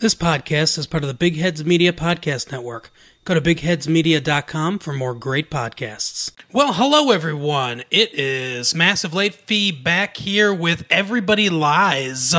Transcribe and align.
This 0.00 0.14
podcast 0.14 0.78
is 0.78 0.86
part 0.86 1.02
of 1.02 1.08
the 1.08 1.14
Big 1.14 1.38
Heads 1.38 1.64
Media 1.64 1.92
Podcast 1.92 2.52
Network. 2.52 2.92
Go 3.24 3.34
to 3.34 3.40
bigheadsmedia.com 3.40 4.78
for 4.78 4.92
more 4.92 5.12
great 5.12 5.50
podcasts. 5.50 6.30
Well, 6.52 6.74
hello 6.74 7.10
everyone. 7.10 7.82
It 7.90 8.14
is 8.14 8.76
Massive 8.76 9.12
Late 9.12 9.34
Fee 9.34 9.72
back 9.72 10.16
here 10.18 10.54
with 10.54 10.86
Everybody 10.88 11.50
Lies, 11.50 12.32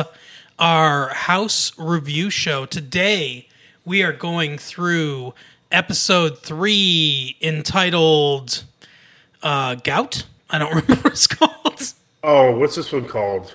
our 0.58 1.10
house 1.10 1.74
review 1.78 2.30
show. 2.30 2.66
Today, 2.66 3.50
we 3.84 4.04
are 4.04 4.14
going 4.14 4.58
through 4.58 5.34
episode 5.70 6.40
three 6.40 7.36
entitled 7.42 8.64
uh, 9.44 9.76
Gout. 9.76 10.24
I 10.50 10.60
don't 10.60 10.70
remember 10.76 10.96
what 10.96 11.12
it's 11.12 11.28
called. 11.28 11.94
Oh, 12.24 12.58
what's 12.58 12.78
this 12.78 12.94
one 12.94 13.06
called? 13.06 13.54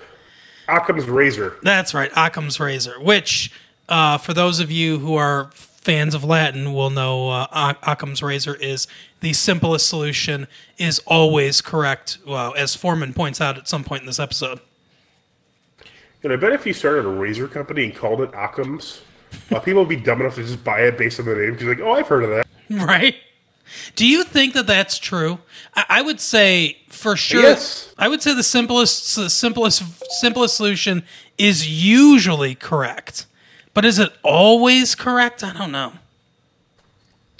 Occam's 0.67 1.05
Razor. 1.05 1.57
That's 1.63 1.95
right, 1.95 2.11
Occam's 2.15 2.59
Razor, 2.59 2.99
which, 2.99 3.51
uh, 3.89 4.17
for 4.17 4.33
those 4.33 4.59
of 4.59 4.71
you 4.71 4.99
who 4.99 5.15
are 5.15 5.51
fans 5.53 6.15
of 6.15 6.23
Latin, 6.23 6.73
will 6.73 6.89
know 6.89 7.29
uh, 7.29 7.73
Occam's 7.83 8.23
Razor 8.23 8.55
is 8.55 8.87
the 9.19 9.33
simplest 9.33 9.87
solution, 9.87 10.47
is 10.77 10.99
always 11.05 11.61
correct, 11.61 12.17
well, 12.25 12.53
as 12.55 12.75
Foreman 12.75 13.13
points 13.13 13.39
out 13.39 13.57
at 13.57 13.67
some 13.67 13.83
point 13.83 14.01
in 14.01 14.07
this 14.07 14.19
episode. 14.19 14.59
And 16.23 16.33
I 16.33 16.37
bet 16.37 16.53
if 16.53 16.65
you 16.65 16.73
started 16.73 17.05
a 17.05 17.09
razor 17.09 17.47
company 17.47 17.83
and 17.83 17.95
called 17.95 18.21
it 18.21 18.31
Occam's, 18.33 19.01
uh, 19.51 19.59
people 19.59 19.81
would 19.81 19.89
be 19.89 19.95
dumb 19.95 20.21
enough 20.21 20.35
to 20.35 20.43
just 20.43 20.63
buy 20.63 20.81
it 20.81 20.97
based 20.97 21.19
on 21.19 21.27
the 21.27 21.35
name. 21.35 21.51
Because 21.53 21.67
like, 21.67 21.79
oh, 21.79 21.91
I've 21.91 22.07
heard 22.07 22.23
of 22.23 22.29
that. 22.31 22.47
Right? 22.67 23.15
Do 23.95 24.07
you 24.07 24.23
think 24.23 24.55
that 24.55 24.65
that's 24.65 24.97
true? 24.97 25.39
I, 25.75 25.85
I 25.89 26.01
would 26.01 26.19
say 26.19 26.77
for 26.89 27.15
sure. 27.15 27.43
Yes. 27.43 27.93
I 27.97 28.07
would 28.07 28.23
say 28.23 28.33
the 28.33 28.41
simplest, 28.41 29.15
the 29.15 29.29
simplest, 29.29 29.83
simplest 30.19 30.55
solution 30.55 31.03
is 31.37 31.67
usually 31.67 32.55
correct, 32.55 33.27
but 33.75 33.85
is 33.85 33.99
it 33.99 34.11
always 34.23 34.95
correct? 34.95 35.43
I 35.43 35.53
don't 35.53 35.71
know. 35.71 35.93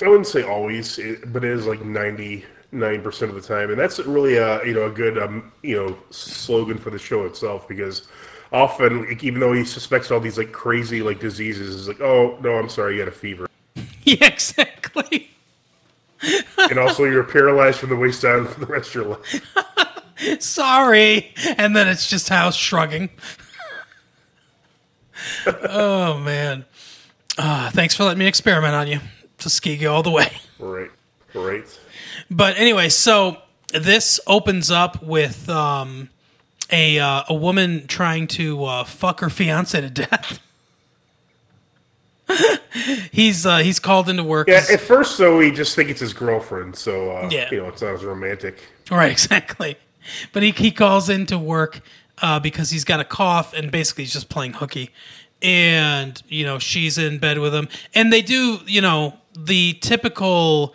I 0.03 0.07
wouldn't 0.07 0.27
say 0.27 0.43
always, 0.43 0.99
but 1.25 1.43
it 1.43 1.51
is 1.51 1.65
like 1.65 1.83
ninety 1.83 2.45
nine 2.71 3.01
percent 3.01 3.31
of 3.31 3.35
the 3.35 3.41
time, 3.41 3.71
and 3.71 3.79
that's 3.79 3.97
really 3.99 4.35
a 4.37 4.63
you 4.63 4.73
know 4.73 4.85
a 4.85 4.91
good 4.91 5.17
um, 5.17 5.51
you 5.63 5.75
know 5.75 5.97
slogan 6.11 6.77
for 6.77 6.91
the 6.91 6.99
show 6.99 7.25
itself 7.25 7.67
because 7.67 8.07
often 8.51 9.07
like, 9.07 9.23
even 9.23 9.39
though 9.39 9.53
he 9.53 9.63
suspects 9.63 10.11
all 10.11 10.19
these 10.19 10.37
like 10.37 10.51
crazy 10.51 11.01
like 11.01 11.19
diseases, 11.19 11.73
is 11.73 11.87
like, 11.87 12.01
oh 12.01 12.37
no, 12.41 12.57
I'm 12.57 12.69
sorry, 12.69 12.95
you 12.95 12.99
had 12.99 13.07
a 13.07 13.11
fever, 13.11 13.47
Yeah, 14.03 14.27
exactly. 14.27 15.31
and 16.57 16.79
also 16.79 17.05
you're 17.05 17.23
paralyzed 17.23 17.79
from 17.79 17.89
the 17.89 17.95
waist 17.95 18.21
down 18.21 18.47
for 18.47 18.59
the 18.59 18.65
rest 18.65 18.89
of 18.89 18.95
your 18.95 19.05
life. 19.05 20.39
Sorry, 20.39 21.33
and 21.57 21.75
then 21.75 21.89
it's 21.89 22.09
just 22.09 22.29
house 22.29 22.55
shrugging. 22.55 23.09
oh 25.47 26.17
man. 26.19 26.65
Uh, 27.37 27.69
thanks 27.71 27.95
for 27.95 28.03
letting 28.05 28.19
me 28.19 28.27
experiment 28.27 28.73
on 28.73 28.87
you. 28.87 28.99
Tuskegee 29.37 29.85
all 29.85 30.03
the 30.03 30.11
way. 30.11 30.31
Right, 30.59 30.89
right. 31.33 31.79
But 32.31 32.57
anyway, 32.57 32.89
so 32.89 33.37
this 33.73 34.19
opens 34.25 34.71
up 34.71 35.03
with 35.03 35.49
um, 35.49 36.09
a 36.71 36.97
uh, 36.99 37.23
a 37.27 37.33
woman 37.33 37.87
trying 37.87 38.27
to 38.27 38.63
uh, 38.63 38.83
fuck 38.85 39.19
her 39.19 39.29
fiance 39.29 39.79
to 39.79 39.89
death. 39.89 40.39
he's 43.11 43.45
uh, 43.45 43.57
he's 43.59 43.79
called 43.79 44.09
into 44.09 44.23
work. 44.23 44.47
Yeah, 44.47 44.63
at 44.71 44.79
first 44.79 45.17
though, 45.17 45.39
he 45.39 45.51
just 45.51 45.75
think 45.75 45.89
it's 45.89 45.99
his 45.99 46.13
girlfriend, 46.13 46.75
so 46.75 47.11
uh, 47.11 47.29
Yeah. 47.31 47.49
you 47.51 47.57
know 47.57 47.67
it's 47.67 47.81
not 47.81 47.93
as 47.95 48.03
romantic. 48.03 48.59
Right, 48.89 49.11
exactly. 49.11 49.77
But 50.33 50.43
he 50.43 50.51
he 50.51 50.71
calls 50.71 51.09
into 51.09 51.37
work 51.37 51.81
uh, 52.21 52.39
because 52.39 52.69
he's 52.69 52.83
got 52.83 52.99
a 52.99 53.03
cough 53.03 53.53
and 53.53 53.71
basically 53.71 54.03
he's 54.03 54.13
just 54.13 54.29
playing 54.29 54.53
hooky. 54.53 54.91
And 55.41 56.21
you 56.27 56.45
know 56.45 56.59
she's 56.59 56.97
in 56.97 57.19
bed 57.19 57.39
with 57.39 57.53
him, 57.53 57.67
and 57.93 58.11
they 58.11 58.21
do 58.21 58.59
you 58.65 58.81
know 58.81 59.15
the 59.37 59.73
typical 59.81 60.73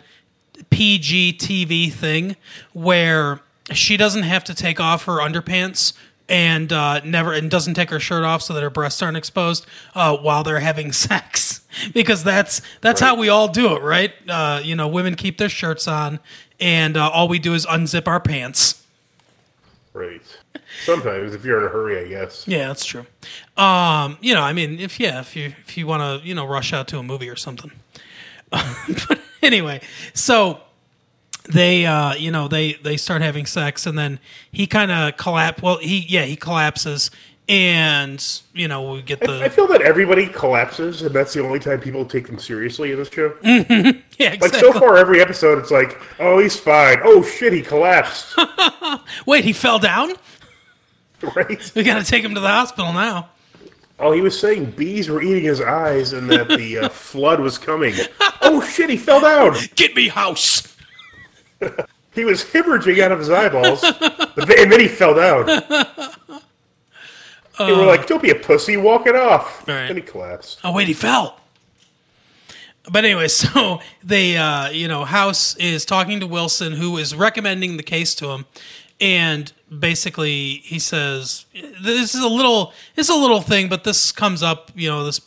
PG 0.69 1.37
TV 1.39 1.91
thing 1.91 2.35
where 2.73 3.41
she 3.73 3.97
doesn't 3.97 4.23
have 4.23 4.43
to 4.45 4.53
take 4.53 4.79
off 4.79 5.05
her 5.05 5.17
underpants 5.17 5.93
and 6.29 6.71
uh, 6.71 7.01
never 7.03 7.33
and 7.33 7.51
doesn't 7.51 7.73
take 7.73 7.89
her 7.89 7.99
shirt 7.99 8.23
off 8.23 8.41
so 8.41 8.53
that 8.53 8.63
her 8.63 8.69
breasts 8.69 9.01
aren't 9.01 9.17
exposed 9.17 9.65
uh, 9.95 10.15
while 10.17 10.43
they're 10.43 10.61
having 10.61 10.91
sex 10.93 11.61
because 11.93 12.23
that's 12.23 12.61
that's 12.79 13.01
how 13.01 13.15
we 13.15 13.29
all 13.29 13.47
do 13.47 13.75
it, 13.75 13.81
right? 13.81 14.13
Uh, 14.27 14.61
you 14.63 14.75
know, 14.75 14.87
women 14.87 15.15
keep 15.15 15.37
their 15.37 15.49
shirts 15.49 15.87
on, 15.87 16.19
and 16.59 16.95
uh, 16.97 17.09
all 17.09 17.27
we 17.27 17.37
do 17.37 17.53
is 17.53 17.65
unzip 17.65 18.07
our 18.07 18.19
pants. 18.19 18.85
Right. 19.93 20.21
Sometimes, 20.83 21.33
if 21.33 21.45
you're 21.45 21.59
in 21.59 21.65
a 21.65 21.69
hurry, 21.69 21.99
I 21.99 22.07
guess. 22.07 22.47
Yeah, 22.47 22.67
that's 22.67 22.85
true. 22.85 23.05
Um, 23.57 24.17
you 24.21 24.33
know, 24.33 24.41
I 24.41 24.53
mean, 24.53 24.79
if 24.79 24.99
yeah, 24.99 25.19
if 25.19 25.35
you 25.35 25.53
if 25.65 25.77
you 25.77 25.87
want 25.87 26.01
to, 26.01 26.27
you 26.27 26.33
know, 26.35 26.45
rush 26.45 26.73
out 26.73 26.87
to 26.89 26.99
a 26.99 27.03
movie 27.03 27.29
or 27.29 27.35
something. 27.35 27.71
but 28.49 29.19
anyway, 29.41 29.81
so 30.13 30.61
they 31.51 31.85
uh 31.85 32.13
you 32.13 32.31
know 32.31 32.47
they 32.47 32.73
they 32.73 32.95
start 32.95 33.21
having 33.21 33.47
sex 33.47 33.87
and 33.87 33.97
then 33.97 34.19
he 34.51 34.67
kind 34.67 34.91
of 34.91 35.17
collapse 35.17 35.59
well 35.59 35.77
he 35.77 36.05
yeah 36.07 36.21
he 36.21 36.35
collapses 36.35 37.09
and 37.51 38.41
you 38.53 38.67
know 38.67 38.93
we 38.93 39.01
get 39.01 39.19
the. 39.19 39.31
I 39.31 39.43
the 39.43 39.49
feel 39.49 39.67
that 39.67 39.81
everybody 39.81 40.27
collapses, 40.27 41.01
and 41.01 41.13
that's 41.13 41.33
the 41.33 41.43
only 41.43 41.59
time 41.59 41.81
people 41.81 42.05
take 42.05 42.27
them 42.27 42.39
seriously 42.39 42.91
in 42.91 42.97
this 42.97 43.09
show. 43.09 43.35
yeah 43.43 44.37
Like 44.39 44.55
so 44.55 44.71
far, 44.71 44.95
every 44.95 45.19
episode, 45.19 45.59
it's 45.59 45.71
like, 45.71 45.99
oh, 46.19 46.39
he's 46.39 46.57
fine. 46.57 46.99
Oh 47.03 47.21
shit, 47.23 47.51
he 47.51 47.61
collapsed. 47.61 48.37
wait 49.25 49.43
he 49.43 49.51
fell 49.51 49.79
down 49.79 50.13
right? 51.35 51.71
we 51.75 51.83
gotta 51.83 52.03
take 52.03 52.23
him 52.23 52.35
to 52.35 52.41
the 52.41 52.47
hospital 52.47 52.93
now 52.93 53.29
Oh, 54.01 54.11
he 54.11 54.21
was 54.21 54.37
saying 54.37 54.71
bees 54.71 55.09
were 55.09 55.21
eating 55.21 55.43
his 55.43 55.61
eyes, 55.61 56.11
and 56.11 56.29
that 56.31 56.47
the 56.47 56.79
uh, 56.79 56.89
flood 56.89 57.39
was 57.39 57.59
coming. 57.59 57.93
Oh 58.41 58.59
shit, 58.61 58.89
he 58.89 58.97
fell 58.97 59.21
down. 59.21 59.55
get 59.75 59.95
me 59.95 60.07
house 60.07 60.75
He 62.11 62.25
was 62.25 62.43
hemorrhaging 62.43 62.99
out 62.99 63.11
of 63.11 63.19
his 63.19 63.29
eyeballs, 63.29 63.81
but 63.81 64.47
then, 64.47 64.57
and 64.57 64.71
then 64.71 64.79
he 64.79 64.87
fell 64.87 65.13
down. 65.13 65.45
they 65.45 65.61
were 67.59 67.85
like, 67.85 68.07
"Don't 68.07 68.23
be 68.23 68.31
a 68.31 68.35
pussy, 68.35 68.75
walk 68.75 69.05
it 69.05 69.15
off." 69.15 69.67
Right. 69.67 69.87
Then 69.87 69.97
he 69.97 70.01
collapsed. 70.01 70.61
Oh 70.63 70.73
wait, 70.73 70.87
he 70.87 70.95
fell. 70.95 71.37
But 72.91 73.05
anyway, 73.05 73.27
so 73.27 73.81
they, 74.03 74.35
uh, 74.35 74.71
you 74.71 74.87
know, 74.87 75.05
House 75.05 75.55
is 75.57 75.85
talking 75.85 76.21
to 76.21 76.27
Wilson, 76.27 76.73
who 76.73 76.97
is 76.97 77.13
recommending 77.13 77.77
the 77.77 77.83
case 77.83 78.15
to 78.15 78.31
him, 78.31 78.47
and 79.01 79.51
basically 79.79 80.61
he 80.63 80.79
says, 80.79 81.45
"This 81.53 82.15
is 82.15 82.23
a 82.23 82.27
little, 82.29 82.73
is 82.95 83.09
a 83.09 83.15
little 83.15 83.41
thing, 83.41 83.67
but 83.67 83.83
this 83.83 84.11
comes 84.11 84.43
up, 84.43 84.71
you 84.75 84.87
know, 84.87 85.03
this 85.03 85.19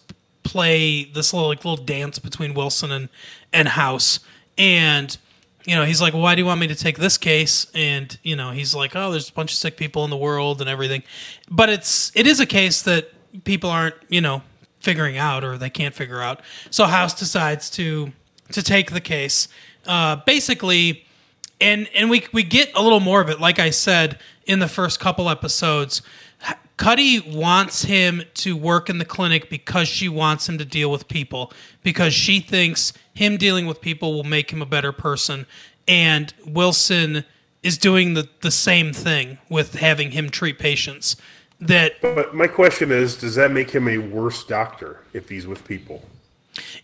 play, 0.44 1.04
this 1.04 1.34
little 1.34 1.48
like 1.48 1.64
little 1.64 1.84
dance 1.84 2.18
between 2.18 2.54
Wilson 2.54 2.90
and 2.92 3.08
and 3.52 3.68
House, 3.68 4.20
and." 4.56 5.18
You 5.66 5.74
know, 5.76 5.86
he's 5.86 5.98
like, 5.98 6.12
"Why 6.12 6.34
do 6.34 6.42
you 6.42 6.46
want 6.46 6.60
me 6.60 6.66
to 6.66 6.74
take 6.74 6.98
this 6.98 7.16
case?" 7.16 7.66
And 7.74 8.18
you 8.22 8.36
know, 8.36 8.50
he's 8.50 8.74
like, 8.74 8.94
"Oh, 8.94 9.10
there's 9.10 9.30
a 9.30 9.32
bunch 9.32 9.50
of 9.50 9.56
sick 9.56 9.78
people 9.78 10.04
in 10.04 10.10
the 10.10 10.16
world 10.16 10.60
and 10.60 10.68
everything," 10.68 11.02
but 11.50 11.70
it's 11.70 12.12
it 12.14 12.26
is 12.26 12.38
a 12.38 12.44
case 12.44 12.82
that 12.82 13.10
people 13.44 13.70
aren't, 13.70 13.94
you 14.10 14.20
know, 14.20 14.42
figuring 14.80 15.16
out 15.16 15.42
or 15.42 15.56
they 15.56 15.70
can't 15.70 15.94
figure 15.94 16.20
out. 16.20 16.42
So 16.70 16.84
House 16.84 17.18
decides 17.18 17.70
to 17.70 18.12
to 18.52 18.62
take 18.62 18.92
the 18.92 19.00
case. 19.00 19.48
Uh, 19.86 20.16
basically, 20.16 21.06
and 21.60 21.88
and 21.94 22.10
we 22.10 22.26
we 22.32 22.42
get 22.42 22.70
a 22.75 22.82
little 22.82 23.00
more 23.00 23.20
of 23.20 23.28
it. 23.28 23.41
Like 23.41 23.59
I 23.59 23.70
said 23.70 24.19
in 24.47 24.59
the 24.59 24.69
first 24.69 25.00
couple 25.00 25.28
episodes, 25.31 26.03
Cuddy 26.76 27.20
wants 27.20 27.82
him 27.82 28.22
to 28.34 28.56
work 28.56 28.91
in 28.91 28.98
the 28.98 29.04
clinic 29.04 29.48
because 29.48 29.87
she 29.87 30.09
wants 30.09 30.48
him 30.48 30.59
to 30.59 30.65
deal 30.65 30.91
with 30.91 31.06
people 31.06 31.53
because 31.82 32.12
she 32.12 32.41
thinks 32.41 32.92
him 33.15 33.37
dealing 33.37 33.66
with 33.66 33.81
people 33.81 34.12
will 34.12 34.25
make 34.25 34.53
him 34.53 34.60
a 34.60 34.66
better 34.66 34.92
person. 34.92 35.47
And 35.87 36.34
Wilson 36.44 37.25
is 37.62 37.78
doing 37.78 38.15
the, 38.15 38.28
the 38.41 38.50
same 38.50 38.92
thing 38.92 39.38
with 39.48 39.76
having 39.76 40.10
him 40.10 40.31
treat 40.31 40.59
patients. 40.59 41.16
That 41.60 42.00
But 42.03 42.34
my 42.34 42.48
question 42.48 42.91
is, 42.91 43.16
does 43.16 43.36
that 43.36 43.53
make 43.53 43.71
him 43.71 43.86
a 43.86 43.98
worse 43.98 44.44
doctor 44.44 45.00
if 45.12 45.28
he's 45.28 45.47
with 45.47 45.66
people? 45.66 46.03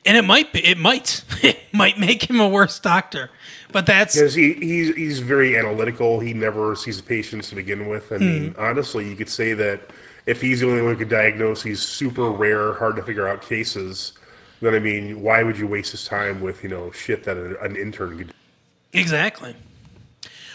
and 0.05 0.17
it 0.17 0.25
might 0.25 0.52
be 0.52 0.64
it 0.67 0.78
might 0.78 1.25
it 1.43 1.58
might 1.72 1.99
make 1.99 2.28
him 2.28 2.40
a 2.40 2.49
worse 2.49 2.78
doctor 2.78 3.31
but 3.72 3.87
that's 3.87 4.14
Because 4.14 4.34
he, 4.34 4.55
he's 4.55 4.94
he's 4.96 5.19
very 5.20 5.56
analytical. 5.56 6.20
He 6.20 6.34
never 6.34 6.75
sees 6.76 7.00
patients 7.00 7.49
to 7.50 7.55
begin 7.56 7.88
with. 7.88 8.12
I 8.12 8.19
mean, 8.19 8.52
Hmm. 8.55 8.61
honestly, 8.61 9.08
you 9.08 9.17
could 9.17 9.28
say 9.28 9.55
that 9.55 9.81
if 10.26 10.40
he's 10.40 10.61
the 10.61 10.69
only 10.69 10.82
one 10.82 10.93
who 10.93 10.99
could 10.99 11.08
diagnose 11.08 11.62
these 11.62 11.81
super 11.81 12.31
rare, 12.31 12.75
hard 12.75 12.96
to 12.96 13.02
figure 13.02 13.26
out 13.28 13.43
cases, 13.43 14.12
then 14.61 14.75
I 14.75 14.78
mean, 14.78 15.22
why 15.22 15.43
would 15.43 15.58
you 15.58 15.67
waste 15.67 15.93
his 15.93 16.05
time 16.05 16.40
with 16.40 16.62
you 16.62 16.69
know 16.69 16.90
shit 16.93 17.25
that 17.25 17.37
an, 17.37 17.56
an 17.61 17.76
intern 17.76 18.19
could? 18.19 18.32
exactly 18.93 19.55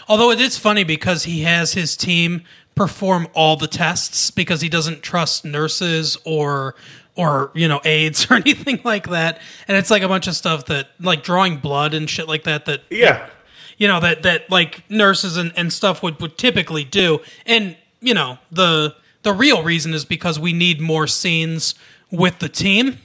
although 0.08 0.30
it 0.30 0.40
is 0.40 0.58
funny 0.58 0.84
because 0.84 1.24
he 1.24 1.42
has 1.42 1.72
his 1.72 1.96
team 1.96 2.42
perform 2.74 3.26
all 3.34 3.56
the 3.56 3.66
tests 3.66 4.30
because 4.30 4.60
he 4.60 4.68
doesn't 4.68 5.02
trust 5.02 5.44
nurses 5.44 6.18
or 6.26 6.74
or 7.16 7.50
you 7.54 7.66
know 7.68 7.80
aides 7.84 8.26
or 8.30 8.34
anything 8.34 8.80
like 8.84 9.08
that 9.08 9.40
and 9.68 9.76
it's 9.76 9.90
like 9.90 10.02
a 10.02 10.08
bunch 10.08 10.26
of 10.26 10.36
stuff 10.36 10.66
that 10.66 10.88
like 11.00 11.22
drawing 11.22 11.56
blood 11.56 11.94
and 11.94 12.08
shit 12.08 12.28
like 12.28 12.44
that 12.44 12.66
that 12.66 12.82
Yeah, 12.90 13.28
you 13.78 13.88
know 13.88 14.00
that 14.00 14.22
that 14.22 14.50
like 14.50 14.88
nurses 14.90 15.36
and, 15.36 15.52
and 15.56 15.72
stuff 15.72 16.02
would, 16.02 16.20
would 16.20 16.38
typically 16.38 16.84
do 16.84 17.20
and 17.44 17.76
you 18.00 18.14
know 18.14 18.38
the 18.52 18.94
the 19.22 19.32
real 19.32 19.64
reason 19.64 19.92
is 19.94 20.04
because 20.04 20.38
we 20.38 20.52
need 20.52 20.80
more 20.80 21.08
scenes 21.08 21.74
with 22.12 22.38
the 22.38 22.48
team, 22.48 22.98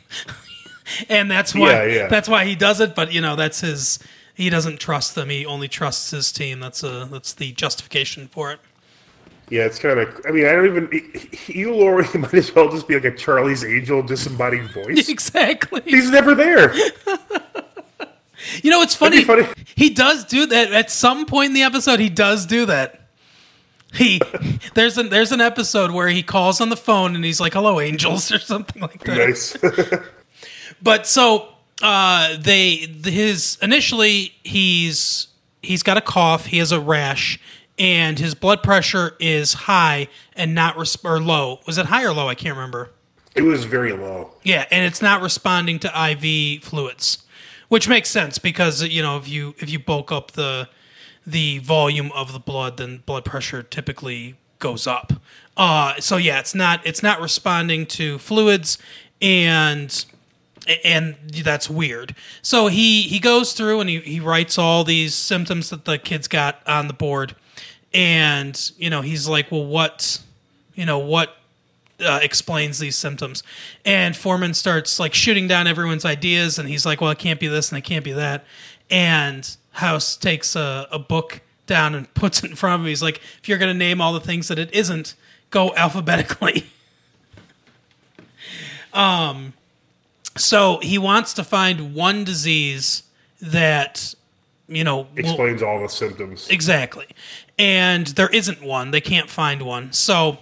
and 1.10 1.32
that's 1.32 1.56
why 1.56 1.72
Yeah, 1.72 1.84
yeah. 1.86 2.08
that's 2.08 2.30
why 2.30 2.46
he 2.46 2.54
does 2.56 2.80
it. 2.80 2.94
But 2.94 3.12
you 3.12 3.22
know, 3.22 3.36
that's 3.36 3.62
his. 3.62 3.98
He 4.36 4.50
doesn't 4.52 4.80
trust 4.80 5.16
them. 5.16 5.30
He 5.30 5.46
only 5.48 5.68
trusts 5.68 6.12
his 6.12 6.32
team. 6.32 6.60
That's 6.60 6.84
a 6.84 7.08
that's 7.12 7.34
the 7.34 7.52
justification 7.54 8.28
for 8.28 8.52
it. 8.52 8.60
Yeah, 9.52 9.66
it's 9.66 9.80
kind 9.80 10.00
of. 10.00 10.22
I 10.26 10.32
mean, 10.32 10.46
I 10.46 10.54
don't 10.54 10.66
even. 10.66 11.12
Hugh 11.34 11.76
Laurie 11.76 12.08
might 12.18 12.34
as 12.34 12.56
well 12.56 12.72
just 12.72 12.88
be 12.88 12.96
like 12.96 13.04
a 13.04 13.12
Charlie's 13.12 13.64
Angel 13.66 14.02
disembodied 14.02 14.72
voice. 14.74 15.10
Exactly. 15.10 15.82
He's 15.86 16.10
never 16.10 16.34
there. 16.34 16.74
You 18.64 18.72
know, 18.72 18.82
it's 18.82 18.96
funny. 18.96 19.24
funny. 19.24 19.46
He 19.76 19.92
does 19.92 20.26
do 20.26 20.48
that 20.48 20.74
at 20.74 20.90
some 20.90 21.28
point 21.28 21.50
in 21.50 21.54
the 21.54 21.62
episode. 21.62 22.00
He 22.00 22.10
does 22.10 22.48
do 22.48 22.66
that. 22.66 23.02
He 23.94 24.20
there's 24.74 24.98
an 24.98 25.10
there's 25.10 25.32
an 25.32 25.42
episode 25.42 25.92
where 25.92 26.08
he 26.08 26.24
calls 26.24 26.60
on 26.60 26.70
the 26.70 26.76
phone 26.76 27.14
and 27.16 27.24
he's 27.24 27.40
like, 27.40 27.54
"Hello, 27.54 27.80
angels" 27.80 28.32
or 28.32 28.40
something 28.40 28.82
like 28.82 29.04
that. 29.04 29.16
nice. 29.16 29.56
But 30.82 31.06
so 31.06 31.50
uh, 31.84 32.36
they 32.40 32.78
his 33.04 33.60
initially 33.62 34.34
he's 34.44 35.28
he's 35.62 35.84
got 35.84 35.98
a 35.98 36.02
cough, 36.02 36.48
he 36.48 36.58
has 36.58 36.72
a 36.72 36.80
rash, 36.80 37.40
and 37.82 38.20
his 38.20 38.36
blood 38.36 38.62
pressure 38.62 39.16
is 39.20 39.54
high 39.54 40.08
and 40.36 40.54
not 40.54 40.78
res- 40.78 41.04
or 41.04 41.20
low. 41.20 41.60
Was 41.66 41.80
it 41.80 41.88
high 41.88 42.04
or 42.04 42.14
low? 42.14 42.30
I 42.30 42.36
can't 42.36 42.56
remember. 42.56 42.92
it 43.36 43.42
was 43.42 43.66
very 43.66 43.92
low. 43.92 44.36
Yeah, 44.44 44.66
and 44.70 44.86
it's 44.86 45.02
not 45.02 45.22
responding 45.22 45.80
to 45.80 45.88
IV 46.12 46.64
fluids, 46.64 47.24
which 47.70 47.88
makes 47.90 48.10
sense 48.10 48.38
because 48.38 48.84
you 48.84 49.02
know 49.02 49.18
if 49.18 49.28
you 49.28 49.56
if 49.58 49.70
you 49.70 49.80
bulk 49.80 50.12
up 50.12 50.32
the 50.34 50.70
the 51.26 51.58
volume 51.60 52.12
of 52.14 52.34
the 52.34 52.40
blood, 52.40 52.78
then 52.78 53.02
blood 53.06 53.26
pressure 53.26 53.64
typically 53.64 54.36
goes 54.60 54.86
up. 54.86 55.14
Uh, 55.58 55.96
so 56.00 56.18
yeah, 56.18 56.40
it's 56.40 56.54
not 56.54 56.86
it's 56.86 57.02
not 57.02 57.20
responding 57.20 57.88
to 57.88 58.20
fluids, 58.20 58.78
and 59.22 60.06
and 60.84 61.16
that's 61.44 61.68
weird. 61.68 62.16
So 62.44 62.68
he 62.68 63.02
he 63.04 63.18
goes 63.20 63.54
through 63.54 63.80
and 63.80 63.90
he, 63.90 64.00
he 64.02 64.20
writes 64.20 64.60
all 64.60 64.84
these 64.84 65.16
symptoms 65.16 65.72
that 65.72 65.86
the 65.86 65.98
kids 65.98 66.28
got 66.28 66.62
on 66.68 66.88
the 66.88 66.94
board, 66.94 67.36
and 67.94 68.72
you 68.78 68.90
know 68.90 69.02
he's 69.02 69.28
like, 69.28 69.52
well, 69.52 69.66
what, 69.66 70.22
you 70.76 70.86
know 70.86 71.00
what 71.00 71.36
uh, 72.02 72.20
explains 72.22 72.80
these 72.80 72.96
symptoms. 72.96 73.44
And 73.86 74.16
Foreman 74.16 74.54
starts 74.54 75.00
like 75.00 75.14
shooting 75.14 75.48
down 75.48 75.68
everyone's 75.68 76.06
ideas, 76.06 76.58
and 76.60 76.68
he's 76.68 76.86
like, 76.86 77.02
"Well, 77.02 77.12
it 77.12 77.20
can't 77.20 77.40
be 77.40 77.48
this, 77.48 77.70
and 77.70 77.78
it 77.78 77.82
can't 77.82 78.04
be 78.04 78.14
that." 78.14 78.46
And 78.90 79.50
House 79.72 80.18
takes 80.18 80.56
a, 80.56 80.88
a 80.92 81.00
book 81.00 81.42
down 81.68 81.96
and 81.96 82.12
puts 82.14 82.44
it 82.44 82.50
in 82.50 82.56
front 82.56 82.76
of 82.76 82.82
him. 82.82 82.88
He's 82.88 83.04
like, 83.04 83.22
"If 83.42 83.48
you're 83.48 83.58
going 83.58 83.74
to 83.74 83.78
name 83.78 84.02
all 84.02 84.14
the 84.14 84.20
things 84.20 84.48
that 84.48 84.60
it 84.60 84.74
isn't, 84.74 85.16
go 85.50 85.74
alphabetically." 85.76 86.66
um, 88.94 89.54
so 90.38 90.80
he 90.82 90.98
wants 90.98 91.34
to 91.34 91.44
find 91.44 91.94
one 91.94 92.24
disease 92.24 93.04
that 93.42 94.14
you 94.72 94.84
know 94.84 95.08
Explains 95.16 95.62
all 95.62 95.82
the 95.82 95.90
symptoms. 95.90 96.48
Exactly. 96.50 97.08
And 97.60 98.08
there 98.08 98.30
isn't 98.30 98.62
one. 98.62 98.92
They 98.92 99.02
can't 99.02 99.30
find 99.30 99.62
one. 99.62 99.92
So 99.92 100.40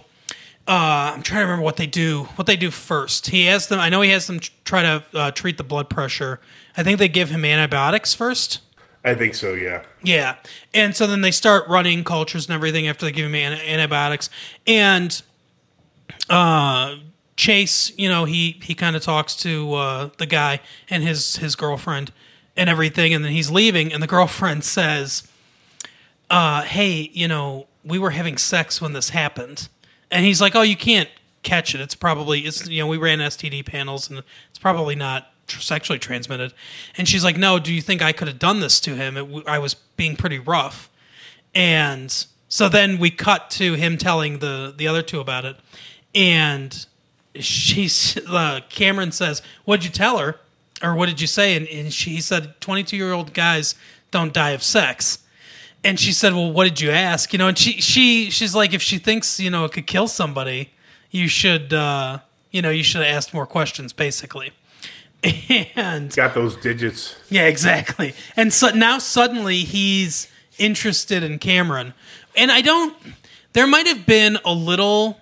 uh, 0.66 1.12
I'm 1.14 1.22
trying 1.22 1.40
to 1.40 1.44
remember 1.46 1.64
what 1.64 1.76
they 1.76 1.86
do. 1.86 2.24
What 2.36 2.46
they 2.46 2.56
do 2.56 2.70
first. 2.70 3.28
He 3.28 3.46
has 3.46 3.66
them. 3.68 3.80
I 3.80 3.88
know 3.88 4.00
he 4.02 4.10
has 4.10 4.26
them 4.26 4.40
try 4.64 4.82
to 4.82 5.04
uh, 5.14 5.30
treat 5.32 5.56
the 5.58 5.64
blood 5.64 5.90
pressure. 5.90 6.40
I 6.76 6.82
think 6.82 6.98
they 6.98 7.08
give 7.08 7.30
him 7.30 7.44
antibiotics 7.44 8.14
first. 8.14 8.60
I 9.04 9.14
think 9.14 9.34
so. 9.34 9.54
Yeah. 9.54 9.82
Yeah. 10.02 10.36
And 10.74 10.94
so 10.94 11.06
then 11.06 11.22
they 11.22 11.30
start 11.30 11.66
running 11.68 12.04
cultures 12.04 12.46
and 12.46 12.54
everything 12.54 12.86
after 12.86 13.06
they 13.06 13.12
give 13.12 13.26
him 13.26 13.34
an- 13.34 13.54
antibiotics. 13.54 14.30
And 14.66 15.20
uh, 16.28 16.96
Chase, 17.36 17.92
you 17.98 18.08
know, 18.08 18.26
he 18.26 18.60
he 18.62 18.74
kind 18.74 18.94
of 18.94 19.02
talks 19.02 19.34
to 19.36 19.72
uh, 19.74 20.10
the 20.18 20.26
guy 20.26 20.60
and 20.88 21.02
his 21.02 21.36
his 21.36 21.56
girlfriend 21.56 22.12
and 22.60 22.68
everything, 22.68 23.14
and 23.14 23.24
then 23.24 23.32
he's 23.32 23.50
leaving, 23.50 23.90
and 23.90 24.02
the 24.02 24.06
girlfriend 24.06 24.62
says, 24.78 25.26
uh, 26.28 26.62
"Hey, 26.62 27.10
you 27.12 27.26
know, 27.26 27.66
we 27.82 27.98
were 27.98 28.10
having 28.10 28.36
sex 28.36 28.80
when 28.80 28.92
this 28.92 29.08
happened," 29.08 29.68
and 30.10 30.24
he's 30.24 30.40
like, 30.40 30.54
"Oh, 30.54 30.62
you 30.62 30.76
can't 30.76 31.08
catch 31.42 31.74
it. 31.74 31.80
It's 31.80 31.94
probably 31.94 32.40
it's 32.40 32.68
you 32.68 32.82
know 32.82 32.86
we 32.86 32.98
ran 32.98 33.18
STD 33.18 33.64
panels, 33.64 34.08
and 34.08 34.22
it's 34.50 34.58
probably 34.58 34.94
not." 34.94 35.26
Sexually 35.48 35.98
transmitted, 35.98 36.54
and 36.96 37.08
she's 37.08 37.24
like, 37.24 37.36
"No, 37.36 37.58
do 37.58 37.74
you 37.74 37.82
think 37.82 38.02
I 38.02 38.12
could 38.12 38.28
have 38.28 38.38
done 38.38 38.60
this 38.60 38.78
to 38.80 38.94
him? 38.94 39.16
It, 39.16 39.48
I 39.48 39.58
was 39.58 39.74
being 39.74 40.14
pretty 40.14 40.38
rough." 40.38 40.88
And 41.56 42.24
so 42.48 42.68
then 42.68 42.98
we 42.98 43.10
cut 43.10 43.50
to 43.52 43.74
him 43.74 43.98
telling 43.98 44.38
the 44.38 44.72
the 44.76 44.86
other 44.86 45.02
two 45.02 45.18
about 45.18 45.44
it, 45.44 45.56
and 46.14 46.86
she's 47.34 48.16
uh, 48.28 48.60
Cameron 48.68 49.10
says, 49.10 49.42
"What'd 49.64 49.84
you 49.84 49.90
tell 49.90 50.18
her, 50.18 50.38
or 50.82 50.94
what 50.94 51.06
did 51.08 51.20
you 51.20 51.26
say?" 51.26 51.56
And, 51.56 51.66
and 51.68 51.92
she 51.92 52.10
he 52.10 52.20
said, 52.20 52.60
"22 52.60 52.96
year 52.96 53.12
old 53.12 53.32
guys 53.34 53.74
don't 54.10 54.32
die 54.32 54.50
of 54.50 54.62
sex." 54.62 55.18
And 55.82 55.98
she 55.98 56.12
said, 56.12 56.34
"Well, 56.34 56.52
what 56.52 56.64
did 56.64 56.80
you 56.80 56.90
ask?" 56.90 57.32
You 57.32 57.38
know, 57.38 57.48
and 57.48 57.58
she 57.58 57.80
she 57.80 58.30
she's 58.30 58.54
like, 58.54 58.74
if 58.74 58.82
she 58.82 58.98
thinks 58.98 59.40
you 59.40 59.50
know 59.50 59.64
it 59.64 59.72
could 59.72 59.86
kill 59.86 60.08
somebody, 60.08 60.70
you 61.10 61.26
should 61.28 61.72
uh, 61.72 62.18
you 62.50 62.60
know 62.62 62.70
you 62.70 62.82
should 62.82 63.02
have 63.02 63.14
asked 63.16 63.32
more 63.34 63.46
questions, 63.46 63.92
basically. 63.92 64.52
And 65.76 66.14
Got 66.14 66.34
those 66.34 66.56
digits. 66.56 67.14
yeah, 67.28 67.46
exactly. 67.46 68.14
And 68.36 68.52
so 68.52 68.70
now 68.70 68.98
suddenly 68.98 69.58
he's 69.58 70.28
interested 70.58 71.22
in 71.22 71.38
Cameron. 71.38 71.92
And 72.36 72.50
I 72.50 72.60
don't 72.62 72.96
there 73.52 73.66
might 73.66 73.86
have 73.86 74.06
been 74.06 74.38
a 74.44 74.52
little 74.54 75.18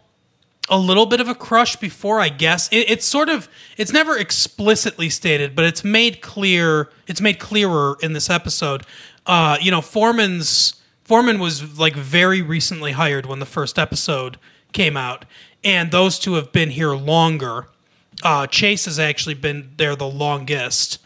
a 0.71 0.79
little 0.79 1.07
bit 1.07 1.21
of 1.21 1.29
a 1.29 1.35
crush 1.35 1.77
before, 1.77 2.21
I 2.21 2.29
guess. 2.29 2.69
It, 2.69 2.91
it's 2.91 3.05
sort 3.05 3.29
of 3.29 3.49
it's 3.77 3.93
never 3.93 4.17
explicitly 4.17 5.09
stated, 5.09 5.55
but 5.55 5.65
it's 5.65 5.85
made 5.85 6.21
clear 6.21 6.91
it's 7.07 7.21
made 7.21 7.39
clearer 7.39 7.97
in 8.03 8.13
this 8.13 8.31
episode. 8.31 8.85
Uh, 9.27 9.59
you 9.61 9.71
know, 9.71 9.81
Foreman's 9.81 10.75
Foreman 11.05 11.39
was 11.39 11.79
like 11.79 11.95
very 11.95 12.43
recently 12.43 12.93
hired 12.93 13.27
when 13.27 13.39
the 13.39 13.47
first 13.47 13.79
episode 13.79 14.39
came 14.73 14.97
out, 14.97 15.25
and 15.65 15.91
those 15.91 16.19
two 16.19 16.35
have 16.35 16.53
been 16.53 16.71
here 16.71 16.93
longer. 16.95 17.67
Uh, 18.23 18.47
Chase 18.47 18.85
has 18.87 18.99
actually 18.99 19.35
been 19.35 19.71
there 19.77 19.97
the 19.97 20.09
longest, 20.09 20.99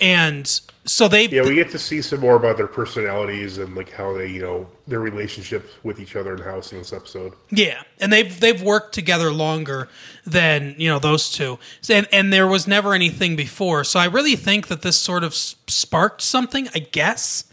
and 0.00 0.60
so 0.88 1.06
they 1.08 1.28
Yeah, 1.28 1.42
we 1.42 1.54
get 1.54 1.70
to 1.70 1.78
see 1.78 2.02
some 2.02 2.20
more 2.20 2.36
about 2.36 2.56
their 2.56 2.66
personalities 2.66 3.58
and 3.58 3.76
like 3.76 3.92
how 3.92 4.12
they, 4.16 4.26
you 4.28 4.40
know, 4.40 4.66
their 4.86 5.00
relationship 5.00 5.70
with 5.82 6.00
each 6.00 6.16
other 6.16 6.34
in 6.34 6.42
house 6.42 6.72
in 6.72 6.78
this 6.78 6.92
episode. 6.92 7.34
Yeah, 7.50 7.82
and 8.00 8.12
they've 8.12 8.38
they've 8.40 8.62
worked 8.62 8.94
together 8.94 9.32
longer 9.32 9.88
than 10.26 10.74
you 10.78 10.88
know 10.88 10.98
those 10.98 11.30
two, 11.30 11.58
and 11.88 12.08
and 12.12 12.32
there 12.32 12.46
was 12.46 12.66
never 12.66 12.94
anything 12.94 13.36
before. 13.36 13.84
So 13.84 14.00
I 14.00 14.06
really 14.06 14.36
think 14.36 14.68
that 14.68 14.82
this 14.82 14.96
sort 14.96 15.24
of 15.24 15.34
sparked 15.34 16.22
something, 16.22 16.68
I 16.74 16.80
guess. 16.80 17.44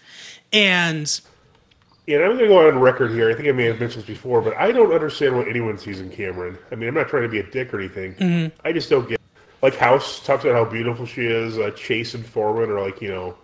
And 0.53 1.19
Yeah, 2.07 2.17
and 2.17 2.25
I'm 2.25 2.31
going 2.37 2.43
to 2.43 2.47
go 2.47 2.67
on 2.67 2.79
record 2.79 3.11
here. 3.11 3.29
I 3.29 3.33
think 3.33 3.49
I 3.49 3.51
may 3.51 3.65
have 3.65 3.79
mentioned 3.79 4.03
this 4.03 4.15
before, 4.15 4.41
but 4.41 4.55
I 4.55 4.71
don't 4.71 4.93
understand 4.93 5.35
what 5.35 5.47
anyone 5.47 5.77
sees 5.77 5.99
in 5.99 6.09
Cameron. 6.09 6.57
I 6.71 6.75
mean, 6.75 6.87
I'm 6.87 6.95
not 6.95 7.09
trying 7.09 7.23
to 7.23 7.29
be 7.29 7.39
a 7.39 7.43
dick 7.43 7.73
or 7.73 7.79
anything. 7.79 8.13
Mm-hmm. 8.15 8.57
I 8.65 8.71
just 8.71 8.89
don't 8.89 9.09
get. 9.09 9.19
Like 9.65 9.77
House 9.77 10.23
talks 10.23 10.43
about 10.43 10.53
how 10.53 10.65
beautiful 10.71 11.07
she 11.07 11.25
is. 11.25 11.57
Uh, 11.57 11.71
Chase 11.71 12.13
and 12.13 12.23
Foreman 12.23 12.69
are 12.69 12.79
like 12.79 13.01
you 13.01 13.09
know, 13.09 13.35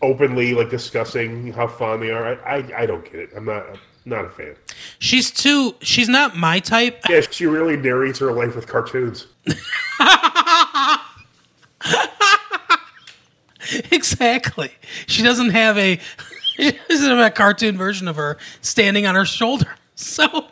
openly 0.00 0.54
like 0.54 0.70
discussing 0.70 1.52
how 1.52 1.68
fond 1.68 2.00
they 2.00 2.10
are. 2.10 2.42
I, 2.42 2.56
I, 2.56 2.84
I 2.84 2.86
don't 2.86 3.04
get 3.04 3.16
it. 3.16 3.30
I'm 3.36 3.44
not 3.44 3.68
I'm 3.68 3.78
not 4.06 4.24
a 4.24 4.30
fan. 4.30 4.56
she's 4.98 5.30
too 5.30 5.74
she's 5.82 6.08
not 6.08 6.38
my 6.38 6.58
type. 6.58 7.02
Yeah, 7.10 7.20
she 7.20 7.44
really 7.44 7.76
narrates 7.76 8.18
her 8.20 8.32
life 8.32 8.56
with 8.56 8.66
cartoons. 8.66 9.26
exactly. 13.92 14.72
She 15.06 15.22
doesn't 15.22 15.50
have 15.50 15.76
a 15.76 16.00
she 16.56 16.78
doesn't 16.88 17.10
have 17.10 17.18
a 17.18 17.30
cartoon 17.30 17.76
version 17.76 18.08
of 18.08 18.16
her 18.16 18.38
standing 18.62 19.04
on 19.04 19.14
her 19.14 19.26
shoulder. 19.26 19.76
So 19.98 20.48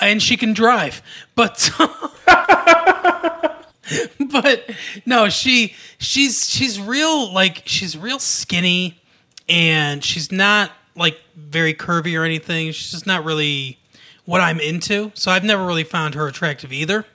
and 0.00 0.22
she 0.22 0.38
can 0.38 0.54
drive. 0.54 1.02
But 1.34 1.70
but 4.42 4.68
no, 5.06 5.28
she 5.30 5.74
she's 5.98 6.48
she's 6.50 6.78
real 6.80 7.32
like 7.32 7.62
she's 7.66 7.96
real 7.96 8.18
skinny 8.18 9.00
and 9.48 10.04
she's 10.04 10.30
not 10.30 10.70
like 10.96 11.18
very 11.36 11.72
curvy 11.74 12.18
or 12.20 12.24
anything. 12.24 12.66
She's 12.72 12.90
just 12.90 13.06
not 13.06 13.24
really 13.24 13.78
what 14.26 14.40
I'm 14.40 14.60
into. 14.60 15.10
So 15.14 15.30
I've 15.30 15.44
never 15.44 15.64
really 15.66 15.84
found 15.84 16.14
her 16.14 16.26
attractive 16.28 16.72
either. 16.72 17.06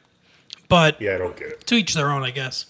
But 0.67 0.99
Yeah, 1.01 1.15
I 1.15 1.17
don't 1.17 1.35
get 1.37 1.49
it. 1.49 1.67
to 1.67 1.75
each 1.75 1.93
their 1.93 2.09
own, 2.11 2.23
I 2.23 2.31
guess. 2.31 2.69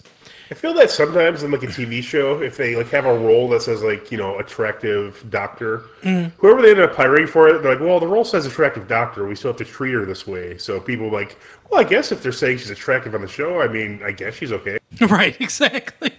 I 0.50 0.54
feel 0.54 0.74
that 0.74 0.90
sometimes 0.90 1.44
in 1.44 1.52
like 1.52 1.62
a 1.62 1.68
TV 1.68 2.02
show, 2.02 2.42
if 2.42 2.56
they 2.56 2.74
like 2.74 2.88
have 2.88 3.06
a 3.06 3.16
role 3.16 3.48
that 3.50 3.62
says 3.62 3.82
like 3.82 4.10
you 4.10 4.18
know 4.18 4.38
attractive 4.38 5.24
doctor, 5.30 5.82
mm. 6.02 6.32
whoever 6.38 6.60
they 6.60 6.72
end 6.72 6.80
up 6.80 6.94
hiring 6.94 7.28
for 7.28 7.48
it, 7.48 7.62
they're 7.62 7.72
like, 7.72 7.80
well, 7.80 8.00
the 8.00 8.06
role 8.08 8.24
says 8.24 8.46
attractive 8.46 8.88
doctor. 8.88 9.26
We 9.26 9.36
still 9.36 9.50
have 9.50 9.58
to 9.58 9.64
treat 9.64 9.92
her 9.92 10.04
this 10.04 10.26
way. 10.26 10.58
So 10.58 10.80
people 10.80 11.06
are 11.06 11.12
like, 11.12 11.38
well, 11.70 11.80
I 11.80 11.84
guess 11.84 12.10
if 12.10 12.22
they're 12.22 12.32
saying 12.32 12.58
she's 12.58 12.70
attractive 12.70 13.14
on 13.14 13.20
the 13.20 13.28
show, 13.28 13.60
I 13.60 13.68
mean, 13.68 14.00
I 14.04 14.10
guess 14.10 14.34
she's 14.34 14.50
okay. 14.50 14.78
right, 15.02 15.40
exactly. 15.40 16.12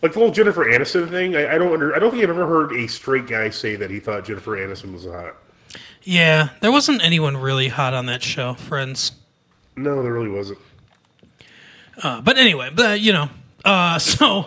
Like 0.00 0.14
the 0.14 0.18
whole 0.18 0.30
Jennifer 0.30 0.64
Aniston 0.64 1.10
thing, 1.10 1.36
I, 1.36 1.56
I 1.56 1.58
don't 1.58 1.74
under, 1.74 1.94
I 1.94 1.98
don't 1.98 2.10
think 2.10 2.22
I've 2.22 2.30
ever 2.30 2.46
heard 2.46 2.72
a 2.72 2.86
straight 2.86 3.26
guy 3.26 3.50
say 3.50 3.76
that 3.76 3.90
he 3.90 4.00
thought 4.00 4.24
Jennifer 4.24 4.56
Aniston 4.56 4.94
was 4.94 5.04
hot. 5.04 5.36
Yeah, 6.02 6.48
there 6.62 6.72
wasn't 6.72 7.04
anyone 7.04 7.36
really 7.36 7.68
hot 7.68 7.92
on 7.92 8.06
that 8.06 8.22
show, 8.22 8.54
friends. 8.54 9.12
No, 9.76 10.02
there 10.02 10.12
really 10.12 10.30
wasn't. 10.30 10.58
Uh, 12.02 12.20
but 12.20 12.38
anyway, 12.38 12.70
but 12.74 13.00
you 13.00 13.12
know, 13.12 13.28
uh, 13.64 13.98
so 13.98 14.46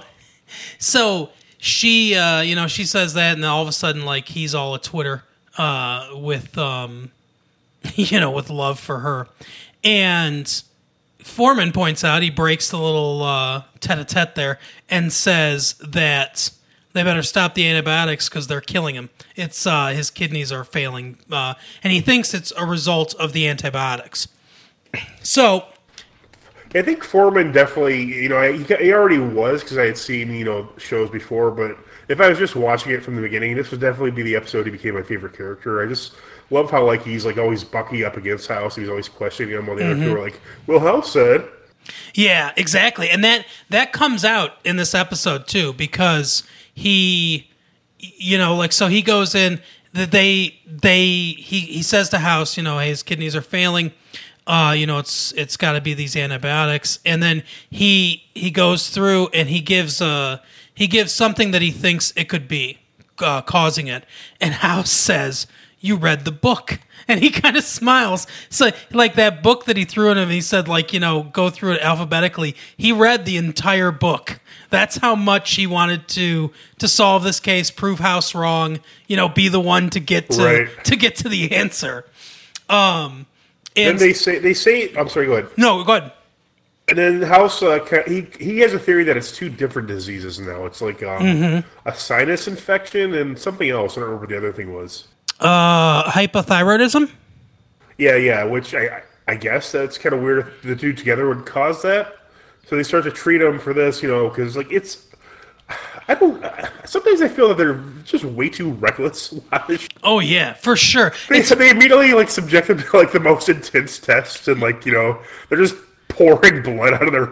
so 0.79 1.29
she, 1.57 2.15
uh, 2.15 2.41
you 2.41 2.55
know, 2.55 2.67
she 2.67 2.83
says 2.83 3.13
that, 3.13 3.33
and 3.33 3.43
then 3.43 3.49
all 3.49 3.61
of 3.61 3.67
a 3.67 3.73
sudden, 3.73 4.05
like 4.05 4.27
he's 4.27 4.53
all 4.53 4.75
a 4.75 4.79
Twitter 4.79 5.23
uh, 5.57 6.09
with, 6.13 6.57
um, 6.57 7.11
you 7.95 8.19
know, 8.19 8.31
with 8.31 8.49
love 8.49 8.79
for 8.79 8.99
her, 8.99 9.27
and 9.83 10.63
Foreman 11.19 11.71
points 11.71 12.03
out 12.03 12.21
he 12.21 12.29
breaks 12.29 12.69
the 12.69 12.77
little 12.77 13.23
uh, 13.23 13.63
tete-a-tete 13.79 14.35
there 14.35 14.59
and 14.89 15.11
says 15.11 15.75
that 15.75 16.51
they 16.91 17.03
better 17.03 17.23
stop 17.23 17.55
the 17.55 17.67
antibiotics 17.67 18.29
because 18.29 18.47
they're 18.47 18.61
killing 18.61 18.95
him. 18.95 19.09
It's 19.35 19.65
uh, 19.65 19.87
his 19.87 20.11
kidneys 20.11 20.51
are 20.51 20.63
failing, 20.63 21.17
uh, 21.31 21.53
and 21.83 21.93
he 21.93 22.01
thinks 22.01 22.33
it's 22.33 22.51
a 22.57 22.65
result 22.65 23.15
of 23.15 23.33
the 23.33 23.47
antibiotics. 23.47 24.27
So 25.21 25.65
I 26.75 26.81
think 26.81 27.03
Foreman 27.03 27.51
definitely, 27.51 28.01
you 28.01 28.29
know, 28.29 28.41
he, 28.51 28.63
he 28.63 28.93
already 28.93 29.19
was 29.19 29.61
because 29.61 29.77
I 29.77 29.85
had 29.85 29.97
seen, 29.97 30.33
you 30.33 30.45
know, 30.45 30.67
shows 30.77 31.09
before. 31.09 31.51
But 31.51 31.77
if 32.07 32.19
I 32.19 32.29
was 32.29 32.39
just 32.39 32.55
watching 32.55 32.91
it 32.91 33.03
from 33.03 33.15
the 33.15 33.21
beginning, 33.21 33.55
this 33.55 33.71
would 33.71 33.79
definitely 33.79 34.11
be 34.11 34.23
the 34.23 34.35
episode 34.35 34.65
he 34.65 34.71
became 34.71 34.95
my 34.95 35.03
favorite 35.03 35.33
character. 35.33 35.83
I 35.83 35.87
just 35.87 36.13
love 36.49 36.71
how 36.71 36.85
like 36.85 37.03
he's 37.03 37.25
like 37.25 37.37
always 37.37 37.63
Bucky 37.63 38.03
up 38.03 38.17
against 38.17 38.47
House. 38.47 38.75
He's 38.75 38.89
always 38.89 39.07
questioning 39.07 39.55
him 39.55 39.67
while 39.67 39.75
the 39.75 39.85
other 39.85 39.95
two 39.95 40.01
mm-hmm. 40.01 40.15
are 40.15 40.21
like, 40.21 40.41
"Well, 40.67 40.79
House 40.79 41.11
said." 41.11 41.47
Yeah, 42.13 42.53
exactly. 42.57 43.09
And 43.09 43.23
that 43.23 43.45
that 43.69 43.91
comes 43.91 44.25
out 44.25 44.53
in 44.63 44.77
this 44.77 44.95
episode 44.95 45.47
too 45.47 45.73
because 45.73 46.43
he 46.73 47.49
you 48.03 48.37
know, 48.37 48.55
like 48.55 48.71
so 48.71 48.87
he 48.87 49.01
goes 49.01 49.35
in 49.35 49.61
that 49.93 50.11
they 50.11 50.59
they 50.65 51.05
he 51.05 51.61
he 51.61 51.81
says 51.81 52.09
to 52.09 52.19
House, 52.19 52.57
you 52.57 52.63
know, 52.63 52.79
hey, 52.79 52.89
his 52.89 53.03
kidneys 53.03 53.35
are 53.35 53.41
failing. 53.41 53.91
Uh, 54.45 54.73
you 54.77 54.85
know, 54.85 54.99
it's 54.99 55.31
it's 55.33 55.55
got 55.57 55.73
to 55.73 55.81
be 55.81 55.93
these 55.93 56.15
antibiotics. 56.15 56.99
And 57.05 57.23
then 57.23 57.43
he 57.69 58.23
he 58.33 58.51
goes 58.51 58.89
through 58.89 59.29
and 59.33 59.49
he 59.49 59.61
gives 59.61 60.01
uh 60.01 60.39
he 60.73 60.87
gives 60.87 61.11
something 61.13 61.51
that 61.51 61.61
he 61.61 61.71
thinks 61.71 62.11
it 62.15 62.27
could 62.29 62.47
be 62.47 62.79
uh, 63.19 63.41
causing 63.41 63.87
it. 63.87 64.03
And 64.41 64.53
House 64.65 64.91
says, 64.91 65.47
"You 65.79 65.95
read 65.95 66.25
the 66.25 66.31
book." 66.31 66.79
And 67.05 67.19
he 67.21 67.31
kind 67.31 67.57
of 67.57 67.65
smiles. 67.65 68.25
So, 68.49 68.69
like 68.93 69.15
that 69.15 69.43
book 69.43 69.65
that 69.65 69.75
he 69.75 69.83
threw 69.83 70.09
at 70.11 70.15
him, 70.15 70.29
he 70.29 70.39
said, 70.39 70.69
like, 70.69 70.93
you 70.93 71.01
know, 71.01 71.23
go 71.23 71.49
through 71.49 71.73
it 71.73 71.81
alphabetically. 71.81 72.55
He 72.77 72.93
read 72.93 73.25
the 73.25 73.35
entire 73.35 73.91
book. 73.91 74.39
That's 74.69 74.95
how 74.95 75.13
much 75.13 75.55
he 75.55 75.67
wanted 75.67 76.07
to 76.07 76.51
to 76.79 76.87
solve 76.87 77.23
this 77.23 77.41
case, 77.41 77.71
prove 77.71 77.99
House 77.99 78.33
wrong, 78.33 78.79
you 79.07 79.17
know, 79.17 79.27
be 79.27 79.49
the 79.49 79.59
one 79.59 79.89
to 79.89 79.99
get 79.99 80.29
to 80.29 80.45
Right. 80.45 80.83
to 80.85 80.95
get 80.95 81.17
to 81.17 81.27
the 81.27 81.51
answer. 81.51 82.05
Um, 82.69 83.25
and 83.75 83.89
And 83.91 83.99
they 83.99 84.13
say 84.13 84.39
they 84.39 84.53
say, 84.53 84.93
I'm 84.95 85.09
sorry, 85.09 85.25
go 85.27 85.33
ahead. 85.33 85.49
no, 85.57 85.83
go 85.83 85.95
ahead. 85.95 86.11
And 86.89 86.97
then 86.97 87.21
House, 87.21 87.63
uh, 87.63 87.79
he 88.07 88.27
he 88.39 88.59
has 88.59 88.73
a 88.73 88.79
theory 88.79 89.03
that 89.05 89.15
it's 89.15 89.31
two 89.31 89.49
different 89.49 89.87
diseases 89.87 90.39
now. 90.39 90.65
It's 90.65 90.81
like 90.81 91.01
um, 91.03 91.23
Mm-hmm. 91.23 91.87
a 91.87 91.95
sinus 91.95 92.47
infection 92.47 93.13
and 93.13 93.39
something 93.39 93.69
else. 93.69 93.93
I 93.97 94.01
don't 94.01 94.09
remember 94.09 94.21
what 94.25 94.29
the 94.29 94.37
other 94.37 94.51
thing 94.53 94.73
was. 94.73 95.07
Uh, 95.39 96.03
hypothyroidism. 96.11 97.09
Yeah, 97.97 98.15
yeah. 98.15 98.43
Which 98.43 98.73
I 98.75 98.87
I- 98.87 99.03
I 99.25 99.35
guess 99.35 99.71
that's 99.71 99.97
kind 99.97 100.13
of 100.13 100.21
weird. 100.21 100.39
If 100.39 100.61
the 100.63 100.75
two 100.75 100.91
together 100.91 101.29
would 101.29 101.45
cause 101.45 101.81
that. 101.83 102.13
So 102.67 102.75
they 102.75 102.83
start 102.83 103.05
to 103.05 103.11
treat 103.11 103.41
him 103.41 103.57
for 103.57 103.73
this, 103.73 104.03
you 104.03 104.09
know, 104.09 104.27
because 104.27 104.57
like 104.57 104.69
it's. 104.69 105.07
I 106.07 106.15
don't. 106.15 106.43
Uh, 106.43 106.67
sometimes 106.85 107.21
I 107.21 107.27
feel 107.27 107.47
that 107.49 107.57
they're 107.57 107.81
just 108.03 108.23
way 108.25 108.49
too 108.49 108.71
reckless. 108.73 109.31
a 109.31 109.35
lot 109.35 109.61
of 109.61 109.67
this 109.67 109.81
shit. 109.83 109.93
Oh 110.03 110.19
yeah, 110.19 110.53
for 110.53 110.75
sure. 110.75 111.13
They, 111.29 111.41
they 111.41 111.69
immediately 111.69 112.13
like 112.13 112.29
subject 112.29 112.69
him 112.69 112.79
to 112.79 112.97
like 112.97 113.11
the 113.11 113.19
most 113.19 113.49
intense 113.49 113.99
tests, 113.99 114.47
and 114.47 114.59
like 114.61 114.85
you 114.85 114.91
know 114.91 115.19
they're 115.49 115.59
just 115.59 115.75
pouring 116.09 116.61
blood 116.61 116.93
out 116.93 117.03
of 117.03 117.11
their 117.11 117.31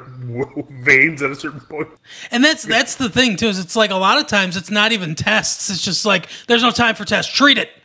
veins 0.84 1.22
at 1.22 1.30
a 1.30 1.36
certain 1.36 1.60
point. 1.60 1.88
And 2.32 2.44
that's 2.44 2.64
that's 2.64 2.96
the 2.96 3.10
thing 3.10 3.36
too. 3.36 3.48
Is 3.48 3.60
it's 3.60 3.76
like 3.76 3.92
a 3.92 3.96
lot 3.96 4.18
of 4.18 4.28
times 4.28 4.56
it's 4.58 4.72
not 4.72 4.92
even 4.92 5.16
tests. 5.16 5.70
It's 5.70 5.82
just 5.84 6.06
like 6.06 6.28
there's 6.48 6.64
no 6.64 6.72
time 6.72 6.96
for 6.96 7.06
tests. 7.06 7.32
Treat 7.32 7.58
it. 7.58 7.70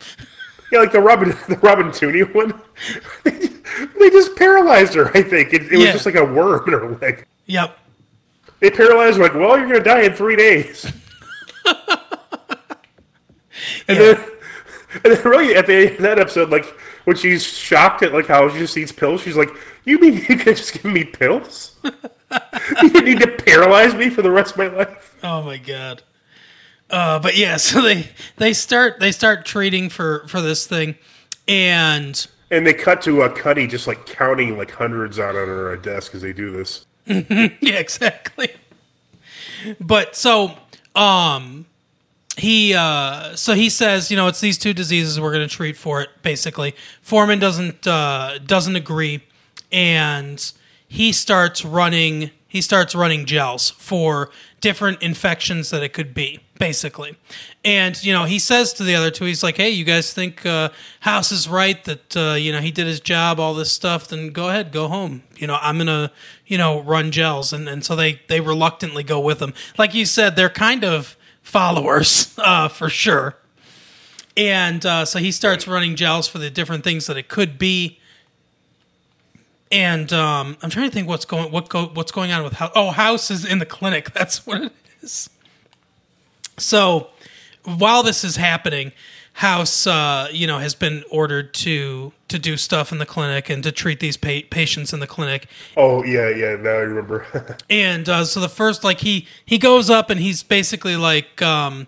Yeah, 0.72 0.80
like 0.80 0.90
the 0.90 1.00
Robin, 1.00 1.28
the 1.48 1.56
Robin 1.62 1.86
Tunney 1.90 2.24
one. 2.34 2.60
They, 3.22 3.30
they 3.30 4.10
just 4.10 4.34
paralyzed 4.34 4.94
her. 4.94 5.16
I 5.16 5.22
think 5.22 5.52
it, 5.54 5.62
it 5.62 5.76
was 5.76 5.80
Yeah. 5.84 5.92
just 5.92 6.06
like 6.06 6.16
a 6.16 6.24
worm 6.24 6.64
in 6.66 6.72
her 6.72 6.88
leg. 6.96 7.24
Yep. 7.46 7.78
They 8.60 8.70
paralyzed 8.70 9.16
her 9.18 9.22
like, 9.24 9.34
well, 9.34 9.58
you're 9.58 9.66
gonna 9.68 9.82
die 9.84 10.02
in 10.02 10.14
three 10.14 10.36
days. 10.36 10.84
and 11.66 11.76
Yeah. 13.88 13.94
then, 14.14 14.24
and 15.04 15.12
then 15.14 15.22
really 15.24 15.54
at 15.54 15.66
the 15.66 15.74
end 15.74 15.96
of 15.96 16.02
that 16.02 16.18
episode, 16.18 16.50
like 16.50 16.64
when 17.04 17.16
she's 17.16 17.44
shocked 17.44 18.02
at 18.02 18.12
like 18.12 18.26
how 18.26 18.48
she 18.48 18.58
just 18.58 18.76
eats 18.76 18.92
pills, 18.92 19.20
she's 19.20 19.36
like, 19.36 19.50
"You 19.84 19.98
mean 19.98 20.14
you 20.14 20.36
could 20.36 20.56
just 20.56 20.72
give 20.72 20.84
me 20.84 21.04
pills? 21.04 21.76
you 21.84 23.00
need 23.02 23.20
to 23.20 23.28
paralyze 23.46 23.94
me 23.94 24.10
for 24.10 24.22
the 24.22 24.30
rest 24.30 24.52
of 24.52 24.58
my 24.58 24.66
life?" 24.68 25.16
Oh 25.22 25.42
my 25.42 25.58
god. 25.58 26.02
Uh, 26.88 27.18
but 27.18 27.36
yeah, 27.36 27.56
so 27.58 27.80
they 27.82 28.08
they 28.36 28.52
start 28.52 29.00
they 29.00 29.12
start 29.12 29.44
treating 29.44 29.88
for 29.90 30.26
for 30.28 30.40
this 30.40 30.66
thing, 30.66 30.96
and 31.46 32.26
And 32.50 32.66
they 32.66 32.74
cut 32.74 33.02
to 33.02 33.22
uh, 33.22 33.28
Cuddy 33.28 33.66
just 33.66 33.86
like 33.86 34.06
counting 34.06 34.56
like 34.56 34.70
hundreds 34.70 35.18
out 35.18 35.36
on 35.36 35.46
her 35.48 35.76
desk 35.76 36.14
as 36.14 36.22
they 36.22 36.32
do 36.32 36.50
this. 36.50 36.85
yeah, 37.60 37.78
exactly. 37.78 38.50
But 39.80 40.16
so 40.16 40.56
um 40.94 41.66
he 42.36 42.74
uh 42.74 43.34
so 43.36 43.54
he 43.54 43.70
says, 43.70 44.10
you 44.10 44.16
know, 44.16 44.26
it's 44.26 44.40
these 44.40 44.58
two 44.58 44.72
diseases 44.74 45.20
we're 45.20 45.32
going 45.32 45.48
to 45.48 45.54
treat 45.54 45.76
for 45.76 46.02
it 46.02 46.10
basically. 46.22 46.74
Foreman 47.02 47.38
doesn't 47.38 47.86
uh 47.86 48.38
doesn't 48.44 48.76
agree 48.76 49.22
and 49.72 50.52
he 50.88 51.12
starts 51.12 51.64
running 51.64 52.30
he 52.56 52.62
starts 52.62 52.94
running 52.94 53.26
gels 53.26 53.68
for 53.72 54.30
different 54.62 55.02
infections 55.02 55.68
that 55.68 55.82
it 55.82 55.92
could 55.92 56.14
be 56.14 56.40
basically. 56.58 57.14
And 57.66 58.02
you 58.02 58.14
know 58.14 58.24
he 58.24 58.38
says 58.38 58.72
to 58.74 58.82
the 58.82 58.94
other 58.94 59.10
two 59.10 59.26
he's 59.26 59.42
like 59.42 59.58
hey 59.58 59.68
you 59.68 59.84
guys 59.84 60.14
think 60.14 60.46
uh, 60.46 60.70
house 61.00 61.30
is 61.30 61.50
right 61.50 61.84
that 61.84 62.16
uh, 62.16 62.32
you 62.32 62.52
know 62.52 62.60
he 62.60 62.70
did 62.70 62.86
his 62.86 62.98
job 62.98 63.38
all 63.38 63.52
this 63.52 63.70
stuff 63.70 64.08
then 64.08 64.30
go 64.30 64.48
ahead 64.48 64.72
go 64.72 64.88
home. 64.88 65.22
You 65.36 65.46
know 65.48 65.58
i'm 65.60 65.76
gonna 65.76 66.10
you 66.46 66.56
know 66.56 66.80
run 66.80 67.10
gels. 67.10 67.52
And, 67.52 67.68
and 67.68 67.84
so 67.84 67.94
they 67.94 68.22
they 68.28 68.40
reluctantly 68.40 69.02
go 69.02 69.20
with 69.20 69.40
him. 69.42 69.52
Like 69.76 69.92
you 69.92 70.06
said 70.06 70.34
they're 70.34 70.48
kind 70.48 70.82
of 70.82 71.14
followers 71.42 72.34
uh, 72.38 72.68
for 72.68 72.88
sure. 72.88 73.36
And 74.34 74.84
uh, 74.86 75.04
so 75.04 75.18
he 75.18 75.30
starts 75.30 75.68
running 75.68 75.94
gels 75.94 76.26
for 76.26 76.38
the 76.38 76.48
different 76.48 76.84
things 76.84 77.06
that 77.06 77.18
it 77.18 77.28
could 77.28 77.58
be 77.58 77.98
and 79.72 80.12
um, 80.12 80.56
I'm 80.62 80.70
trying 80.70 80.88
to 80.88 80.94
think 80.94 81.08
what's 81.08 81.24
going 81.24 81.50
what 81.50 81.68
go, 81.68 81.86
what's 81.86 82.12
going 82.12 82.32
on 82.32 82.44
with 82.44 82.54
House. 82.54 82.72
Oh, 82.74 82.90
House 82.90 83.30
is 83.30 83.44
in 83.44 83.58
the 83.58 83.66
clinic. 83.66 84.12
That's 84.14 84.46
what 84.46 84.62
it 84.62 84.72
is. 85.02 85.30
So 86.58 87.08
while 87.64 88.02
this 88.02 88.24
is 88.24 88.36
happening, 88.36 88.92
House, 89.34 89.86
uh, 89.86 90.28
you 90.32 90.46
know, 90.46 90.58
has 90.58 90.74
been 90.74 91.04
ordered 91.10 91.52
to 91.54 92.12
to 92.28 92.38
do 92.38 92.56
stuff 92.56 92.90
in 92.90 92.98
the 92.98 93.06
clinic 93.06 93.50
and 93.50 93.62
to 93.64 93.72
treat 93.72 94.00
these 94.00 94.16
pa- 94.16 94.40
patients 94.50 94.92
in 94.92 95.00
the 95.00 95.06
clinic. 95.06 95.46
Oh 95.76 96.02
yeah, 96.04 96.28
yeah. 96.30 96.56
Now 96.56 96.70
I 96.70 96.82
remember. 96.82 97.26
And 97.68 98.08
uh, 98.08 98.24
so 98.24 98.40
the 98.40 98.48
first, 98.48 98.84
like 98.84 99.00
he 99.00 99.26
he 99.44 99.58
goes 99.58 99.90
up 99.90 100.08
and 100.10 100.20
he's 100.20 100.42
basically 100.42 100.96
like, 100.96 101.42
um, 101.42 101.86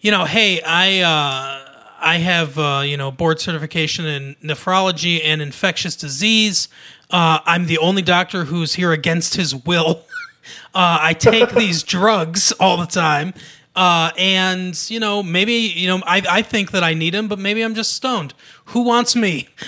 you 0.00 0.10
know, 0.10 0.26
hey, 0.26 0.60
I 0.62 1.00
uh, 1.00 1.65
I 1.98 2.18
have 2.18 2.58
uh, 2.58 2.82
you 2.84 2.96
know 2.96 3.10
board 3.10 3.40
certification 3.40 4.06
in 4.06 4.36
nephrology 4.42 5.20
and 5.24 5.40
infectious 5.42 5.96
disease. 5.96 6.68
Uh, 7.10 7.40
I'm 7.44 7.66
the 7.66 7.78
only 7.78 8.02
doctor 8.02 8.44
who's 8.44 8.74
here 8.74 8.92
against 8.92 9.36
his 9.36 9.54
will. 9.54 10.04
uh, 10.74 10.98
I 11.00 11.14
take 11.14 11.50
these 11.54 11.82
drugs 11.82 12.52
all 12.52 12.76
the 12.76 12.86
time. 12.86 13.34
Uh, 13.74 14.10
and 14.16 14.90
you 14.90 14.98
know, 14.98 15.22
maybe 15.22 15.52
you 15.52 15.86
know, 15.86 16.02
I, 16.06 16.22
I 16.28 16.42
think 16.42 16.70
that 16.70 16.82
I 16.82 16.94
need 16.94 17.14
him, 17.14 17.28
but 17.28 17.38
maybe 17.38 17.62
I'm 17.62 17.74
just 17.74 17.92
stoned. 17.94 18.32
Who 18.66 18.82
wants 18.82 19.14
me? 19.14 19.48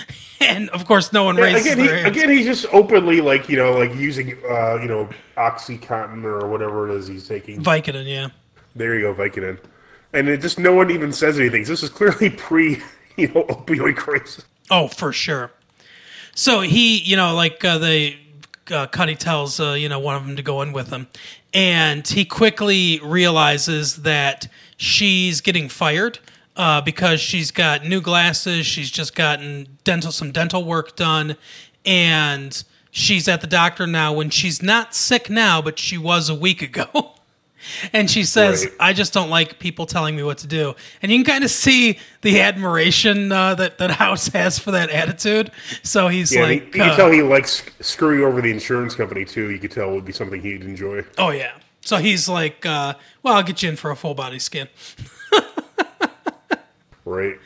And 0.41 0.69
of 0.69 0.85
course, 0.85 1.11
no 1.11 1.25
one 1.25 1.35
raises 1.35 1.65
again, 1.65 1.79
he, 1.79 1.87
hands. 1.87 2.07
again, 2.07 2.29
he's 2.29 2.45
just 2.45 2.65
openly 2.71 3.19
like 3.19 3.49
you 3.49 3.57
know, 3.57 3.73
like 3.73 3.93
using 3.95 4.37
uh, 4.49 4.75
you 4.75 4.87
know, 4.87 5.09
OxyContin 5.35 6.23
or 6.23 6.47
whatever 6.47 6.89
it 6.89 6.95
is 6.95 7.07
he's 7.07 7.27
taking. 7.27 7.61
Vicodin, 7.61 8.07
yeah. 8.07 8.29
There 8.73 8.95
you 8.95 9.01
go, 9.01 9.13
Vicodin. 9.13 9.59
And 10.13 10.27
it 10.27 10.41
just 10.41 10.59
no 10.59 10.73
one 10.73 10.91
even 10.91 11.11
says 11.11 11.39
anything. 11.39 11.65
So 11.65 11.73
This 11.73 11.83
is 11.83 11.89
clearly 11.89 12.29
pre, 12.29 12.81
you 13.17 13.27
know, 13.29 13.43
opioid 13.43 13.97
crisis. 13.97 14.45
Oh, 14.71 14.87
for 14.87 15.11
sure. 15.11 15.51
So 16.35 16.61
he, 16.61 16.97
you 16.99 17.15
know, 17.15 17.35
like 17.35 17.63
uh, 17.65 17.77
the 17.79 18.15
uh, 18.71 18.87
Cuddy 18.87 19.15
tells, 19.15 19.59
uh, 19.59 19.71
you 19.73 19.89
know, 19.89 19.99
one 19.99 20.15
of 20.15 20.25
them 20.25 20.35
to 20.35 20.43
go 20.43 20.61
in 20.61 20.71
with 20.71 20.89
him, 20.89 21.07
and 21.53 22.07
he 22.07 22.23
quickly 22.23 22.99
realizes 23.03 23.97
that 24.03 24.47
she's 24.77 25.41
getting 25.41 25.67
fired 25.69 26.19
uh, 26.55 26.81
because 26.81 27.19
she's 27.19 27.51
got 27.51 27.85
new 27.85 28.01
glasses. 28.01 28.65
She's 28.65 28.91
just 28.91 29.15
gotten 29.15 29.77
dental 29.83 30.11
some 30.11 30.31
dental 30.31 30.63
work 30.63 30.95
done, 30.95 31.35
and 31.85 32.63
she's 32.91 33.27
at 33.27 33.41
the 33.41 33.47
doctor 33.47 33.87
now 33.87 34.13
when 34.13 34.29
she's 34.29 34.61
not 34.61 34.93
sick 34.93 35.29
now, 35.29 35.61
but 35.61 35.79
she 35.79 35.97
was 35.97 36.29
a 36.29 36.35
week 36.35 36.61
ago. 36.61 37.13
and 37.93 38.09
she 38.09 38.23
says, 38.23 38.65
Right. 38.65 38.73
"I 38.79 38.93
just 38.93 39.13
don't 39.13 39.29
like 39.29 39.59
people 39.59 39.85
telling 39.85 40.15
me 40.15 40.23
what 40.23 40.37
to 40.39 40.47
do." 40.47 40.75
And 41.01 41.11
you 41.11 41.17
can 41.19 41.25
kind 41.25 41.43
of 41.43 41.51
see 41.51 41.99
the 42.21 42.41
admiration 42.41 43.31
uh, 43.31 43.55
that 43.55 43.77
that 43.77 43.91
House 43.91 44.27
has 44.29 44.59
for 44.59 44.71
that 44.71 44.89
attitude. 44.89 45.51
So 45.83 46.07
he's 46.07 46.33
Yeah, 46.33 46.43
like, 46.43 46.73
he, 46.73 46.79
you 46.79 46.83
uh, 46.83 46.87
can 46.89 46.95
tell 46.95 47.11
he 47.11 47.21
likes 47.21 47.63
screwing 47.79 48.23
over 48.23 48.41
the 48.41 48.51
insurance 48.51 48.95
company 48.95 49.25
too. 49.25 49.49
You 49.51 49.59
could 49.59 49.71
tell 49.71 49.89
it 49.91 49.95
would 49.95 50.05
be 50.05 50.13
something 50.13 50.41
he'd 50.41 50.61
enjoy. 50.63 51.03
"Oh 51.17 51.31
yeah." 51.31 51.53
So 51.81 51.97
he's 51.97 52.27
like, 52.29 52.65
uh, 52.65 52.93
"Well, 53.23 53.35
I'll 53.35 53.43
get 53.43 53.63
you 53.63 53.69
in 53.69 53.75
for 53.75 53.91
a 53.91 53.95
full 53.95 54.13
body 54.13 54.39
scan." 54.39 54.67
Right. 57.05 57.39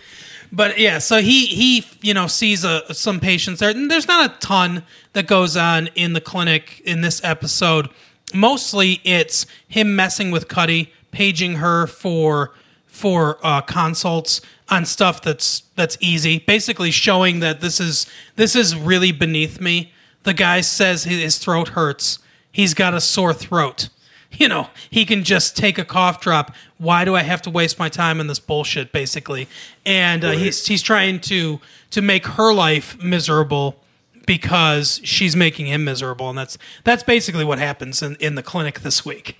But 0.51 0.77
yeah, 0.77 0.99
so 0.99 1.21
he 1.21 1.45
he 1.47 1.85
you 2.01 2.13
know 2.13 2.27
sees 2.27 2.63
a, 2.63 2.93
some 2.93 3.19
patients 3.19 3.59
there. 3.59 3.69
And 3.71 3.89
there's 3.89 4.07
not 4.07 4.29
a 4.29 4.39
ton 4.39 4.83
that 5.13 5.25
goes 5.25 5.57
on 5.57 5.87
in 5.95 6.13
the 6.13 6.21
clinic 6.21 6.81
in 6.85 7.01
this 7.01 7.23
episode. 7.23 7.89
Mostly, 8.33 9.01
it's 9.03 9.45
him 9.67 9.95
messing 9.95 10.31
with 10.31 10.47
Cuddy, 10.47 10.91
paging 11.11 11.55
her 11.55 11.87
for 11.87 12.51
for 12.87 13.39
uh, 13.43 13.61
consults 13.61 14.41
on 14.69 14.85
stuff 14.85 15.21
that's 15.21 15.63
that's 15.75 15.97
easy. 15.99 16.39
Basically, 16.39 16.91
showing 16.91 17.39
that 17.39 17.61
this 17.61 17.79
is 17.79 18.07
this 18.35 18.55
is 18.55 18.75
really 18.75 19.11
beneath 19.11 19.59
me. 19.59 19.91
The 20.23 20.33
guy 20.33 20.61
says 20.61 21.03
his 21.03 21.37
throat 21.37 21.69
hurts. 21.69 22.19
He's 22.51 22.73
got 22.73 22.93
a 22.93 23.01
sore 23.01 23.33
throat 23.33 23.89
you 24.39 24.47
know, 24.47 24.67
he 24.89 25.05
can 25.05 25.23
just 25.23 25.55
take 25.55 25.77
a 25.77 25.85
cough 25.85 26.19
drop. 26.19 26.53
Why 26.77 27.05
do 27.05 27.15
I 27.15 27.21
have 27.21 27.41
to 27.43 27.49
waste 27.49 27.79
my 27.79 27.89
time 27.89 28.19
in 28.19 28.27
this 28.27 28.39
bullshit, 28.39 28.91
basically? 28.91 29.47
And 29.85 30.23
uh, 30.23 30.31
he's 30.31 30.65
he's 30.65 30.81
trying 30.81 31.19
to 31.21 31.59
to 31.91 32.01
make 32.01 32.25
her 32.25 32.53
life 32.53 33.01
miserable 33.01 33.79
because 34.25 35.01
she's 35.03 35.35
making 35.35 35.67
him 35.67 35.83
miserable, 35.83 36.29
and 36.29 36.37
that's 36.37 36.57
that's 36.83 37.03
basically 37.03 37.45
what 37.45 37.59
happens 37.59 38.01
in, 38.01 38.15
in 38.17 38.35
the 38.35 38.43
clinic 38.43 38.81
this 38.81 39.05
week. 39.05 39.37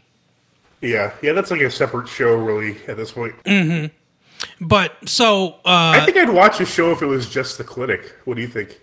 Yeah, 0.81 1.13
yeah, 1.21 1.31
that's 1.33 1.49
like 1.51 1.61
a 1.61 1.71
separate 1.71 2.07
show, 2.07 2.35
really, 2.35 2.77
at 2.87 2.97
this 2.97 3.11
point. 3.11 3.35
But 4.59 4.91
so 5.07 5.59
I 5.65 5.99
uh, 5.99 6.05
think 6.05 6.17
I'd 6.17 6.29
watch 6.29 6.59
a 6.59 6.65
show 6.65 6.91
if 6.91 7.01
it 7.01 7.05
was 7.05 7.29
just 7.29 7.57
the 7.57 7.63
clinic. 7.63 8.13
What 8.25 8.35
do 8.35 8.41
you 8.41 8.47
think? 8.47 8.79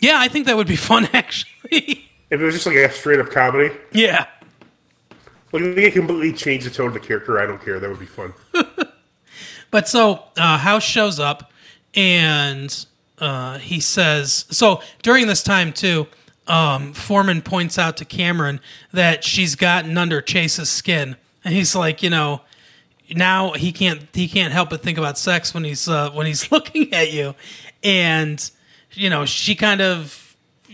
yeah, 0.00 0.16
I 0.18 0.28
think 0.28 0.46
that 0.46 0.56
would 0.56 0.66
be 0.66 0.76
fun, 0.76 1.08
actually. 1.12 2.08
If 2.30 2.40
it 2.40 2.44
was 2.44 2.54
just 2.54 2.66
like 2.66 2.76
a 2.76 2.90
straight 2.90 3.20
up 3.20 3.30
comedy, 3.30 3.74
yeah. 3.92 4.26
like 5.52 5.74
they 5.74 5.90
completely 5.90 6.32
change 6.32 6.64
the 6.64 6.70
tone 6.70 6.88
of 6.88 6.94
the 6.94 7.00
character, 7.00 7.38
I 7.38 7.46
don't 7.46 7.62
care. 7.62 7.78
That 7.78 7.90
would 7.90 8.00
be 8.00 8.06
fun. 8.06 8.32
But 9.72 9.88
so 9.88 10.22
uh, 10.36 10.58
House 10.58 10.84
shows 10.84 11.18
up 11.18 11.50
and 11.94 12.86
uh, 13.22 13.58
he 13.58 13.78
says, 13.78 14.46
so 14.50 14.82
during 15.02 15.28
this 15.28 15.44
time 15.44 15.72
too, 15.72 16.08
um, 16.48 16.92
Foreman 16.92 17.40
points 17.40 17.78
out 17.78 17.96
to 17.98 18.04
Cameron 18.04 18.60
that 18.92 19.22
she's 19.22 19.54
gotten 19.54 19.96
under 19.96 20.20
Chase's 20.20 20.68
skin, 20.68 21.16
and 21.44 21.54
he's 21.54 21.76
like, 21.76 22.02
you 22.02 22.10
know, 22.10 22.40
now 23.14 23.52
he 23.52 23.70
can't 23.70 24.08
he 24.12 24.26
can't 24.26 24.52
help 24.52 24.70
but 24.70 24.82
think 24.82 24.98
about 24.98 25.18
sex 25.18 25.54
when 25.54 25.62
he's 25.62 25.88
uh, 25.88 26.10
when 26.10 26.26
he's 26.26 26.50
looking 26.52 26.92
at 26.92 27.12
you, 27.12 27.36
and 27.84 28.50
you 28.92 29.08
know 29.08 29.24
she 29.24 29.54
kind 29.54 29.80
of. 29.80 30.18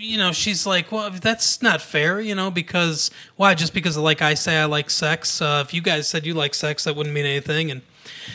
You 0.00 0.16
know, 0.16 0.30
she's 0.30 0.64
like, 0.64 0.92
well, 0.92 1.10
that's 1.10 1.60
not 1.60 1.82
fair, 1.82 2.20
you 2.20 2.36
know, 2.36 2.52
because 2.52 3.10
why? 3.34 3.54
Just 3.54 3.74
because, 3.74 3.96
like 3.98 4.22
I 4.22 4.34
say, 4.34 4.56
I 4.56 4.66
like 4.66 4.90
sex. 4.90 5.42
Uh, 5.42 5.64
if 5.66 5.74
you 5.74 5.80
guys 5.80 6.06
said 6.06 6.24
you 6.24 6.34
like 6.34 6.54
sex, 6.54 6.84
that 6.84 6.94
wouldn't 6.94 7.12
mean 7.12 7.26
anything. 7.26 7.72
And 7.72 7.82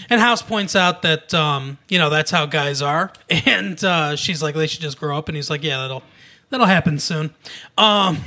and 0.10 0.20
House 0.20 0.42
points 0.42 0.75
out 0.75 1.01
that 1.03 1.34
um, 1.34 1.77
you 1.89 1.98
know 2.00 2.10
that's 2.10 2.32
how 2.32 2.46
guys 2.46 2.82
are, 2.82 3.12
and 3.30 3.84
uh, 3.84 4.15
she's 4.15 4.42
like 4.42 4.56
they 4.56 4.68
should 4.68 4.82
just 4.82 5.00
grow 5.00 5.18
up, 5.18 5.27
and 5.27 5.36
he's 5.36 5.50
like, 5.50 5.63
yeah, 5.63 5.82
that'll 5.82 6.03
that'll 6.50 6.65
happen 6.68 7.00
soon. 7.00 7.34
Um, 7.77 8.20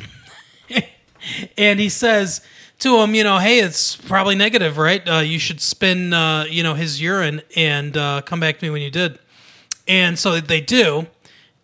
and 1.59 1.81
he 1.81 1.88
says 1.88 2.41
to 2.81 2.99
him, 2.99 3.15
you 3.15 3.25
know, 3.25 3.38
hey, 3.38 3.61
it's 3.61 3.97
probably 3.97 4.35
negative, 4.35 4.79
right? 4.79 5.07
Uh, 5.09 5.19
you 5.19 5.38
should 5.38 5.61
spin, 5.61 6.12
uh, 6.12 6.45
you 6.49 6.62
know, 6.62 6.75
his 6.75 7.00
urine 7.00 7.43
and 7.57 7.97
uh, 7.97 8.21
come 8.23 8.41
back 8.41 8.59
to 8.59 8.65
me 8.65 8.71
when 8.71 8.83
you 8.83 8.91
did. 8.91 9.19
And 9.88 10.19
so 10.19 10.41
they 10.41 10.61
do, 10.61 11.07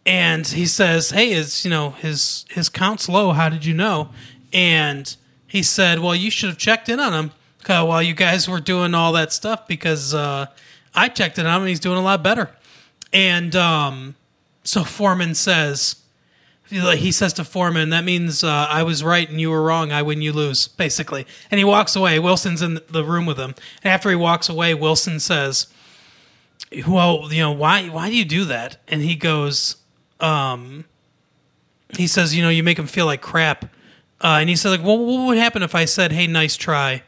and 0.07 0.47
he 0.47 0.67
says, 0.67 1.11
hey, 1.11 1.33
is 1.33 1.65
you 1.65 1.71
know 1.71 1.91
his 1.91 2.47
his 2.51 2.69
count's 2.69 3.09
low. 3.09 3.33
How 3.33 3.49
did 3.49 3.65
you 3.65 3.75
know? 3.75 4.11
And 4.53 5.15
he 5.47 5.63
said, 5.63 5.99
well, 5.99 6.15
you 6.15 6.31
should 6.31 6.49
have 6.49 6.59
checked 6.59 6.89
in 6.89 7.01
on 7.01 7.13
him 7.13 7.33
uh, 7.69 7.85
while 7.85 8.03
you 8.03 8.15
guys 8.15 8.49
were 8.49 8.61
doing 8.61 8.95
all 8.95 9.13
that 9.13 9.33
stuff 9.33 9.67
because 9.67 10.15
uh, 10.15 10.47
I 10.95 11.09
checked 11.09 11.39
it 11.39 11.47
out 11.47 11.61
and 11.61 11.69
he's 11.69 11.81
doing 11.81 11.99
a 11.99 12.03
lot 12.03 12.23
better. 12.23 12.51
And 13.13 13.55
um, 13.57 14.15
so 14.65 14.85
Foreman 14.85 15.35
says, 15.35 15.97
he 16.69 17.13
says 17.13 17.35
to 17.35 17.45
Foreman, 17.45 17.91
that 17.91 18.05
means 18.05 18.43
uh, 18.43 18.49
I 18.49 18.83
was 18.83 19.05
right 19.05 19.29
and 19.29 19.41
you 19.41 19.51
were 19.51 19.63
wrong. 19.63 19.93
I 19.93 20.01
win, 20.03 20.23
you 20.23 20.33
lose, 20.33 20.69
basically. 20.69 21.27
And 21.51 21.59
he 21.59 21.65
walks 21.65 21.95
away. 21.95 22.19
Wilson's 22.19 22.63
in 22.63 22.81
the 22.89 23.05
room 23.05 23.27
with 23.27 23.37
him. 23.37 23.55
And 23.83 23.93
after 23.93 24.09
he 24.09 24.17
walks 24.17 24.49
away, 24.49 24.73
Wilson 24.73 25.21
says, 25.21 25.67
well, 26.87 27.29
you 27.31 27.41
know, 27.41 27.53
why, 27.53 27.89
why 27.89 28.09
do 28.09 28.17
you 28.17 28.25
do 28.25 28.47
that? 28.47 28.79
And 28.89 29.03
he 29.03 29.17
goes, 29.17 29.77
um, 30.21 30.87
he 31.91 32.07
says, 32.07 32.35
you 32.35 32.43
know, 32.43 32.49
you 32.49 32.63
make 32.63 32.79
him 32.79 32.87
feel 32.87 33.05
like 33.05 33.21
crap. 33.21 33.67
Uh, 34.23 34.39
and 34.41 34.49
he 34.49 34.57
said, 34.57 34.71
like, 34.71 34.83
well, 34.83 34.99
what 34.99 35.27
would 35.27 35.39
happen 35.39 35.63
if 35.63 35.75
I 35.75 35.85
said, 35.85 36.13
hey, 36.13 36.27
nice 36.27 36.57
try? 36.57 37.03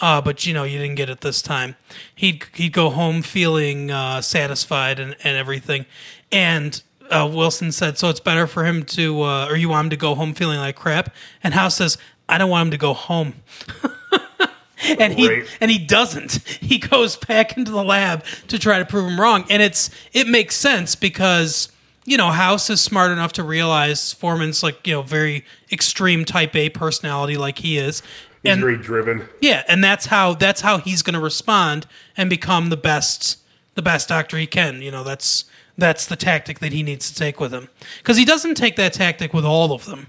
Uh, 0.00 0.20
but 0.20 0.46
you 0.46 0.54
know, 0.54 0.64
you 0.64 0.78
didn't 0.78 0.94
get 0.96 1.10
it 1.10 1.20
this 1.20 1.42
time. 1.42 1.76
He'd 2.14 2.44
he'd 2.54 2.72
go 2.72 2.90
home 2.90 3.22
feeling 3.22 3.90
uh, 3.90 4.20
satisfied 4.22 4.98
and, 4.98 5.14
and 5.22 5.36
everything. 5.36 5.84
And 6.32 6.82
uh, 7.10 7.28
Wilson 7.32 7.72
said, 7.72 7.98
so 7.98 8.08
it's 8.08 8.20
better 8.20 8.46
for 8.46 8.64
him 8.64 8.84
to, 8.84 9.22
uh, 9.22 9.46
or 9.50 9.56
you 9.56 9.68
want 9.68 9.86
him 9.86 9.90
to 9.90 9.96
go 9.96 10.14
home 10.14 10.32
feeling 10.32 10.58
like 10.58 10.76
crap. 10.76 11.12
And 11.42 11.52
House 11.54 11.74
says, 11.76 11.98
I 12.28 12.38
don't 12.38 12.48
want 12.50 12.66
him 12.66 12.70
to 12.70 12.78
go 12.78 12.94
home. 12.94 13.34
and 14.98 15.12
he 15.12 15.28
Right. 15.28 15.48
and 15.60 15.70
he 15.70 15.78
doesn't. 15.78 16.32
He 16.60 16.78
goes 16.78 17.16
back 17.16 17.56
into 17.56 17.70
the 17.70 17.82
lab 17.84 18.24
to 18.48 18.58
try 18.58 18.78
to 18.78 18.84
prove 18.86 19.10
him 19.10 19.20
wrong, 19.20 19.44
and 19.50 19.60
it's 19.62 19.90
it 20.12 20.26
makes 20.28 20.56
sense 20.56 20.94
because 20.94 21.68
you 22.06 22.16
know 22.16 22.30
House 22.30 22.70
is 22.70 22.80
smart 22.80 23.10
enough 23.12 23.32
to 23.34 23.42
realize 23.42 24.12
Foreman's 24.12 24.62
like 24.62 24.86
you 24.86 24.94
know 24.94 25.02
very 25.02 25.44
extreme 25.72 26.24
Type 26.24 26.54
A 26.56 26.68
personality 26.70 27.36
like 27.36 27.58
he 27.58 27.76
is, 27.76 28.02
He's 28.42 28.52
and 28.52 28.60
very 28.60 28.76
driven. 28.78 29.28
yeah, 29.40 29.64
and 29.68 29.84
that's 29.84 30.06
how 30.06 30.34
that's 30.34 30.62
how 30.62 30.78
he's 30.78 31.02
going 31.02 31.14
to 31.14 31.20
respond 31.20 31.86
and 32.16 32.30
become 32.30 32.70
the 32.70 32.76
best 32.76 33.38
the 33.74 33.82
best 33.82 34.08
doctor 34.08 34.38
he 34.38 34.46
can. 34.46 34.80
You 34.82 34.90
know 34.90 35.04
that's 35.04 35.44
that's 35.76 36.06
the 36.06 36.16
tactic 36.16 36.58
that 36.60 36.72
he 36.72 36.82
needs 36.82 37.10
to 37.10 37.16
take 37.16 37.40
with 37.40 37.52
him 37.52 37.68
because 37.98 38.16
he 38.16 38.24
doesn't 38.24 38.54
take 38.54 38.76
that 38.76 38.92
tactic 38.92 39.34
with 39.34 39.44
all 39.44 39.72
of 39.72 39.86
them. 39.86 40.06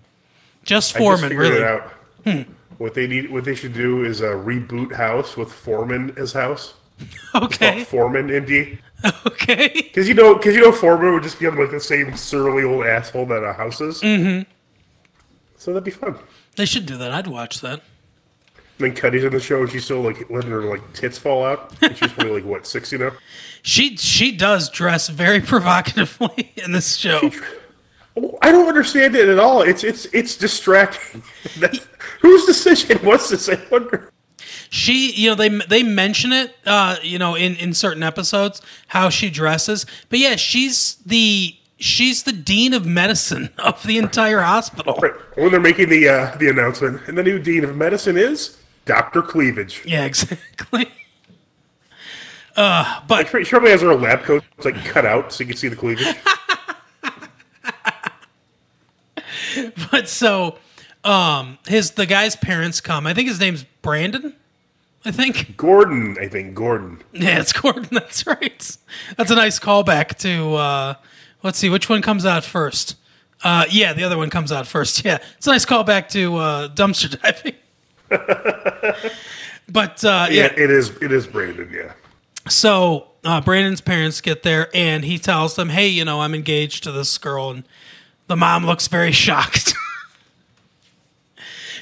Just 0.64 0.96
I 0.96 1.00
just 1.00 1.20
Foreman, 1.20 1.38
really. 1.38 1.58
it 1.58 1.64
out. 1.64 1.92
What 2.78 2.94
they 2.94 3.06
need, 3.06 3.30
what 3.32 3.46
they 3.46 3.54
should 3.56 3.74
do 3.74 4.04
is 4.04 4.22
uh, 4.22 4.28
reboot 4.28 4.94
House 4.94 5.38
with 5.38 5.52
Foreman 5.52 6.14
as 6.18 6.34
House. 6.34 6.74
Okay, 7.34 7.84
Foreman, 7.84 8.28
MD. 8.28 8.78
okay. 9.26 9.72
Because 9.74 10.08
you 10.08 10.14
know, 10.14 10.36
because 10.36 10.56
you 10.56 10.62
know, 10.62 10.72
Foreman 10.72 11.14
would 11.14 11.24
just 11.24 11.40
be 11.40 11.50
like 11.50 11.72
the 11.72 11.80
same 11.80 12.16
surly 12.16 12.64
old 12.64 12.86
asshole 12.86 13.26
that 13.28 13.44
a 13.44 13.54
House 13.54 13.82
is. 13.82 14.02
Mm-hmm. 14.02 14.50
So 15.58 15.72
that'd 15.74 15.84
be 15.84 15.92
fun. 15.92 16.16
They 16.58 16.66
should 16.66 16.86
do 16.86 16.98
that. 16.98 17.12
I'd 17.12 17.28
watch 17.28 17.62
that. 17.62 17.82
And 18.82 18.92
then 18.92 19.00
Cuddy's 19.00 19.24
in 19.24 19.32
the 19.32 19.40
show, 19.40 19.62
and 19.62 19.70
she's 19.70 19.86
still 19.86 20.02
like 20.02 20.28
letting 20.32 20.50
her 20.50 20.64
like 20.64 20.94
tits 20.94 21.16
fall 21.16 21.46
out. 21.46 21.72
And 21.84 21.96
she's 21.96 22.12
probably 22.12 22.34
like 22.34 22.46
what 22.46 22.66
sixty 22.66 22.98
now. 22.98 23.12
She 23.64 23.96
she 23.96 24.32
does 24.32 24.72
dress 24.72 25.08
very 25.08 25.40
provocatively 25.40 26.52
in 26.64 26.72
this 26.72 26.96
show. 26.96 27.30
Oh, 28.18 28.40
I 28.42 28.52
don't 28.52 28.68
understand 28.68 29.16
it 29.16 29.30
at 29.30 29.38
all. 29.38 29.62
It's 29.62 29.84
it's 29.84 30.06
it's 30.06 30.36
distracting. 30.36 31.22
Whose 32.22 32.46
decision 32.48 33.06
was 33.06 33.30
this? 33.30 33.50
I 33.50 33.62
wonder. 33.70 34.12
She, 34.72 35.12
you 35.12 35.30
know, 35.30 35.36
they 35.36 35.50
they 35.50 35.84
mention 35.84 36.34
it, 36.34 36.56
uh, 36.66 36.96
you 37.04 37.20
know, 37.20 37.36
in 37.36 37.56
in 37.58 37.76
certain 37.76 38.02
episodes 38.02 38.64
how 38.88 39.10
she 39.10 39.30
dresses. 39.30 39.86
But 40.10 40.18
yeah, 40.18 40.38
she's 40.38 40.96
the 41.06 41.56
she's 41.78 42.24
the 42.24 42.34
dean 42.34 42.74
of 42.74 42.88
medicine 42.88 43.52
of 43.60 43.84
the 43.84 44.00
entire 44.00 44.42
hospital. 44.42 44.96
Right. 45.00 45.14
When 45.36 45.52
they're 45.52 45.60
making 45.60 45.90
the 45.90 46.10
uh, 46.10 46.36
the 46.38 46.50
announcement, 46.50 47.08
and 47.08 47.16
the 47.16 47.22
new 47.22 47.38
dean 47.38 47.64
of 47.64 47.78
medicine 47.78 48.18
is 48.18 48.58
Doctor 48.86 49.22
Cleavage. 49.22 49.84
Yeah, 49.86 50.06
exactly. 50.06 50.92
Uh, 52.56 53.02
but 53.08 53.28
She 53.28 53.50
probably 53.50 53.72
has 53.72 53.82
her 53.82 53.96
lab 53.96 54.24
coat 54.24 54.44
it's 54.58 54.66
like 54.66 54.76
cut 54.86 55.06
out 55.06 55.32
so 55.32 55.42
you 55.44 55.48
can 55.48 55.58
see 55.58 55.70
the 55.70 55.76
cleavage. 55.76 56.16
but 59.92 60.08
so 60.10 60.58
um 61.04 61.58
his 61.68 61.92
the 61.92 62.06
guy's 62.06 62.36
parents 62.36 62.82
come. 62.82 63.08
I 63.08 63.14
think 63.14 63.30
his 63.30 63.40
name's 63.40 63.64
Brandon. 63.82 64.36
I 65.04 65.12
think. 65.12 65.58
Gordon, 65.58 66.18
I 66.20 66.28
think 66.28 66.54
Gordon. 66.54 67.02
Yeah, 67.12 67.40
it's 67.40 67.54
Gordon. 67.54 67.88
That's 67.92 68.28
right. 68.28 68.78
That's 69.18 69.32
a 69.32 69.36
nice 69.36 69.60
callback 69.60 70.18
to. 70.20 70.54
Uh, 70.56 70.94
let's 71.42 71.58
see, 71.58 71.70
which 71.70 71.90
one 71.90 72.02
comes 72.02 72.26
out 72.26 72.44
first? 72.44 72.98
Uh, 73.44 73.66
yeah, 73.70 73.94
the 73.94 74.04
other 74.04 74.18
one 74.18 74.30
comes 74.30 74.52
out 74.52 74.68
first. 74.68 75.04
Yeah, 75.04 75.18
it's 75.38 75.48
a 75.48 75.52
nice 75.52 75.66
callback 75.66 76.10
to 76.10 76.36
uh, 76.36 76.68
dumpster 76.70 77.20
diving. 77.20 77.56
but 79.70 80.04
uh, 80.04 80.28
Yeah, 80.30 80.44
yeah, 80.44 80.54
it 80.58 80.70
is. 80.72 80.90
It 81.02 81.12
is 81.12 81.28
Brandon. 81.28 81.70
Yeah. 81.74 81.94
so 82.50 83.08
uh, 83.24 83.40
Brandon's 83.42 83.82
parents 83.82 84.22
get 84.22 84.44
there, 84.44 84.70
and 84.74 85.04
he 85.06 85.18
tells 85.18 85.56
them, 85.56 85.70
"Hey, 85.70 85.88
you 85.88 86.04
know, 86.06 86.22
I'm 86.22 86.34
engaged 86.36 86.84
to 86.84 86.92
this 86.92 87.18
girl," 87.18 87.52
and 87.52 87.64
the 88.28 88.36
mom 88.36 88.66
looks 88.66 88.88
very 88.88 89.12
shocked. 89.26 89.74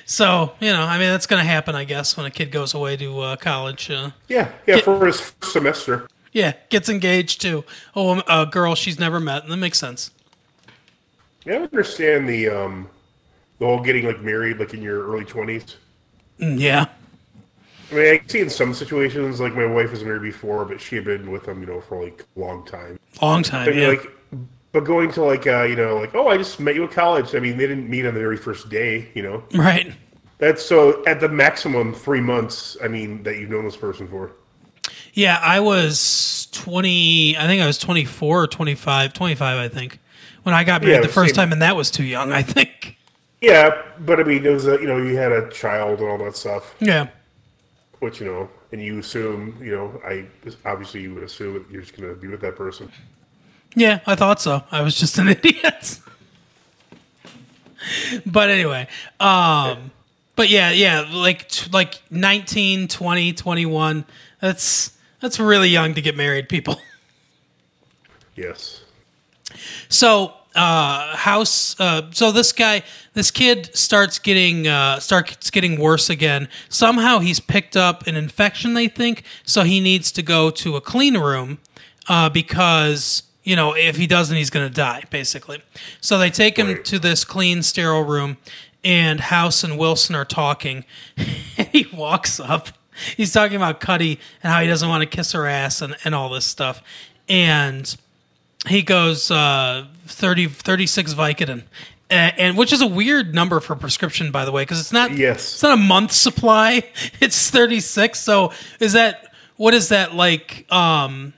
So 0.06 0.54
you 0.60 0.72
know, 0.74 0.82
I 0.82 0.98
mean, 0.98 1.10
that's 1.10 1.28
going 1.28 1.42
to 1.42 1.48
happen, 1.48 1.76
I 1.76 1.84
guess, 1.84 2.18
when 2.18 2.26
a 2.26 2.32
kid 2.32 2.52
goes 2.52 2.74
away 2.74 2.98
to 2.98 3.20
uh, 3.20 3.36
college. 3.36 3.92
Uh, 3.92 4.10
Yeah, 4.28 4.52
yeah, 4.66 4.80
for 4.80 5.06
his 5.06 5.20
first 5.22 5.52
semester. 5.54 6.08
yeah, 6.32 6.54
gets 6.70 6.90
engaged 6.90 7.42
to 7.42 7.64
a, 7.96 8.04
woman, 8.04 8.24
a 8.28 8.46
girl 8.48 8.74
she's 8.76 8.98
never 9.00 9.20
met, 9.20 9.44
and 9.44 9.52
that 9.52 9.58
makes 9.58 9.78
sense. 9.78 10.10
Yeah, 11.46 11.56
I 11.56 11.58
understand 11.60 12.28
the 12.28 12.50
um, 12.50 12.90
the 13.60 13.66
whole 13.68 13.82
getting 13.82 14.06
like 14.06 14.20
married 14.22 14.58
like 14.58 14.74
in 14.74 14.82
your 14.82 15.06
early 15.08 15.26
twenties. 15.26 15.76
Mm, 16.40 16.60
Yeah, 16.60 16.86
I 17.92 17.96
mean, 17.96 18.06
I 18.14 18.22
see 18.28 18.40
in 18.42 18.50
some 18.50 18.74
situations 18.74 19.40
like 19.40 19.56
my 19.56 19.66
wife 19.66 19.92
was 19.92 20.04
married 20.04 20.22
before, 20.22 20.66
but 20.66 20.80
she 20.80 20.96
had 20.96 21.06
been 21.06 21.32
with 21.32 21.48
him, 21.48 21.62
you 21.62 21.68
know, 21.68 21.82
for 21.82 22.04
like 22.04 22.26
a 22.36 22.40
long 22.40 22.66
time. 22.66 23.00
long 23.22 23.44
time. 23.44 23.66
But 23.66 23.76
Yeah, 23.76 23.88
like, 23.88 24.08
but 24.72 24.82
going 24.86 25.12
to 25.14 25.24
like, 25.24 25.48
uh, 25.48 25.64
you 25.64 25.76
know, 25.76 25.98
like, 25.98 26.14
oh, 26.14 26.28
I 26.28 26.38
just 26.38 26.60
met 26.60 26.76
you 26.76 26.84
at 26.84 26.92
college. 26.92 27.34
I 27.36 27.40
mean, 27.40 27.58
they 27.58 27.66
didn't 27.68 27.90
meet 27.90 28.06
on 28.06 28.14
the 28.14 28.20
very 28.20 28.38
first 28.38 28.70
day, 28.70 29.10
you 29.16 29.24
know. 29.24 29.44
right. 29.56 29.94
That's 30.38 30.64
so 30.64 31.04
at 31.06 31.20
the 31.20 31.28
maximum 31.28 31.94
three 31.94 32.22
months. 32.22 32.78
I 32.84 32.88
mean, 32.88 33.24
that 33.24 33.38
you've 33.38 33.50
known 33.50 33.66
this 33.66 33.76
person 33.76 34.08
for. 34.08 34.32
Yeah, 35.14 35.40
I 35.44 35.60
was 35.60 36.48
20, 36.52 37.36
I 37.38 37.46
think 37.48 37.62
I 37.62 37.66
was 37.68 37.78
24 37.78 38.44
or 38.44 38.48
25, 38.48 39.14
25, 39.14 39.58
I 39.58 39.68
think, 39.68 40.00
when 40.44 40.56
I 40.56 40.64
got 40.64 40.82
married 40.82 40.96
Yeah, 40.96 41.02
the 41.02 41.08
first 41.10 41.36
same. 41.36 41.42
time, 41.48 41.52
and 41.52 41.62
that 41.62 41.76
was 41.76 41.92
too 41.92 42.04
young, 42.06 42.32
I 42.32 42.42
think. 42.44 42.98
Yeah, 43.42 43.82
but 44.00 44.20
I 44.20 44.24
mean, 44.24 44.46
it 44.46 44.50
was 44.50 44.68
a, 44.68 44.74
you 44.74 44.88
know, 44.88 44.98
you 44.98 45.16
had 45.18 45.32
a 45.32 45.50
child 45.50 46.00
and 46.02 46.10
all 46.10 46.18
that 46.20 46.36
stuff, 46.36 46.76
Yeah. 46.80 47.08
which 48.00 48.20
you 48.20 48.26
know, 48.26 48.50
and 48.72 48.82
you 48.84 49.00
assume, 49.00 49.58
you 49.64 49.72
know, 49.76 50.02
I 50.06 50.26
obviously 50.66 51.02
you 51.02 51.14
would 51.16 51.24
assume 51.24 51.54
that 51.54 51.72
you're 51.72 51.82
just 51.82 51.96
going 51.98 52.14
to 52.14 52.20
be 52.20 52.28
with 52.28 52.42
that 52.42 52.56
person. 52.56 52.92
Yeah, 53.76 54.00
I 54.06 54.16
thought 54.16 54.42
so. 54.42 54.64
I 54.72 54.82
was 54.82 54.96
just 54.96 55.18
an 55.20 55.28
idiot. 55.36 56.00
but 58.26 58.50
anyway, 58.50 58.88
um 59.20 59.92
but 60.36 60.50
yeah, 60.50 60.72
yeah, 60.72 61.06
like 61.12 61.50
t- 61.50 61.70
like 61.72 62.02
19, 62.12 62.88
20, 62.88 63.34
21. 63.34 64.06
That's 64.42 64.98
that's 65.20 65.38
really 65.40 65.68
young 65.70 65.94
to 65.96 66.02
get 66.02 66.16
married, 66.18 66.50
people. 66.50 66.80
Yes. 68.36 68.84
So, 69.90 70.34
uh, 70.56 71.16
house. 71.16 71.80
Uh, 71.80 72.10
so 72.12 72.32
this 72.32 72.52
guy, 72.52 72.84
this 73.14 73.32
kid 73.32 73.76
starts 73.76 74.20
getting 74.20 74.68
uh, 74.68 75.00
starts 75.00 75.50
getting 75.50 75.80
worse 75.80 76.10
again. 76.10 76.48
Somehow 76.70 77.20
he's 77.20 77.40
picked 77.40 77.78
up 77.78 78.08
an 78.08 78.16
infection. 78.16 78.74
They 78.74 78.88
think 78.88 79.24
so. 79.44 79.64
He 79.64 79.80
needs 79.80 80.12
to 80.14 80.24
go 80.24 80.50
to 80.52 80.76
a 80.76 80.82
clean 80.82 81.18
room 81.18 81.60
uh, 82.08 82.30
because 82.30 83.24
you 83.44 83.56
know 83.56 83.74
if 83.76 83.96
he 83.98 84.08
doesn't, 84.08 84.36
he's 84.36 84.50
going 84.50 84.68
to 84.68 84.74
die 84.74 85.04
basically. 85.10 85.62
So 86.02 86.18
they 86.18 86.30
take 86.30 86.58
him 86.58 86.68
Right. 86.68 86.86
to 86.86 87.00
this 87.00 87.24
clean, 87.24 87.62
sterile 87.64 88.04
room, 88.04 88.38
and 88.84 89.20
House 89.20 89.64
and 89.64 89.78
Wilson 89.78 90.16
are 90.16 90.26
talking. 90.26 90.84
he 91.16 91.88
walks 91.94 92.40
up. 92.40 92.70
He's 93.16 93.32
talking 93.32 93.56
about 93.56 93.80
Cuddy 93.80 94.20
and 94.44 94.52
how 94.52 94.62
he 94.62 94.68
doesn't 94.68 94.90
want 94.90 95.02
to 95.04 95.06
kiss 95.16 95.32
her 95.32 95.48
ass 95.48 95.82
and, 95.82 95.96
and 96.04 96.14
all 96.14 96.28
this 96.30 96.46
stuff. 96.46 96.82
And 97.30 97.96
he 98.68 98.82
goes 98.82 99.32
uh, 99.32 99.86
30, 100.06 100.48
36 100.48 101.14
Vicodin. 101.14 101.64
Uh, 102.12 102.32
and 102.38 102.58
which 102.58 102.74
is 102.74 102.82
a 102.82 102.88
weird 102.88 103.36
number 103.36 103.60
for 103.60 103.76
prescription, 103.76 104.32
by 104.32 104.44
the 104.44 104.52
way, 104.52 104.64
because 104.64 104.80
it's 104.80 104.92
not. 104.92 105.12
Yes. 105.12 105.54
it's 105.54 105.62
not 105.62 105.74
a 105.74 105.82
month 105.82 106.12
supply. 106.12 106.84
It's 107.22 107.52
thirty 107.52 107.80
six. 107.80 108.20
So 108.20 108.52
is 108.80 108.94
that 108.94 109.32
what 109.58 109.76
is 109.76 109.90
that 109.90 110.16
like? 110.16 110.66
Um, 110.72 111.34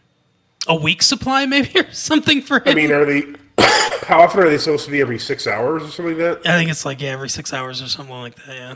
a 0.67 0.75
week 0.75 1.01
supply, 1.01 1.45
maybe, 1.45 1.71
or 1.79 1.91
something 1.91 2.41
for 2.41 2.59
him? 2.59 2.67
I 2.67 2.73
mean, 2.73 2.91
are 2.91 3.05
they? 3.05 3.21
how 4.07 4.21
often 4.21 4.41
are 4.41 4.49
they 4.49 4.57
supposed 4.57 4.85
to 4.85 4.91
be? 4.91 5.01
Every 5.01 5.19
six 5.19 5.47
hours 5.47 5.83
or 5.83 5.87
something 5.87 6.17
like 6.17 6.41
that? 6.43 6.49
I 6.49 6.57
think 6.57 6.69
it's 6.69 6.85
like 6.85 7.01
yeah, 7.01 7.09
every 7.09 7.29
six 7.29 7.53
hours 7.53 7.81
or 7.81 7.87
something 7.87 8.15
like 8.15 8.35
that. 8.45 8.55
Yeah. 8.55 8.75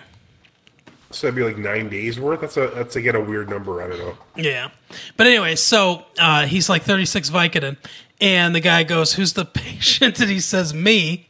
So 1.12 1.28
that'd 1.28 1.36
be 1.36 1.44
like 1.44 1.58
nine 1.58 1.88
days 1.88 2.20
worth. 2.20 2.42
That's 2.42 2.58
a 2.58 2.68
that's 2.68 2.96
again 2.96 3.16
a 3.16 3.22
weird 3.22 3.50
number. 3.50 3.82
I 3.82 3.88
don't 3.88 4.00
know. 4.00 4.18
Yeah. 4.36 4.70
But 5.16 5.28
anyway, 5.28 5.56
so 5.56 6.04
uh, 6.20 6.46
he's 6.46 6.68
like 6.68 6.84
36 6.84 7.30
Vicodin, 7.30 7.78
and 8.22 8.56
the 8.56 8.60
guy 8.60 8.84
goes, 8.84 9.14
"Who's 9.14 9.34
the 9.34 9.46
patient?" 9.46 10.20
And 10.22 10.30
he 10.30 10.40
says, 10.40 10.74
"Me." 10.74 11.28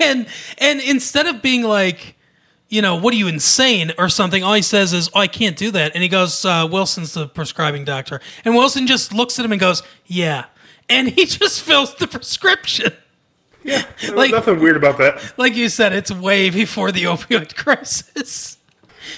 And 0.00 0.26
and 0.58 0.80
instead 0.80 1.26
of 1.26 1.42
being 1.42 1.62
like, 1.62 2.14
you 2.68 2.80
know, 2.82 2.96
what 2.96 3.12
are 3.14 3.16
you 3.18 3.28
insane 3.28 3.92
or 3.98 4.08
something, 4.08 4.42
all 4.42 4.54
he 4.54 4.62
says 4.62 4.92
is, 4.92 5.10
"Oh, 5.14 5.20
I 5.20 5.26
can't 5.28 5.56
do 5.56 5.70
that." 5.72 5.92
And 5.94 6.02
he 6.02 6.08
goes, 6.08 6.44
uh, 6.44 6.66
"Wilson's 6.70 7.14
the 7.14 7.26
prescribing 7.28 7.84
doctor," 7.84 8.20
and 8.44 8.54
Wilson 8.54 8.86
just 8.86 9.12
looks 9.12 9.38
at 9.38 9.44
him 9.44 9.52
and 9.52 9.60
goes, 9.60 9.82
"Yeah," 10.06 10.44
and 10.88 11.08
he 11.08 11.24
just 11.40 11.62
fills 11.62 11.94
the 11.96 12.06
prescription. 12.06 12.92
Yeah, 13.64 13.84
Like- 14.14 14.30
nothing 14.30 14.60
weird 14.60 14.76
about 14.76 14.96
that. 14.98 15.34
Like 15.36 15.54
you 15.56 15.68
said, 15.68 15.92
it's 15.92 16.10
way 16.12 16.48
before 16.48 16.92
the 16.92 17.04
opioid 17.04 17.54
crisis. 17.64 18.56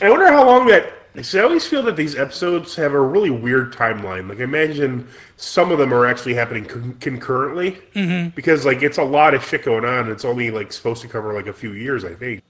I 0.03 0.09
wonder 0.11 0.27
how 0.27 0.45
long 0.47 0.67
that. 0.69 0.93
I 1.17 1.39
always 1.41 1.67
feel 1.67 1.83
that 1.83 1.97
these 1.97 2.15
episodes 2.17 2.77
have 2.77 2.93
a 2.93 3.01
really 3.01 3.31
weird 3.31 3.73
timeline. 3.73 4.29
Like, 4.29 4.41
I 4.41 4.45
imagine 4.45 5.09
some 5.37 5.73
of 5.73 5.79
them 5.79 5.93
are 5.93 6.07
actually 6.07 6.35
happening 6.35 6.65
con- 6.65 6.97
concurrently 7.01 7.73
mm-hmm. 7.95 8.29
because, 8.31 8.65
like, 8.65 8.83
it's 8.83 8.99
a 8.99 9.05
lot 9.05 9.35
of 9.35 9.45
shit 9.45 9.65
going 9.65 9.85
on. 9.85 10.01
And 10.01 10.11
it's 10.11 10.25
only 10.25 10.51
like 10.51 10.73
supposed 10.73 11.03
to 11.03 11.09
cover 11.09 11.33
like 11.35 11.47
a 11.47 11.53
few 11.53 11.73
years, 11.73 12.05
I 12.05 12.15
think. 12.15 12.43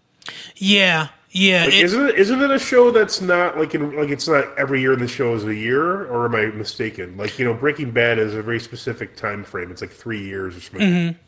Yeah, 0.57 1.09
yeah. 1.31 1.65
Like, 1.65 1.75
it- 1.75 1.85
isn't 1.85 2.09
it? 2.09 2.15
Isn't 2.17 2.43
it 2.43 2.51
a 2.51 2.59
show 2.59 2.91
that's 2.91 3.21
not 3.21 3.59
like 3.59 3.75
in 3.75 3.97
like 3.97 4.11
it's 4.11 4.29
not 4.29 4.57
every 4.59 4.81
year 4.81 4.93
in 4.93 5.01
the 5.01 5.09
show 5.09 5.35
is 5.35 5.45
a 5.45 5.55
year, 5.55 6.07
or 6.07 6.27
am 6.27 6.35
I 6.35 6.47
mistaken? 6.47 7.17
Like, 7.17 7.39
you 7.39 7.45
know, 7.45 7.55
Breaking 7.55 7.91
Bad 7.91 8.19
is 8.19 8.35
a 8.35 8.43
very 8.43 8.61
specific 8.61 9.17
time 9.17 9.45
frame. 9.45 9.71
It's 9.71 9.81
like 9.81 9.91
three 9.93 10.23
years 10.23 10.57
or 10.57 10.61
something. 10.61 10.89
Mm-hmm. 10.89 11.19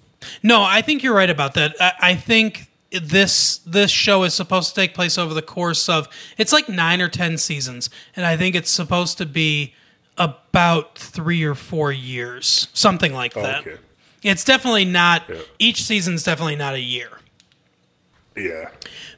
No, 0.42 0.62
I 0.62 0.82
think 0.82 1.02
you're 1.02 1.14
right 1.14 1.30
about 1.30 1.54
that. 1.54 1.74
I, 1.80 1.92
I 2.00 2.14
think 2.14 2.68
this 3.00 3.58
this 3.58 3.90
show 3.90 4.24
is 4.24 4.34
supposed 4.34 4.70
to 4.70 4.74
take 4.74 4.94
place 4.94 5.18
over 5.18 5.34
the 5.34 5.42
course 5.42 5.88
of 5.88 6.08
it's 6.36 6.52
like 6.52 6.68
nine 6.68 7.00
or 7.00 7.08
ten 7.08 7.38
seasons, 7.38 7.90
and 8.16 8.26
I 8.26 8.36
think 8.36 8.54
it's 8.54 8.70
supposed 8.70 9.18
to 9.18 9.26
be 9.26 9.74
about 10.18 10.98
three 10.98 11.42
or 11.42 11.54
four 11.54 11.90
years, 11.90 12.68
something 12.72 13.14
like 13.14 13.34
that. 13.34 13.60
okay. 13.60 13.76
It's 14.22 14.44
definitely 14.44 14.84
not. 14.84 15.24
Yeah. 15.28 15.36
Each 15.58 15.82
season's 15.82 16.22
definitely 16.22 16.56
not 16.56 16.74
a 16.74 16.80
year. 16.80 17.18
Yeah. 18.36 18.70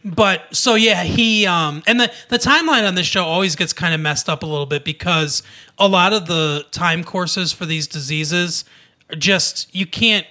But 0.04 0.54
so 0.54 0.74
yeah, 0.74 1.04
he 1.04 1.46
um 1.46 1.82
and 1.86 2.00
the 2.00 2.12
the 2.28 2.38
timeline 2.38 2.86
on 2.86 2.94
this 2.94 3.06
show 3.06 3.24
always 3.24 3.56
gets 3.56 3.72
kind 3.72 3.94
of 3.94 4.00
messed 4.00 4.28
up 4.28 4.42
a 4.42 4.46
little 4.46 4.66
bit 4.66 4.84
because 4.84 5.42
a 5.78 5.88
lot 5.88 6.12
of 6.12 6.26
the 6.26 6.66
time 6.70 7.04
courses 7.04 7.52
for 7.52 7.64
these 7.66 7.86
diseases 7.86 8.64
are 9.10 9.16
just 9.16 9.74
you 9.74 9.86
can't 9.86 10.26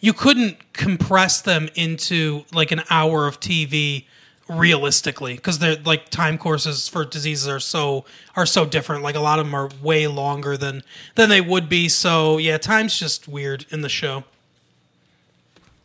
you 0.00 0.12
couldn't 0.12 0.72
compress 0.72 1.40
them 1.40 1.68
into 1.74 2.44
like 2.52 2.70
an 2.70 2.82
hour 2.90 3.26
of 3.26 3.40
TV 3.40 4.04
realistically 4.48 5.34
because 5.34 5.58
they're 5.58 5.76
like 5.84 6.08
time 6.08 6.38
courses 6.38 6.88
for 6.88 7.04
diseases 7.04 7.46
are 7.46 7.60
so 7.60 8.06
are 8.34 8.46
so 8.46 8.64
different 8.64 9.02
like 9.02 9.14
a 9.14 9.20
lot 9.20 9.38
of 9.38 9.44
them 9.44 9.54
are 9.54 9.68
way 9.82 10.06
longer 10.06 10.56
than 10.56 10.82
than 11.16 11.28
they 11.28 11.42
would 11.42 11.68
be 11.68 11.86
so 11.86 12.38
yeah 12.38 12.56
time's 12.56 12.98
just 12.98 13.28
weird 13.28 13.66
in 13.68 13.82
the 13.82 13.90
show 13.90 14.24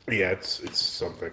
Yeah, 0.08 0.32
it's 0.32 0.60
it's 0.60 0.82
something. 0.82 1.32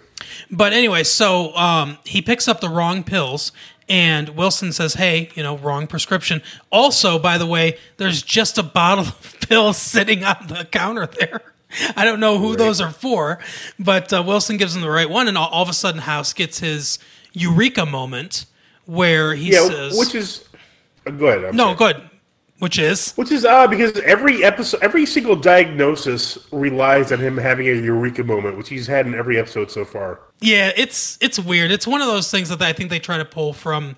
But 0.50 0.72
anyway, 0.72 1.02
so 1.02 1.54
um, 1.56 1.98
he 2.04 2.22
picks 2.22 2.46
up 2.46 2.60
the 2.60 2.68
wrong 2.68 3.02
pills, 3.02 3.50
and 3.88 4.28
Wilson 4.30 4.72
says, 4.72 4.94
"Hey, 4.94 5.30
you 5.34 5.42
know, 5.42 5.56
wrong 5.58 5.88
prescription." 5.88 6.40
Also, 6.70 7.18
by 7.18 7.36
the 7.36 7.46
way, 7.46 7.78
there's 7.96 8.22
just 8.22 8.58
a 8.58 8.62
bottle 8.62 9.06
of 9.06 9.36
pills 9.48 9.76
sitting 9.76 10.22
on 10.22 10.46
the 10.46 10.68
counter 10.70 11.06
there. 11.06 11.49
I 11.96 12.04
don't 12.04 12.20
know 12.20 12.38
who 12.38 12.50
Right. 12.50 12.58
those 12.58 12.80
are 12.80 12.90
for, 12.90 13.38
but 13.78 14.12
uh, 14.12 14.22
Wilson 14.26 14.56
gives 14.56 14.74
him 14.74 14.82
the 14.82 14.90
right 14.90 15.08
one, 15.08 15.28
and 15.28 15.36
all, 15.38 15.48
all 15.48 15.62
of 15.62 15.68
a 15.68 15.72
sudden, 15.72 16.00
House 16.00 16.32
gets 16.32 16.58
his 16.60 16.98
eureka 17.32 17.86
moment 17.86 18.46
where 18.86 19.34
he 19.34 19.52
Yeah, 19.52 19.66
says, 19.68 19.98
which 19.98 20.14
is 20.14 20.44
uh, 21.06 21.10
go 21.12 21.26
ahead. 21.28 21.44
I'm 21.44 21.56
"No, 21.56 21.76
sorry. 21.76 21.94
good," 21.94 22.10
which 22.58 22.78
is 22.78 23.12
Which 23.14 23.30
is 23.30 23.44
odd 23.46 23.70
because 23.70 23.98
every 24.00 24.42
episode, 24.44 24.82
every 24.82 25.06
single 25.06 25.36
diagnosis 25.36 26.38
relies 26.52 27.12
on 27.12 27.18
him 27.20 27.36
having 27.38 27.68
a 27.68 27.72
eureka 27.72 28.24
moment, 28.24 28.56
which 28.58 28.68
he's 28.68 28.86
had 28.86 29.06
in 29.06 29.14
every 29.14 29.38
episode 29.38 29.70
so 29.70 29.84
far. 29.84 30.20
Yeah, 30.40 30.72
it's 30.76 31.18
it's 31.20 31.38
weird. 31.38 31.70
It's 31.70 31.86
one 31.86 32.00
of 32.00 32.08
those 32.08 32.30
things 32.30 32.48
that 32.48 32.60
I 32.62 32.72
think 32.72 32.90
they 32.90 32.98
try 32.98 33.18
to 33.18 33.24
pull 33.24 33.52
from 33.52 33.96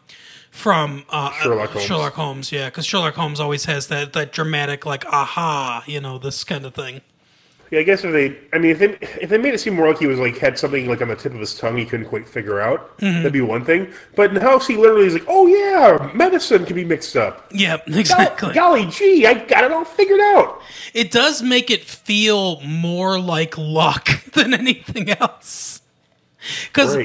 from 0.51 1.05
uh, 1.09 1.33
Sherlock 1.33 1.71
Holmes. 1.71 1.87
Sherlock 1.87 2.13
Holmes, 2.13 2.53
yeah, 2.53 2.67
because 2.69 2.85
Sherlock 2.85 3.15
Holmes 3.15 3.41
always 3.41 3.65
has 3.65 3.87
that 3.87 4.13
that 4.13 4.33
dramatic 4.33 4.85
like 4.85 5.07
aha, 5.07 5.83
you 5.87 6.01
know, 6.01 6.19
this 6.19 6.45
kind 6.45 6.67
of 6.67 6.75
thing. 6.75 7.01
Yeah, 7.73 7.81
I 7.81 7.83
guess 7.85 8.05
if 8.05 8.13
they, 8.13 8.37
I 8.53 8.59
mean, 8.59 8.71
if 8.73 8.79
they 8.79 8.99
if 9.21 9.31
they 9.31 9.39
made 9.39 9.55
it 9.55 9.59
seem 9.59 9.75
more 9.75 9.89
like 9.89 9.99
he 9.99 10.07
was 10.07 10.19
like 10.21 10.37
had 10.39 10.59
something 10.59 10.87
like 10.89 11.01
on 11.03 11.09
the 11.09 11.17
tip 11.17 11.33
of 11.33 11.41
his 11.41 11.55
tongue 11.55 11.77
he 11.79 11.85
couldn't 11.87 12.07
quite 12.07 12.29
figure 12.29 12.61
out, 12.61 12.97
Mm-hmm. 12.99 13.17
that'd 13.17 13.33
be 13.33 13.41
one 13.41 13.65
thing. 13.65 13.91
But 14.15 14.31
in 14.31 14.37
House, 14.37 14.67
he 14.67 14.77
literally 14.77 15.07
is 15.07 15.15
like, 15.15 15.25
"Oh 15.27 15.47
yeah, 15.47 16.11
medicine 16.15 16.65
can 16.67 16.77
be 16.77 16.85
mixed 16.85 17.17
up." 17.17 17.47
Yeah, 17.51 17.79
Gol- 17.89 17.99
exactly. 17.99 18.53
Golly 18.55 18.87
gee, 18.87 19.27
I 19.27 19.35
got 19.35 19.65
it 19.65 19.73
all 19.73 19.85
figured 19.85 20.21
out. 20.21 20.61
It 20.95 21.11
does 21.11 21.43
make 21.43 21.71
it 21.71 21.83
feel 21.85 22.61
more 22.61 23.19
like 23.19 23.57
luck 23.59 24.09
than 24.35 24.55
anything 24.55 25.11
else. 25.11 25.82
Because, 26.73 26.97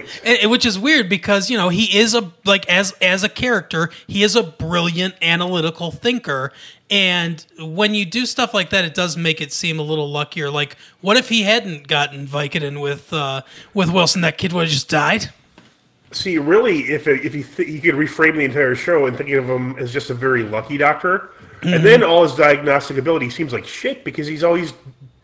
which 0.45 0.65
is 0.65 0.79
weird 0.79 1.09
because 1.09 1.49
you 1.49 1.57
know 1.57 1.69
he 1.69 1.97
is 1.97 2.15
a 2.15 2.31
like 2.45 2.67
as 2.69 2.91
as 3.01 3.23
a 3.23 3.29
character 3.29 3.89
he 4.07 4.23
is 4.23 4.35
a 4.35 4.43
brilliant 4.43 5.15
analytical 5.21 5.91
thinker, 5.91 6.51
and 6.89 7.45
when 7.59 7.93
you 7.93 8.05
do 8.05 8.25
stuff 8.25 8.53
like 8.53 8.69
that, 8.71 8.85
it 8.85 8.93
does 8.93 9.15
make 9.17 9.39
it 9.41 9.51
seem 9.51 9.77
a 9.79 9.83
little 9.83 10.09
luckier. 10.09 10.49
Like, 10.49 10.77
what 11.01 11.17
if 11.17 11.29
he 11.29 11.43
hadn't 11.43 11.87
gotten 11.87 12.25
Vicodin 12.27 12.81
with 12.81 13.11
uh, 13.13 13.41
with 13.73 13.91
Wilson? 13.91 14.21
That 14.21 14.37
kid 14.37 14.53
would 14.53 14.61
have 14.63 14.71
just 14.71 14.89
died. 14.89 15.29
See, 16.11 16.37
really, 16.37 16.83
if 16.89 17.05
it, 17.07 17.25
if 17.25 17.35
you 17.35 17.43
th- 17.43 17.67
you 17.67 17.81
could 17.81 17.95
reframe 17.95 18.35
the 18.37 18.45
entire 18.45 18.75
show 18.75 19.05
and 19.07 19.17
thinking 19.17 19.35
of 19.35 19.49
him 19.49 19.77
as 19.77 19.91
just 19.91 20.09
a 20.09 20.13
very 20.13 20.43
lucky 20.43 20.77
doctor, 20.77 21.29
Mm-hmm. 21.61 21.73
and 21.73 21.83
then 21.83 22.03
all 22.03 22.21
his 22.21 22.35
diagnostic 22.35 22.97
ability 22.97 23.31
seems 23.31 23.51
like 23.51 23.65
shit 23.65 24.03
because 24.03 24.27
he's 24.27 24.43
always 24.43 24.73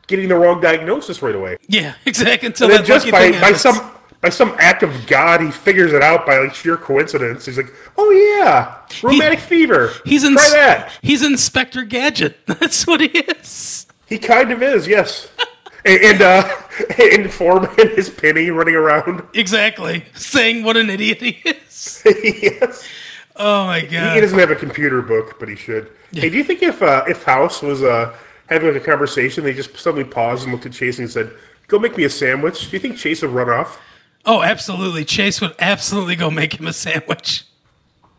getting 0.08 0.28
the 0.28 0.36
wrong 0.36 0.60
diagnosis 0.60 1.22
right 1.22 1.36
away. 1.36 1.58
Yeah, 1.68 1.94
exactly. 2.08 2.48
Until 2.48 2.66
And 2.72 2.74
then 2.74 2.82
that 2.82 2.88
just 2.88 3.06
by, 3.12 3.30
by 3.30 3.38
happens. 3.38 3.62
some 3.62 3.92
by 4.24 4.30
some 4.30 4.56
act 4.58 4.84
of 4.84 5.06
God, 5.06 5.42
he 5.42 5.52
figures 5.52 5.92
it 5.92 6.02
out 6.02 6.26
by 6.26 6.38
like 6.40 6.56
sheer 6.56 6.78
coincidence. 6.78 7.46
He's 7.46 7.58
like, 7.58 7.74
"Oh 7.98 8.10
yeah, 8.10 8.78
rheumatic 9.04 9.40
fever. 9.40 9.92
he's 10.06 10.24
in, 10.24 10.34
try 10.34 10.50
that." 10.52 10.98
He's 11.02 11.22
Inspector 11.22 11.84
Gadget. 11.84 12.38
That's 12.48 12.88
what 12.88 13.02
he 13.02 13.08
is. 13.08 13.86
He 14.08 14.18
kind 14.18 14.52
of 14.52 14.64
is, 14.64 14.88
yes. 14.88 15.30
and 15.86 16.02
and, 16.02 16.22
uh, 16.22 16.56
and 17.00 17.32
Foreman 17.32 17.70
is 17.78 18.10
Penny 18.10 18.50
running 18.50 18.76
around. 18.76 19.24
Exactly. 19.34 20.06
Saying 20.16 20.64
what 20.64 20.78
an 20.78 20.90
idiot 20.90 21.22
he 21.22 21.42
is. 21.44 22.02
yes. 22.06 22.88
Oh 23.36 23.66
my 23.66 23.82
god. 23.82 24.16
He 24.16 24.22
doesn't 24.22 24.40
have 24.40 24.52
a 24.52 24.56
computer 24.56 25.02
book, 25.02 25.38
but 25.38 25.50
he 25.50 25.58
should. 25.58 25.92
Hey, 26.14 26.30
do 26.30 26.38
you 26.38 26.46
think 26.46 26.64
if 26.64 26.82
uh, 26.82 27.04
if 27.10 27.24
House 27.24 27.62
was 27.62 27.84
uh, 27.84 28.16
having 28.48 28.74
a 28.74 28.80
conversation, 28.80 29.44
they 29.44 29.54
just 29.54 29.76
suddenly 29.78 30.06
paused 30.06 30.44
and 30.44 30.54
looked 30.54 30.66
at 30.66 30.72
Chase 30.72 31.00
and 31.00 31.12
said, 31.12 31.34
"Go 31.68 31.78
make 31.78 31.98
me 31.98 32.06
a 32.06 32.10
sandwich"? 32.10 32.70
Do 32.70 32.78
you 32.78 32.80
think 32.80 32.96
Chase 32.96 33.22
would 33.22 33.32
run 33.32 33.50
off? 33.50 33.82
Oh, 34.26 34.42
absolutely. 34.42 35.04
Chase 35.06 35.42
would 35.42 35.56
absolutely 35.60 36.16
go 36.16 36.32
make 36.32 36.60
him 36.60 36.68
a 36.68 36.74
sandwich. 36.74 37.44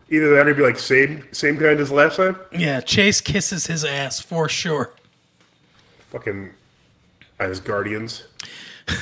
Either 0.09 0.29
that 0.35 0.45
or 0.45 0.49
he'd 0.49 0.57
be 0.57 0.63
like 0.63 0.77
same 0.77 1.27
same 1.31 1.57
kind 1.57 1.79
as 1.79 1.91
last 1.91 2.17
time. 2.17 2.37
Yeah, 2.51 2.79
Chase 2.81 3.21
kisses 3.21 3.65
his 3.65 3.83
ass 3.83 4.19
for 4.19 4.47
sure. 4.47 4.93
Fucking 6.11 6.51
as 7.39 7.59
guardians. 7.59 8.23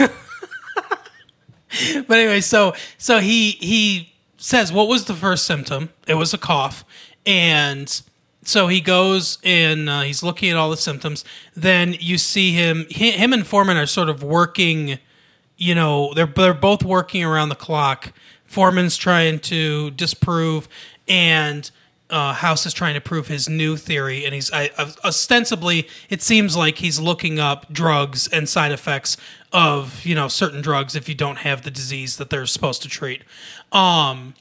But 2.07 2.19
anyway, 2.19 2.41
so 2.41 2.75
so 2.99 3.19
he 3.19 3.51
he 3.51 4.13
says 4.37 4.71
what 4.71 4.87
was 4.87 5.05
the 5.05 5.15
first 5.15 5.45
symptom? 5.45 5.89
It 6.07 6.13
was 6.13 6.31
a 6.33 6.37
cough, 6.37 6.85
and 7.25 8.01
so 8.43 8.67
he 8.67 8.79
goes 8.79 9.39
and 9.43 9.89
uh, 9.89 10.01
he's 10.01 10.21
looking 10.21 10.51
at 10.51 10.55
all 10.55 10.69
the 10.69 10.77
symptoms. 10.77 11.25
Then 11.55 11.95
you 11.99 12.19
see 12.19 12.51
him 12.51 12.85
hi- 12.95 13.11
him 13.17 13.33
and 13.33 13.45
Foreman 13.45 13.77
are 13.77 13.87
sort 13.87 14.09
of 14.09 14.21
working. 14.21 14.99
You 15.63 15.75
know, 15.75 16.13
they're 16.13 16.25
they're 16.25 16.53
both 16.53 16.83
working 16.83 17.23
around 17.23 17.49
the 17.49 17.55
clock. 17.55 18.13
Foreman's 18.45 18.97
trying 18.97 19.39
to 19.39 19.91
disprove, 19.91 20.67
and 21.07 21.71
uh, 22.09 22.33
House 22.33 22.65
is 22.65 22.73
trying 22.73 22.93
to 22.93 23.01
prove 23.01 23.27
his 23.27 23.49
new 23.49 23.77
theory. 23.77 24.25
And 24.25 24.33
he's 24.33 24.51
I, 24.51 24.69
ostensibly, 25.03 25.87
it 26.09 26.21
seems 26.21 26.55
like 26.55 26.77
he's 26.77 26.99
looking 26.99 27.39
up 27.39 27.71
drugs 27.71 28.27
and 28.27 28.47
side 28.47 28.71
effects 28.71 29.17
of 29.51 30.05
you 30.05 30.15
know 30.15 30.27
certain 30.27 30.61
drugs 30.61 30.95
if 30.95 31.07
you 31.07 31.15
don't 31.15 31.37
have 31.37 31.63
the 31.63 31.71
disease 31.71 32.17
that 32.17 32.29
they're 32.29 32.45
supposed 32.45 32.81
to 32.83 32.89
treat. 32.89 33.23
Um, 33.71 34.33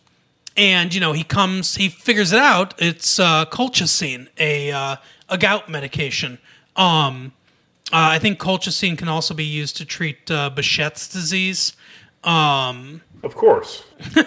and 0.56 0.92
you 0.92 1.00
know 1.00 1.12
he 1.12 1.24
comes, 1.24 1.76
he 1.76 1.88
figures 1.88 2.32
it 2.32 2.40
out. 2.40 2.74
It's 2.78 3.18
uh, 3.18 3.46
colchicine, 3.46 4.28
a 4.38 4.72
uh, 4.72 4.96
a 5.28 5.38
gout 5.38 5.68
medication. 5.68 6.38
Um, 6.76 7.32
uh, 7.90 8.16
I 8.16 8.18
think 8.18 8.38
colchicine 8.38 8.96
can 8.96 9.08
also 9.08 9.34
be 9.34 9.44
used 9.44 9.76
to 9.78 9.84
treat 9.84 10.30
uh, 10.30 10.50
Behçet's 10.54 11.08
disease. 11.08 11.74
Um, 12.24 13.02
Of 13.22 13.34
course. 13.34 13.84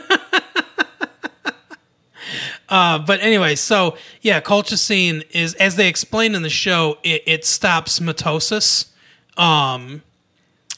Uh, 2.68 2.98
but 2.98 3.22
anyway, 3.22 3.56
so 3.56 3.96
yeah, 4.22 4.42
colchicine 4.42 5.24
is, 5.32 5.54
as 5.56 5.76
they 5.76 5.88
explain 5.88 6.34
in 6.34 6.42
the 6.42 6.50
show, 6.50 6.98
it, 7.04 7.22
it 7.28 7.46
stops 7.46 8.00
mitosis, 8.00 8.90
um, 9.38 10.02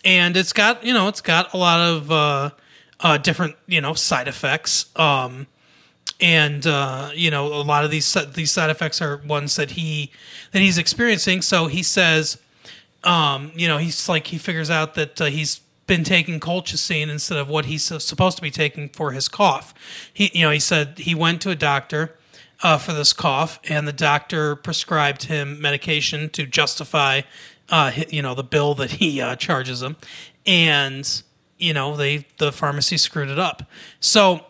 and 0.03 0.35
it's 0.35 0.51
got 0.53 0.83
you 0.83 0.93
know 0.93 1.07
it's 1.07 1.21
got 1.21 1.53
a 1.53 1.57
lot 1.57 1.79
of 1.79 2.11
uh, 2.11 2.49
uh, 2.99 3.17
different 3.17 3.55
you 3.67 3.79
know 3.79 3.93
side 3.93 4.27
effects, 4.27 4.87
um, 4.97 5.47
and 6.19 6.67
uh, 6.67 7.09
you 7.15 7.31
know 7.31 7.47
a 7.47 7.63
lot 7.63 7.85
of 7.85 7.91
these 7.91 8.17
these 8.33 8.51
side 8.51 8.69
effects 8.69 9.01
are 9.01 9.17
ones 9.25 9.55
that 9.55 9.71
he 9.71 10.11
that 10.51 10.59
he's 10.59 10.77
experiencing. 10.77 11.41
So 11.41 11.67
he 11.67 11.83
says, 11.83 12.37
um, 13.07 13.53
you 13.55 13.69
know, 13.69 13.77
he's 13.77 14.09
like 14.09 14.27
he 14.27 14.37
figures 14.37 14.69
out 14.69 14.95
that 14.95 15.21
uh, 15.21 15.25
he's 15.25 15.61
been 15.87 16.03
taking 16.03 16.41
colchicine 16.41 17.09
instead 17.09 17.37
of 17.37 17.47
what 17.47 17.65
he's 17.65 17.83
supposed 17.83 18.35
to 18.35 18.43
be 18.43 18.51
taking 18.51 18.89
for 18.89 19.13
his 19.13 19.29
cough. 19.29 19.73
He, 20.13 20.29
you 20.33 20.43
know, 20.43 20.51
he 20.51 20.59
said 20.59 20.99
he 20.99 21.15
went 21.15 21.41
to 21.43 21.49
a 21.49 21.55
doctor 21.55 22.15
uh, 22.61 22.77
for 22.77 22.91
this 22.91 23.13
cough, 23.13 23.61
and 23.69 23.87
the 23.87 23.93
doctor 23.93 24.57
prescribed 24.57 25.23
him 25.23 25.61
medication 25.61 26.29
to 26.31 26.45
justify, 26.45 27.21
uh, 27.69 27.93
you 28.09 28.21
know, 28.21 28.35
the 28.35 28.43
bill 28.43 28.75
that 28.75 28.91
he 28.91 29.21
uh, 29.21 29.37
charges 29.37 29.81
him, 29.81 29.95
and 30.45 31.23
you 31.57 31.73
know, 31.73 31.95
they 31.95 32.25
the 32.39 32.51
pharmacy 32.51 32.97
screwed 32.97 33.29
it 33.29 33.39
up. 33.39 33.63
So 34.01 34.45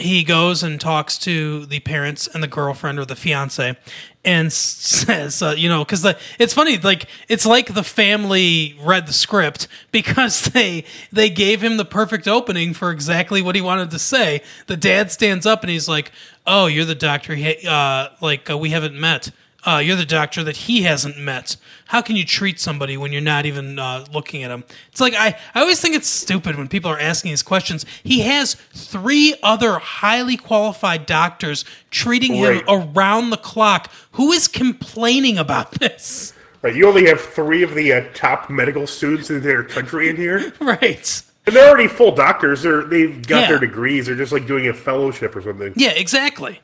he 0.00 0.24
goes 0.24 0.62
and 0.62 0.80
talks 0.80 1.18
to 1.18 1.66
the 1.66 1.80
parents 1.80 2.26
and 2.26 2.42
the 2.42 2.48
girlfriend 2.48 2.98
or 2.98 3.04
the 3.04 3.16
fiance 3.16 3.76
and 4.24 4.52
says 4.52 5.42
uh, 5.42 5.54
you 5.56 5.68
know 5.68 5.84
because 5.84 6.04
it's 6.38 6.52
funny 6.52 6.76
like 6.78 7.06
it's 7.28 7.46
like 7.46 7.72
the 7.72 7.82
family 7.82 8.76
read 8.82 9.06
the 9.06 9.12
script 9.12 9.68
because 9.92 10.42
they 10.46 10.84
they 11.12 11.30
gave 11.30 11.62
him 11.62 11.76
the 11.76 11.84
perfect 11.84 12.28
opening 12.28 12.74
for 12.74 12.90
exactly 12.90 13.42
what 13.42 13.54
he 13.54 13.60
wanted 13.60 13.90
to 13.90 13.98
say. 13.98 14.42
The 14.66 14.76
dad 14.76 15.10
stands 15.10 15.46
up 15.46 15.62
and 15.62 15.70
he's 15.70 15.88
like 15.88 16.12
oh 16.46 16.66
you're 16.66 16.84
the 16.84 16.94
doctor 16.94 17.34
he, 17.34 17.66
uh, 17.66 18.08
like 18.20 18.50
uh, 18.50 18.58
we 18.58 18.70
haven't 18.70 18.94
met 18.94 19.30
uh, 19.66 19.80
you're 19.84 19.96
the 19.96 20.06
doctor 20.06 20.42
that 20.44 20.56
he 20.56 20.82
hasn't 20.82 21.18
met. 21.18 21.56
How 21.86 22.00
can 22.02 22.16
you 22.16 22.24
treat 22.24 22.58
somebody 22.60 22.96
when 22.96 23.12
you're 23.12 23.20
not 23.20 23.46
even 23.46 23.78
uh, 23.78 24.04
looking 24.12 24.42
at 24.42 24.50
him? 24.50 24.64
It's 24.90 25.00
like 25.00 25.14
I, 25.14 25.36
I 25.54 25.60
always 25.60 25.80
think 25.80 25.94
it's 25.94 26.08
stupid 26.08 26.56
when 26.56 26.68
people 26.68 26.90
are 26.90 26.98
asking 26.98 27.32
these 27.32 27.42
questions. 27.42 27.84
He 28.02 28.20
has 28.20 28.54
three 28.54 29.34
other 29.42 29.78
highly 29.78 30.36
qualified 30.36 31.06
doctors 31.06 31.64
treating 31.90 32.34
him 32.34 32.62
around 32.68 33.30
the 33.30 33.36
clock. 33.36 33.90
Who 34.12 34.32
is 34.32 34.48
complaining 34.48 35.38
about 35.38 35.72
this? 35.80 36.32
Right. 36.62 36.74
You 36.74 36.86
only 36.88 37.06
have 37.06 37.20
three 37.20 37.62
of 37.62 37.74
the 37.74 37.92
uh, 37.92 38.04
top 38.14 38.50
medical 38.50 38.86
students 38.86 39.30
in 39.30 39.40
their 39.42 39.64
country 39.64 40.08
in 40.08 40.16
here. 40.16 40.52
Right. 40.60 41.22
And 41.46 41.56
they're 41.56 41.68
already 41.68 41.88
full 41.88 42.14
doctors. 42.14 42.62
They're 42.62 42.84
they've 42.84 43.26
got 43.26 43.40
Yeah. 43.42 43.48
their 43.48 43.58
degrees. 43.58 44.06
They're 44.06 44.14
just 44.14 44.30
like 44.30 44.46
doing 44.46 44.68
a 44.68 44.74
fellowship 44.74 45.34
or 45.34 45.40
something. 45.42 45.72
Yeah, 45.74 45.90
exactly. 45.92 46.60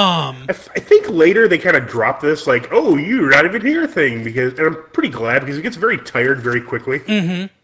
I, 0.00 0.44
f- 0.50 0.68
I 0.76 0.80
think 0.80 1.08
later 1.08 1.48
they 1.48 1.58
kind 1.58 1.76
of 1.76 1.86
drop 1.88 2.20
this 2.20 2.46
like, 2.46 2.68
"Oh, 2.70 2.96
you're 2.96 3.30
not 3.30 3.44
even 3.44 3.62
here" 3.64 3.86
thing 3.86 4.22
because, 4.24 4.52
and 4.58 4.66
I'm 4.68 4.76
pretty 4.92 5.08
glad 5.08 5.40
because 5.40 5.56
he 5.56 5.62
gets 5.62 5.76
very 5.76 5.98
tired 5.98 6.40
very 6.40 6.60
quickly. 6.60 7.00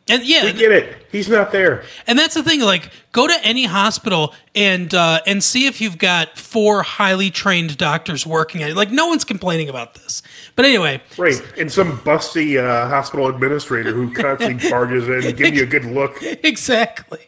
And 0.09 0.25
yeah, 0.25 0.45
We 0.47 0.53
get 0.53 0.73
it. 0.73 1.07
He's 1.13 1.29
not 1.29 1.53
there. 1.53 1.85
And 2.09 2.19
that's 2.19 2.35
the 2.35 2.43
thing. 2.43 2.61
Like, 2.61 2.91
go 3.13 3.29
to 3.29 3.35
any 3.45 3.67
hospital 3.67 4.35
and 4.55 4.93
uh, 4.93 5.21
and 5.29 5.45
see 5.45 5.67
if 5.67 5.81
you've 5.81 5.97
got 5.99 6.37
four 6.37 6.83
highly 6.83 7.31
trained 7.31 7.77
doctors 7.77 8.27
working 8.27 8.63
at 8.65 8.71
it. 8.71 8.77
Like, 8.77 8.91
no 8.91 9.07
one's 9.07 9.25
complaining 9.25 9.69
about 9.69 9.95
this. 9.95 10.23
But 10.57 10.65
anyway, 10.65 11.01
Right. 11.17 11.41
And 11.57 11.71
some 11.71 11.99
busty 11.99 12.59
uh, 12.59 12.89
hospital 12.89 13.29
administrator 13.29 13.93
who 13.93 14.13
constantly 14.13 14.69
barges 14.71 15.09
in, 15.09 15.37
giving 15.37 15.55
you 15.55 15.63
a 15.63 15.67
good 15.67 15.85
look. 15.85 16.17
exactly. 16.23 17.21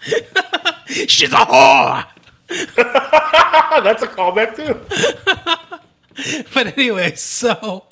She's 0.86 1.32
a 1.32 1.36
whore. 1.36 2.06
That's 2.76 4.02
a 4.02 4.08
callback 4.08 4.56
too. 4.56 4.80
But 6.54 6.78
anyway, 6.78 7.14
so 7.14 7.84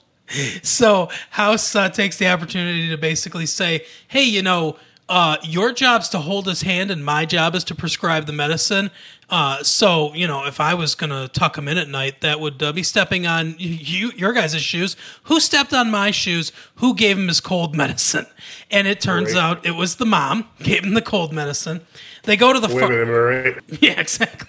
so 0.62 1.10
House 1.28 1.76
uh, 1.76 1.90
takes 1.90 2.16
the 2.16 2.26
opportunity 2.28 2.88
to 2.88 2.96
basically 2.96 3.44
say, 3.44 3.84
"Hey, 4.08 4.22
you 4.22 4.40
know, 4.40 4.78
uh, 5.08 5.36
your 5.42 5.72
job's 5.72 6.08
to 6.10 6.18
hold 6.18 6.46
his 6.46 6.62
hand, 6.62 6.90
and 6.90 7.04
my 7.04 7.26
job 7.26 7.54
is 7.54 7.64
to 7.64 7.74
prescribe 7.74 8.26
the 8.26 8.32
medicine. 8.32 8.90
Uh, 9.30 9.62
so, 9.62 10.12
you 10.14 10.26
know, 10.26 10.44
if 10.46 10.60
I 10.60 10.74
was 10.74 10.94
gonna 10.94 11.28
tuck 11.28 11.56
him 11.56 11.68
in 11.68 11.78
at 11.78 11.88
night, 11.88 12.20
that 12.20 12.40
would 12.40 12.62
uh, 12.62 12.72
be 12.72 12.82
stepping 12.82 13.26
on 13.26 13.54
you, 13.58 14.12
your 14.16 14.32
guys' 14.32 14.60
shoes. 14.60 14.96
Who 15.24 15.40
stepped 15.40 15.72
on 15.72 15.90
my 15.90 16.10
shoes? 16.10 16.52
Who 16.76 16.94
gave 16.94 17.18
him 17.18 17.28
his 17.28 17.40
cold 17.40 17.74
medicine? 17.76 18.26
And 18.70 18.86
it 18.86 19.00
turns 19.00 19.34
out 19.34 19.64
it 19.64 19.72
was 19.72 19.96
the 19.96 20.06
mom 20.06 20.48
gave 20.62 20.84
him 20.84 20.94
the 20.94 21.02
cold 21.02 21.32
medicine. 21.32 21.80
They 22.24 22.36
go 22.36 22.52
to 22.52 22.60
the 22.60 22.68
Wait 22.68 22.76
a 22.84 22.86
ph- 22.86 22.90
minute, 22.90 23.08
am 23.08 23.14
I 23.14 23.18
right? 23.18 23.56
yeah, 23.82 24.00
exactly. 24.00 24.48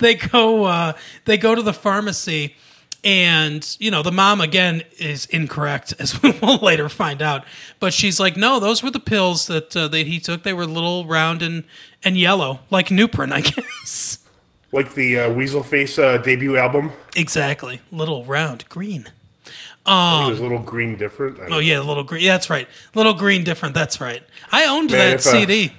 they 0.00 0.14
go 0.14 0.64
uh, 0.64 0.92
they 1.24 1.36
go 1.36 1.54
to 1.54 1.62
the 1.62 1.72
pharmacy 1.72 2.56
and 3.04 3.76
you 3.80 3.90
know 3.90 4.02
the 4.02 4.12
mom 4.12 4.40
again 4.40 4.82
is 4.98 5.26
incorrect 5.26 5.94
as 5.98 6.20
we 6.22 6.32
will 6.32 6.58
later 6.58 6.88
find 6.88 7.22
out. 7.22 7.44
But 7.78 7.92
she's 7.92 8.20
like 8.20 8.36
no 8.36 8.60
those 8.60 8.82
were 8.82 8.90
the 8.90 9.00
pills 9.00 9.46
that 9.46 9.76
uh, 9.76 9.88
that 9.88 10.06
he 10.06 10.20
took. 10.20 10.42
They 10.42 10.52
were 10.52 10.66
little 10.66 11.06
round 11.06 11.42
and 11.42 11.64
and 12.04 12.16
yellow 12.16 12.60
like 12.70 12.88
Nuprin 12.88 13.32
I 13.32 13.40
guess. 13.40 14.18
Like 14.72 14.94
the 14.94 15.18
uh, 15.20 15.32
Weasel 15.32 15.64
Face 15.64 15.98
uh, 15.98 16.18
debut 16.18 16.56
album. 16.56 16.92
exactly. 17.16 17.80
Little 17.90 18.24
round 18.24 18.68
green. 18.68 19.06
It 19.86 20.30
was 20.30 20.38
a 20.38 20.42
little 20.42 20.60
green 20.60 20.96
different. 20.96 21.38
Oh 21.50 21.58
yeah 21.58 21.80
little 21.80 22.04
green 22.04 22.22
yeah, 22.22 22.34
that's 22.34 22.50
right. 22.50 22.68
Little 22.94 23.14
green 23.14 23.42
different 23.42 23.74
that's 23.74 24.00
right. 24.00 24.22
I 24.52 24.66
owned 24.66 24.90
Man, 24.92 25.16
that 25.16 25.26
uh, 25.26 25.30
CD 25.30 25.72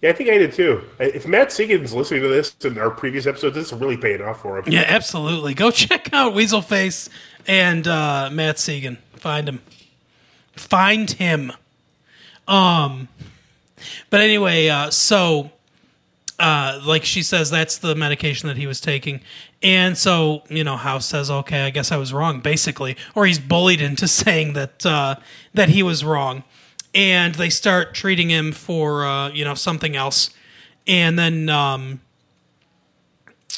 Yeah, 0.00 0.10
I 0.10 0.12
think 0.12 0.30
I 0.30 0.38
did 0.38 0.52
too. 0.52 0.84
If 1.00 1.26
Matt 1.26 1.48
Segan's 1.48 1.92
listening 1.92 2.22
to 2.22 2.28
this 2.28 2.54
in 2.62 2.78
our 2.78 2.90
previous 2.90 3.26
episodes, 3.26 3.56
this 3.56 3.72
is 3.72 3.78
really 3.78 3.96
paying 3.96 4.22
off 4.22 4.42
for 4.42 4.58
him. 4.58 4.72
Yeah, 4.72 4.84
absolutely. 4.86 5.54
Go 5.54 5.70
check 5.70 6.12
out 6.12 6.34
Weaselface 6.34 7.08
and 7.46 7.86
uh, 7.88 8.30
Matt 8.32 8.56
Segan. 8.56 8.98
Find 9.14 9.48
him. 9.48 9.60
Find 10.52 11.10
him. 11.10 11.52
Um, 12.46 13.08
but 14.10 14.20
anyway, 14.20 14.68
uh, 14.68 14.90
so 14.90 15.50
uh, 16.38 16.80
like 16.84 17.04
she 17.04 17.22
says, 17.22 17.50
that's 17.50 17.78
the 17.78 17.94
medication 17.94 18.48
that 18.48 18.56
he 18.56 18.66
was 18.66 18.80
taking. 18.80 19.20
And 19.62 19.98
so, 19.98 20.42
you 20.48 20.62
know, 20.62 20.76
House 20.76 21.06
says, 21.06 21.30
okay, 21.30 21.62
I 21.62 21.70
guess 21.70 21.90
I 21.90 21.96
was 21.96 22.12
wrong, 22.12 22.40
basically. 22.40 22.96
Or 23.14 23.26
he's 23.26 23.40
bullied 23.40 23.80
into 23.80 24.06
saying 24.08 24.52
that, 24.52 24.86
uh, 24.86 25.16
that 25.54 25.70
he 25.70 25.82
was 25.82 26.04
wrong. 26.04 26.44
And 26.98 27.36
they 27.36 27.48
start 27.48 27.94
treating 27.94 28.28
him 28.28 28.50
for, 28.50 29.06
uh, 29.06 29.28
you 29.30 29.44
know, 29.44 29.54
something 29.54 29.94
else. 29.94 30.30
And 30.84 31.16
then, 31.16 31.48
um, 31.48 32.00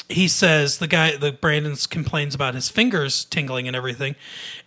he 0.07 0.27
says 0.27 0.77
the 0.77 0.87
guy 0.87 1.15
the 1.15 1.31
brandon's 1.31 1.85
complains 1.85 2.33
about 2.33 2.55
his 2.55 2.69
fingers 2.69 3.25
tingling 3.25 3.67
and 3.67 3.75
everything 3.75 4.15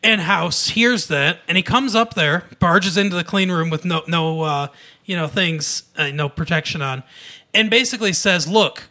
and 0.02 0.22
house 0.22 0.68
hears 0.68 1.06
that 1.08 1.38
and 1.48 1.56
he 1.56 1.62
comes 1.62 1.94
up 1.94 2.14
there 2.14 2.44
barges 2.58 2.96
into 2.96 3.16
the 3.16 3.24
clean 3.24 3.50
room 3.50 3.70
with 3.70 3.84
no 3.84 4.02
no 4.06 4.42
uh, 4.42 4.68
you 5.04 5.16
know 5.16 5.26
things 5.26 5.84
uh, 5.96 6.08
no 6.08 6.28
protection 6.28 6.82
on 6.82 7.02
and 7.52 7.70
basically 7.70 8.12
says 8.12 8.46
look 8.46 8.84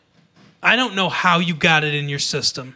i 0.62 0.76
don't 0.76 0.96
know 0.96 1.10
how 1.10 1.38
you 1.40 1.54
got 1.54 1.84
it 1.84 1.94
in 1.94 2.10
your 2.10 2.20
system 2.20 2.76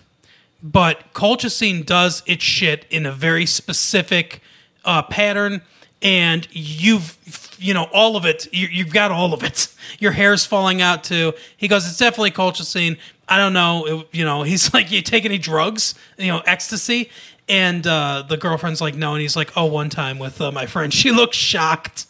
but 0.61 1.13
colchicine 1.13 1.85
does 1.85 2.23
its 2.25 2.43
shit 2.43 2.85
in 2.89 3.05
a 3.05 3.11
very 3.11 3.45
specific 3.45 4.41
uh, 4.85 5.01
pattern 5.01 5.61
and 6.01 6.47
you've 6.51 7.17
you 7.59 7.73
know 7.73 7.85
all 7.91 8.15
of 8.15 8.25
it 8.25 8.47
you, 8.53 8.67
you've 8.67 8.93
got 8.93 9.11
all 9.11 9.33
of 9.33 9.43
it. 9.43 9.67
Your 9.99 10.11
hair's 10.11 10.45
falling 10.45 10.81
out 10.81 11.03
too. 11.03 11.33
He 11.57 11.67
goes 11.67 11.87
it's 11.87 11.97
definitely 11.97 12.31
colchicine. 12.31 12.97
I 13.27 13.37
don't 13.37 13.53
know 13.53 13.85
it, 13.85 14.07
you 14.11 14.25
know 14.25 14.43
he's 14.51 14.73
like 14.73 14.91
you 14.91 15.01
take 15.01 15.25
any 15.25 15.37
drugs? 15.37 15.95
You 16.17 16.27
know 16.27 16.39
ecstasy. 16.45 17.09
And 17.49 17.87
uh, 17.87 18.25
the 18.27 18.35
girlfriend's 18.35 18.81
like 18.81 18.95
no 18.95 19.13
and 19.13 19.21
he's 19.21 19.35
like 19.35 19.55
oh 19.55 19.65
one 19.65 19.89
time 19.89 20.19
with 20.19 20.41
uh, 20.41 20.51
my 20.51 20.65
friend. 20.65 20.93
She 20.97 21.11
looks 21.11 21.37
shocked. 21.37 22.05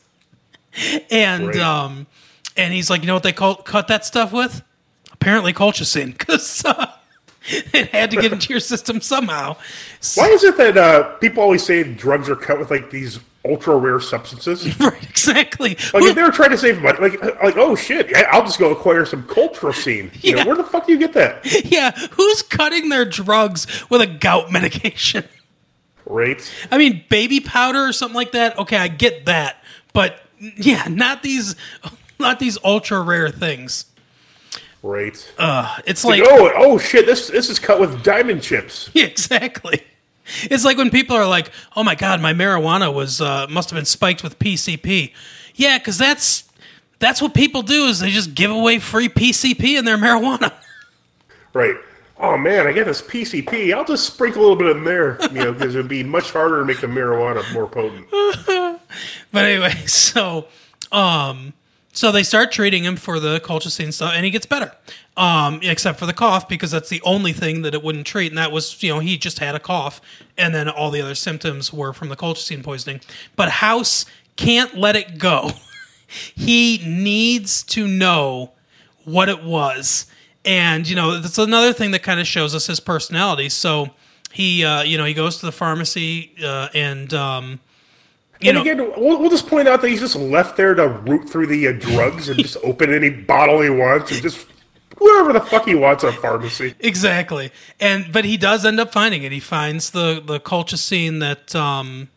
And 1.09 1.55
um 1.55 2.07
and 2.55 2.73
he's 2.73 2.89
like 2.89 3.01
you 3.01 3.07
know 3.07 3.13
what 3.13 3.23
they 3.23 3.33
call 3.33 3.55
cut 3.55 3.87
that 3.87 4.05
stuff 4.05 4.31
with? 4.33 4.63
Apparently 5.13 5.53
colchicine. 5.53 6.17
Because 6.17 6.63
uh, 6.65 6.91
it 7.49 7.89
had 7.89 8.11
to 8.11 8.17
get 8.21 8.33
into 8.33 8.51
your 8.51 8.59
system 8.59 8.99
somehow. 9.01 9.55
So- 9.99 10.21
Why 10.21 10.27
is 10.29 10.43
it 10.43 10.57
that 10.57 10.77
uh, 10.77 11.03
people 11.15 11.41
always 11.41 11.63
say 11.65 11.83
drugs 11.83 12.29
are 12.29 12.35
cut 12.35 12.59
with 12.59 12.69
like 12.69 12.91
these 12.91 13.19
ultra 13.45 13.75
rare 13.77 13.99
substances? 13.99 14.79
right 14.79 15.03
exactly 15.09 15.75
Like 15.93 16.03
if 16.03 16.15
they 16.15 16.23
were 16.23 16.31
trying 16.31 16.51
to 16.51 16.57
save 16.57 16.81
money, 16.81 16.97
like 16.99 17.21
like 17.43 17.57
oh 17.57 17.75
shit, 17.75 18.13
I'll 18.31 18.43
just 18.43 18.59
go 18.59 18.71
acquire 18.71 19.05
some 19.05 19.23
colchicine. 19.23 20.11
You 20.23 20.35
Yeah. 20.35 20.43
know, 20.43 20.47
where 20.47 20.57
the 20.57 20.63
fuck 20.63 20.85
do 20.87 20.93
you 20.93 20.99
get 20.99 21.13
that? 21.13 21.45
Yeah, 21.65 21.91
who's 22.11 22.41
cutting 22.41 22.89
their 22.89 23.05
drugs 23.05 23.67
with 23.89 24.01
a 24.01 24.07
gout 24.07 24.51
medication? 24.51 25.25
Right? 26.05 26.41
I 26.71 26.77
mean, 26.77 27.03
baby 27.09 27.39
powder 27.41 27.85
or 27.85 27.91
something 27.93 28.15
like 28.15 28.31
that. 28.31 28.57
Okay, 28.57 28.77
I 28.77 28.87
get 28.87 29.25
that, 29.25 29.61
but 29.93 30.21
yeah, 30.39 30.85
not 30.89 31.21
these, 31.23 31.55
not 32.19 32.39
these 32.39 32.57
ultra 32.63 33.01
rare 33.01 33.29
things. 33.29 33.85
Right. 34.83 35.33
Uh, 35.37 35.79
it's 35.85 36.05
like, 36.05 36.21
oh 36.25 36.51
oh 36.55 36.77
shit, 36.77 37.05
this 37.05 37.27
this 37.27 37.49
is 37.49 37.59
cut 37.59 37.79
with 37.79 38.03
diamond 38.03 38.41
chips. 38.41 38.89
yeah, 38.93 39.05
exactly. 39.05 39.83
It's 40.43 40.65
like 40.65 40.77
when 40.77 40.89
people 40.89 41.15
are 41.15 41.27
like, 41.27 41.51
"Oh 41.75 41.83
my 41.83 41.95
god, 41.95 42.21
my 42.21 42.33
marijuana 42.33 42.93
was 42.93 43.21
uh, 43.21 43.47
must 43.49 43.69
have 43.69 43.77
been 43.77 43.85
spiked 43.85 44.23
with 44.23 44.37
PCP." 44.39 45.13
Yeah, 45.55 45.77
because 45.77 45.97
that's 45.97 46.47
that's 46.99 47.21
what 47.21 47.33
people 47.33 47.61
do 47.61 47.85
is 47.85 47.99
they 47.99 48.11
just 48.11 48.35
give 48.35 48.51
away 48.51 48.79
free 48.79 49.09
PCP 49.09 49.77
in 49.77 49.85
their 49.85 49.97
marijuana. 49.97 50.51
Right. 51.53 51.75
Oh 52.19 52.37
man, 52.37 52.67
I 52.67 52.71
got 52.71 52.85
this 52.85 53.01
PCP. 53.01 53.73
I'll 53.73 53.85
just 53.85 54.05
sprinkle 54.05 54.41
a 54.41 54.43
little 54.43 54.57
bit 54.57 54.75
in 54.77 54.83
there, 54.83 55.17
you 55.31 55.43
know, 55.43 55.53
because 55.53 55.73
it'd 55.73 55.87
be 55.87 56.03
much 56.03 56.31
harder 56.31 56.59
to 56.59 56.65
make 56.65 56.81
the 56.81 56.87
marijuana 56.87 57.41
more 57.53 57.67
potent. 57.67 58.05
But 59.31 59.45
anyway, 59.45 59.71
so 59.87 60.45
um 60.91 61.53
so 61.93 62.11
they 62.11 62.21
start 62.21 62.51
treating 62.51 62.83
him 62.83 62.95
for 62.95 63.19
the 63.19 63.39
colchicine 63.39 63.91
stuff 63.91 64.13
and 64.13 64.23
he 64.23 64.29
gets 64.29 64.45
better. 64.45 64.71
Um, 65.17 65.61
except 65.63 65.97
for 65.97 66.05
the 66.05 66.13
cough 66.13 66.47
because 66.47 66.69
that's 66.69 66.89
the 66.89 67.01
only 67.01 67.33
thing 67.33 67.63
that 67.63 67.73
it 67.73 67.81
wouldn't 67.81 68.05
treat, 68.05 68.31
and 68.31 68.37
that 68.37 68.51
was 68.51 68.83
you 68.83 68.93
know 68.93 68.99
he 68.99 69.17
just 69.17 69.39
had 69.39 69.55
a 69.55 69.59
cough, 69.59 69.99
and 70.37 70.53
then 70.53 70.69
all 70.69 70.91
the 70.91 71.01
other 71.01 71.15
symptoms 71.15 71.73
were 71.73 71.91
from 71.91 72.09
the 72.09 72.15
colchicine 72.15 72.63
poisoning. 72.63 73.01
But 73.35 73.49
House 73.49 74.05
can't 74.35 74.77
let 74.77 74.95
it 74.95 75.17
go. 75.17 75.49
he 76.35 76.83
needs 76.85 77.63
to 77.63 77.87
know 77.87 78.51
what 79.05 79.27
it 79.27 79.43
was, 79.43 80.05
and 80.45 80.87
you 80.87 80.95
know 80.95 81.19
that's 81.19 81.39
another 81.39 81.73
thing 81.73 81.89
that 81.91 82.03
kind 82.03 82.19
of 82.19 82.27
shows 82.27 82.53
us 82.53 82.67
his 82.67 82.79
personality. 82.79 83.49
So 83.49 83.89
he 84.31 84.63
uh, 84.63 84.83
you 84.83 84.99
know 84.99 85.05
he 85.05 85.15
goes 85.15 85.37
to 85.39 85.47
the 85.47 85.51
pharmacy 85.51 86.35
uh, 86.43 86.69
and 86.75 87.11
um, 87.15 87.59
you 88.39 88.49
And 88.49 88.55
know 88.55 88.61
again, 88.61 88.77
we'll, 88.97 89.19
we'll 89.19 89.29
just 89.31 89.47
point 89.47 89.67
out 89.67 89.81
that 89.81 89.89
he's 89.89 89.99
just 89.99 90.15
left 90.15 90.57
there 90.57 90.75
to 90.75 90.87
root 90.87 91.27
through 91.27 91.47
the 91.47 91.69
uh, 91.69 91.71
drugs 91.71 92.29
and 92.29 92.39
just 92.39 92.57
open 92.63 92.93
any 92.93 93.09
bottle 93.09 93.61
he 93.61 93.69
wants 93.71 94.11
and 94.11 94.21
just 94.21 94.45
whatever 94.99 95.33
the 95.33 95.41
fuck 95.41 95.65
he 95.65 95.75
wants 95.75 96.03
a 96.03 96.11
pharmacy. 96.11 96.75
Exactly, 96.79 97.51
and 97.79 98.11
but 98.11 98.25
he 98.25 98.37
does 98.37 98.65
end 98.65 98.79
up 98.79 98.91
finding 98.91 99.23
it. 99.23 99.31
He 99.31 99.39
finds 99.39 99.89
the 99.91 100.21
the 100.25 100.39
colchicine 100.39 101.19
that 101.19 101.55
um, 101.55 102.09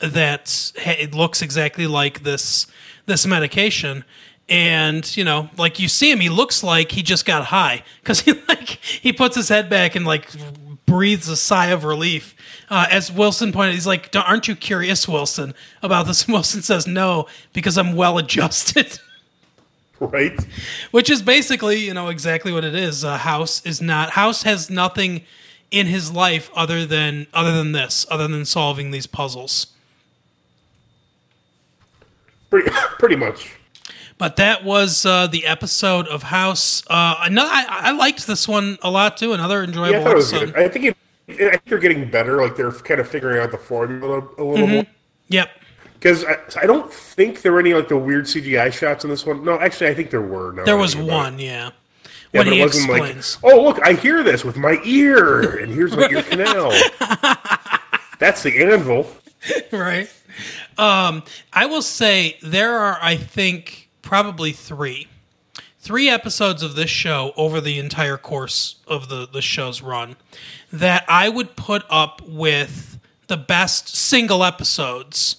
that 0.00 0.72
ha- 0.78 0.96
it 0.98 1.14
looks 1.14 1.42
exactly 1.42 1.86
like 1.86 2.22
this 2.22 2.66
this 3.06 3.26
medication, 3.26 4.04
and 4.48 5.16
you 5.16 5.24
know, 5.24 5.50
like 5.56 5.78
you 5.78 5.88
see 5.88 6.10
him, 6.10 6.20
he 6.20 6.28
looks 6.28 6.62
like 6.62 6.92
he 6.92 7.02
just 7.02 7.24
got 7.24 7.46
high 7.46 7.82
because 8.00 8.20
he 8.20 8.32
like 8.48 8.68
he 8.68 9.12
puts 9.12 9.36
his 9.36 9.48
head 9.48 9.68
back 9.70 9.94
and 9.94 10.06
like 10.06 10.28
breathes 10.86 11.28
a 11.28 11.36
sigh 11.36 11.68
of 11.68 11.84
relief. 11.84 12.34
Uh, 12.68 12.86
as 12.90 13.12
Wilson 13.12 13.52
pointed, 13.52 13.74
he's 13.74 13.86
like, 13.86 14.10
"Don't- 14.10 14.26
"Aren't 14.28 14.48
you 14.48 14.56
curious, 14.56 15.06
Wilson, 15.06 15.54
about 15.82 16.06
this?" 16.06 16.26
Wilson 16.28 16.62
says, 16.62 16.86
"No, 16.86 17.26
because 17.52 17.76
I'm 17.78 17.94
well 17.96 18.18
adjusted." 18.18 18.98
Right? 20.12 20.38
which 20.90 21.08
is 21.10 21.22
basically 21.22 21.78
you 21.78 21.94
know 21.94 22.08
exactly 22.08 22.52
what 22.52 22.64
it 22.64 22.74
is 22.74 23.04
uh, 23.04 23.16
house 23.18 23.64
is 23.64 23.80
not 23.80 24.10
house 24.10 24.42
has 24.42 24.68
nothing 24.70 25.22
in 25.70 25.86
his 25.86 26.10
life 26.12 26.50
other 26.54 26.84
than 26.86 27.26
other 27.32 27.52
than 27.52 27.72
this 27.72 28.04
other 28.10 28.26
than 28.28 28.44
solving 28.44 28.90
these 28.90 29.06
puzzles 29.06 29.68
Pretty, 32.50 32.70
pretty 32.98 33.16
much. 33.16 33.54
but 34.18 34.36
that 34.36 34.64
was 34.64 35.06
uh, 35.06 35.26
the 35.26 35.46
episode 35.46 36.06
of 36.08 36.24
house 36.24 36.82
uh, 36.90 37.16
another, 37.22 37.50
I, 37.50 37.64
I 37.68 37.90
liked 37.92 38.26
this 38.26 38.46
one 38.46 38.78
a 38.82 38.90
lot 38.90 39.16
too 39.16 39.32
another 39.32 39.62
enjoyable 39.64 39.92
Yeah, 39.92 40.00
I 40.00 40.04
thought 40.04 40.12
it 40.12 40.16
was 40.16 40.32
episode. 40.32 40.56
I 40.56 40.68
think 40.68 40.84
it, 40.86 40.96
I 41.28 41.32
think 41.50 41.64
they're 41.66 41.78
getting 41.78 42.10
better. 42.10 42.42
Like 42.42 42.56
they're 42.56 42.72
kind 42.72 43.00
of 43.00 43.08
figuring 43.08 43.38
out 43.42 43.50
the 43.52 43.58
formula 43.58 44.18
a 44.36 44.42
little 44.44 44.66
Mm-hmm. 44.66 44.72
more. 44.74 44.86
yep 45.28 45.48
Because 46.02 46.24
I, 46.24 46.36
I 46.62 46.66
don't 46.66 46.92
think 46.92 47.42
there 47.42 47.52
were 47.52 47.60
any 47.60 47.74
like 47.74 47.86
the 47.86 47.96
weird 47.96 48.24
CGI 48.24 48.72
shots 48.72 49.04
in 49.04 49.10
this 49.10 49.24
one. 49.24 49.44
No, 49.44 49.60
actually, 49.60 49.86
I 49.86 49.94
think 49.94 50.10
there 50.10 50.20
were. 50.20 50.50
now 50.50 50.64
there 50.64 50.76
was 50.76 50.96
one 50.96 51.34
it. 51.34 51.44
yeah 51.44 51.70
Yeah, 52.32 52.40
when 52.40 52.46
but 52.46 52.56
it 52.56 52.60
wasn't 52.60 52.90
explains 52.90 53.40
like, 53.40 53.54
oh 53.54 53.62
look, 53.62 53.80
I 53.86 53.92
hear 53.92 54.24
this 54.24 54.44
with 54.44 54.56
my 54.56 54.80
ear, 54.82 55.58
and 55.58 55.72
here's 55.72 55.96
my 55.96 56.08
ear 56.10 56.24
canal. 56.24 56.70
That's 58.18 58.42
the 58.42 58.64
anvil. 58.64 59.06
right? 59.70 60.12
Um, 60.76 61.22
I 61.52 61.66
will 61.66 61.82
say 61.82 62.36
there 62.42 62.76
are, 62.78 62.98
I 63.00 63.16
think, 63.16 63.88
probably 64.02 64.50
three, 64.50 65.06
three 65.78 66.08
episodes 66.08 66.64
of 66.64 66.74
this 66.74 66.90
show 66.90 67.32
over 67.36 67.60
the 67.60 67.78
entire 67.78 68.16
course 68.16 68.80
of 68.88 69.08
the 69.08 69.28
the 69.28 69.40
show's 69.40 69.82
run 69.82 70.16
that 70.72 71.04
I 71.06 71.28
would 71.28 71.54
put 71.54 71.84
up 71.88 72.22
with 72.22 72.98
the 73.28 73.36
best 73.36 73.86
single 73.86 74.42
episodes 74.42 75.36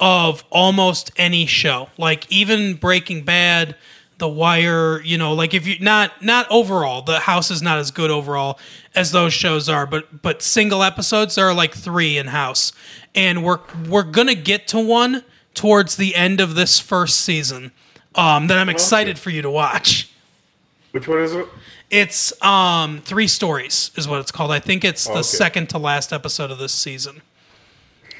of 0.00 0.42
almost 0.50 1.12
any 1.16 1.46
show, 1.46 1.90
like 1.98 2.30
even 2.32 2.74
Breaking 2.74 3.22
Bad. 3.22 3.76
The 4.18 4.28
Wire, 4.28 5.00
you 5.00 5.16
know, 5.16 5.32
like 5.32 5.54
if 5.54 5.66
you 5.66 5.78
not 5.78 6.22
not 6.22 6.46
overall, 6.50 7.00
the 7.00 7.20
House 7.20 7.50
is 7.50 7.62
not 7.62 7.78
as 7.78 7.90
good 7.90 8.10
overall 8.10 8.58
as 8.94 9.12
those 9.12 9.32
shows 9.32 9.66
are, 9.66 9.86
but 9.86 10.20
but 10.20 10.42
single 10.42 10.82
episodes 10.82 11.36
there 11.36 11.46
are 11.46 11.54
like 11.54 11.72
three 11.72 12.18
in 12.18 12.26
House, 12.26 12.74
and 13.14 13.42
we're 13.42 13.60
we're 13.88 14.02
gonna 14.02 14.34
get 14.34 14.68
to 14.68 14.78
one 14.78 15.24
towards 15.54 15.96
the 15.96 16.14
end 16.16 16.38
of 16.38 16.54
this 16.54 16.78
first 16.78 17.22
season 17.22 17.72
um, 18.14 18.48
that 18.48 18.58
I'm 18.58 18.68
excited 18.68 19.18
for 19.18 19.30
you 19.30 19.40
to 19.40 19.50
watch. 19.50 20.10
Which 20.90 21.08
one 21.08 21.20
is 21.20 21.32
it? 21.32 21.48
It's 21.88 22.30
um, 22.44 23.00
three 23.00 23.26
stories 23.26 23.90
is 23.96 24.06
what 24.06 24.20
it's 24.20 24.30
called. 24.30 24.50
I 24.50 24.58
think 24.60 24.84
it's 24.84 25.04
the 25.06 25.12
Okay. 25.12 25.22
second 25.22 25.70
to 25.70 25.78
last 25.78 26.12
episode 26.12 26.50
of 26.50 26.58
this 26.58 26.74
season. 26.74 27.22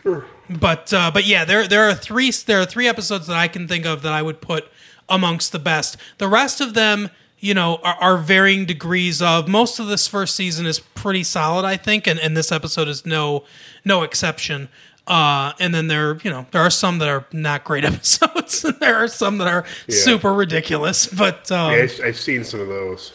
Sure. 0.02 0.24
But 0.58 0.92
uh, 0.92 1.10
but 1.14 1.24
yeah, 1.26 1.44
there 1.44 1.68
there 1.68 1.88
are 1.88 1.94
three 1.94 2.30
there 2.32 2.60
are 2.60 2.66
three 2.66 2.88
episodes 2.88 3.28
that 3.28 3.36
I 3.36 3.46
can 3.48 3.68
think 3.68 3.86
of 3.86 4.02
that 4.02 4.12
I 4.12 4.20
would 4.22 4.40
put 4.40 4.66
amongst 5.08 5.52
the 5.52 5.58
best. 5.60 5.96
The 6.18 6.26
rest 6.28 6.60
of 6.60 6.74
them, 6.74 7.10
you 7.38 7.54
know, 7.54 7.76
are, 7.84 7.94
are 8.00 8.16
varying 8.18 8.64
degrees 8.66 9.22
of. 9.22 9.46
Most 9.48 9.78
of 9.78 9.86
this 9.86 10.08
first 10.08 10.34
season 10.34 10.66
is 10.66 10.80
pretty 10.80 11.22
solid, 11.22 11.64
I 11.64 11.76
think, 11.76 12.06
and, 12.08 12.18
and 12.18 12.36
this 12.36 12.50
episode 12.50 12.88
is 12.88 13.06
no 13.06 13.44
no 13.84 14.02
exception. 14.02 14.68
Uh, 15.06 15.52
and 15.58 15.74
then 15.74 15.88
there, 15.88 16.18
you 16.22 16.30
know, 16.30 16.46
there 16.52 16.62
are 16.62 16.70
some 16.70 16.98
that 16.98 17.08
are 17.08 17.24
not 17.32 17.64
great 17.64 17.84
episodes, 17.92 18.64
and 18.64 18.78
there 18.80 18.96
are 18.96 19.08
some 19.08 19.38
that 19.38 19.48
are 19.48 19.64
super 19.88 20.32
ridiculous. 20.32 21.06
But 21.06 21.50
um, 21.52 21.72
Yeah, 21.72 21.82
I've, 21.82 22.00
I've 22.04 22.18
seen 22.18 22.42
some 22.44 22.60
of 22.60 22.68
those. 22.68 23.12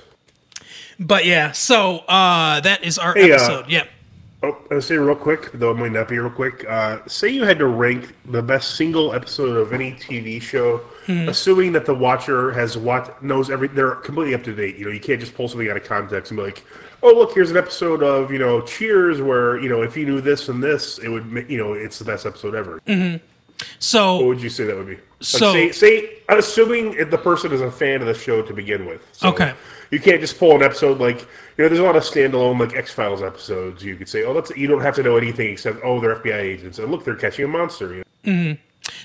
but 1.00 1.26
yeah, 1.26 1.52
so 1.52 1.98
uh, 2.08 2.60
that 2.62 2.84
is 2.84 2.98
our 2.98 3.14
Hey, 3.14 3.32
uh, 3.32 3.36
episode. 3.36 3.66
yeah. 3.70 3.84
Oh, 4.46 4.58
I'll 4.72 4.82
say 4.82 4.96
real 4.98 5.16
quick, 5.16 5.52
though 5.54 5.72
it 5.72 5.76
might 5.78 5.92
not 5.92 6.08
be 6.08 6.20
real 6.20 6.30
quick. 6.30 6.66
Uh, 6.68 7.00
say 7.08 7.30
you 7.30 7.44
had 7.44 7.58
to 7.60 7.66
rank 7.68 8.14
the 8.26 8.42
best 8.42 8.76
single 8.76 9.14
episode 9.14 9.58
of 9.58 9.74
any 9.74 9.94
TV 9.94 10.40
show, 10.42 10.82
assuming 11.08 11.72
that 11.74 11.86
the 11.86 11.94
watcher 11.96 12.52
has 12.52 12.78
watched 12.78 13.22
knows 13.22 13.50
every. 13.50 13.68
They're 13.70 13.96
completely 13.96 14.36
up 14.36 14.44
to 14.44 14.54
date. 14.56 14.76
You 14.78 14.86
know, 14.86 14.92
you 14.92 15.00
can't 15.00 15.20
just 15.20 15.34
pull 15.34 15.48
something 15.48 15.70
out 15.70 15.78
of 15.78 15.84
context 15.84 16.32
and 16.32 16.38
be 16.38 16.44
like, 16.44 16.64
"Oh, 17.02 17.14
look, 17.14 17.34
here's 17.34 17.50
an 17.52 17.58
episode 17.58 18.04
of 18.04 18.32
you 18.32 18.38
know 18.40 18.62
Cheers 18.62 19.22
where 19.22 19.58
you 19.60 19.70
know 19.70 19.82
if 19.82 19.98
you 19.98 20.06
knew 20.06 20.22
this 20.22 20.48
and 20.50 20.62
this, 20.62 21.00
it 21.00 21.10
would 21.10 21.46
you 21.50 21.58
know 21.58 21.74
it's 21.74 21.98
the 21.98 22.06
best 22.06 22.26
episode 22.26 22.54
ever." 22.56 22.80
So 23.80 24.18
What 24.18 24.26
would 24.26 24.42
you 24.42 24.50
say 24.50 24.66
that 24.66 24.76
would 24.76 24.88
be? 24.88 24.96
Like, 24.96 25.02
So- 25.22 25.54
say, 25.54 25.72
say 25.72 26.10
assuming 26.28 27.10
the 27.10 27.18
person 27.18 27.52
is 27.54 27.62
a 27.62 27.72
fan 27.72 28.02
of 28.02 28.08
the 28.08 28.14
show 28.14 28.42
to 28.42 28.54
begin 28.54 28.86
with. 28.86 29.02
So 29.14 29.30
Okay. 29.30 29.54
You 29.92 30.00
can't 30.00 30.20
just 30.22 30.38
pull 30.40 30.56
an 30.56 30.64
episode 30.64 31.00
like 31.00 31.22
you 31.22 31.28
know. 31.64 31.68
There's 31.70 31.80
a 31.80 31.84
lot 31.84 31.96
of 31.96 32.04
standalone 32.04 32.60
like 32.60 32.76
X 32.76 32.92
Files 32.92 33.22
episodes. 33.22 33.84
You 33.84 33.96
could 33.96 34.10
say, 34.10 34.24
oh, 34.24 34.34
that's 34.34 34.50
you 34.58 34.68
don't 34.68 34.82
have 34.82 34.96
to 34.96 35.04
know 35.04 35.18
anything 35.18 35.52
except 35.52 35.80
oh, 35.84 36.00
they're 36.00 36.16
FBI 36.16 36.34
agents 36.42 36.80
and 36.80 36.92
look, 36.92 37.04
they're 37.06 37.16
catching 37.16 37.46
a 37.46 37.48
monster. 37.48 37.94
You 37.94 38.04
know? 38.32 38.58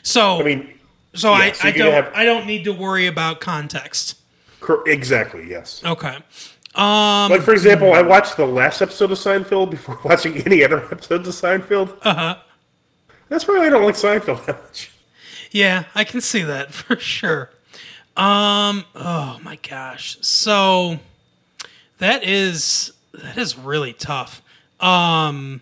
so 0.03 0.41
I 0.41 0.43
mean, 0.45 0.75
so 1.15 1.31
yeah, 1.33 1.37
I, 1.39 1.53
so 1.53 1.69
I 1.69 1.73
don't 1.73 1.93
have- 1.93 2.13
I 2.15 2.25
don't 2.25 2.47
need 2.47 2.65
to 2.65 2.73
worry 2.73 3.07
about 3.07 3.41
context. 3.41 4.17
cor- 4.61 4.89
exactly 4.89 5.49
yes. 5.51 5.83
Okay. 5.85 6.17
Um 6.77 7.31
Like 7.31 7.43
for 7.43 7.53
example, 7.53 7.93
I 7.93 8.01
watched 8.03 8.37
the 8.37 8.47
last 8.47 8.81
episode 8.81 9.11
of 9.13 9.19
Seinfeld 9.19 9.71
before 9.71 9.99
watching 10.05 10.39
any 10.47 10.65
other 10.65 10.79
episodes 10.93 11.29
of 11.29 11.35
Seinfeld. 11.35 11.91
Uh 11.91 12.09
Uh-huh. 12.09 12.15
huh. 12.15 12.37
That's 13.29 13.47
why 13.47 13.59
I 13.65 13.69
don't 13.69 13.85
like 13.85 13.95
Seinfeld 13.97 14.45
that 14.47 14.63
much. 14.63 14.91
Yeah, 15.53 15.85
I 15.95 16.05
can 16.05 16.21
see 16.21 16.43
that 16.43 16.73
for 16.75 16.97
sure. 16.97 17.51
Um 18.17 18.85
oh 18.95 19.39
my 19.43 19.57
gosh. 19.69 20.19
So 20.21 20.99
that 21.99 22.25
is 22.25 22.93
that 23.13 23.39
is 23.39 23.57
really 23.57 23.93
tough. 23.93 24.43
Um 24.81 25.61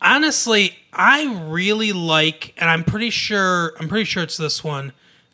honestly, 0.00 0.78
I 0.92 1.46
really 1.48 1.92
like 1.92 2.54
and 2.58 2.68
I'm 2.70 2.84
pretty 2.84 3.10
sure 3.10 3.72
I'm 3.80 3.88
pretty 3.88 4.04
sure 4.04 4.22
it's 4.22 4.36
this 4.36 4.62
one. 4.62 4.92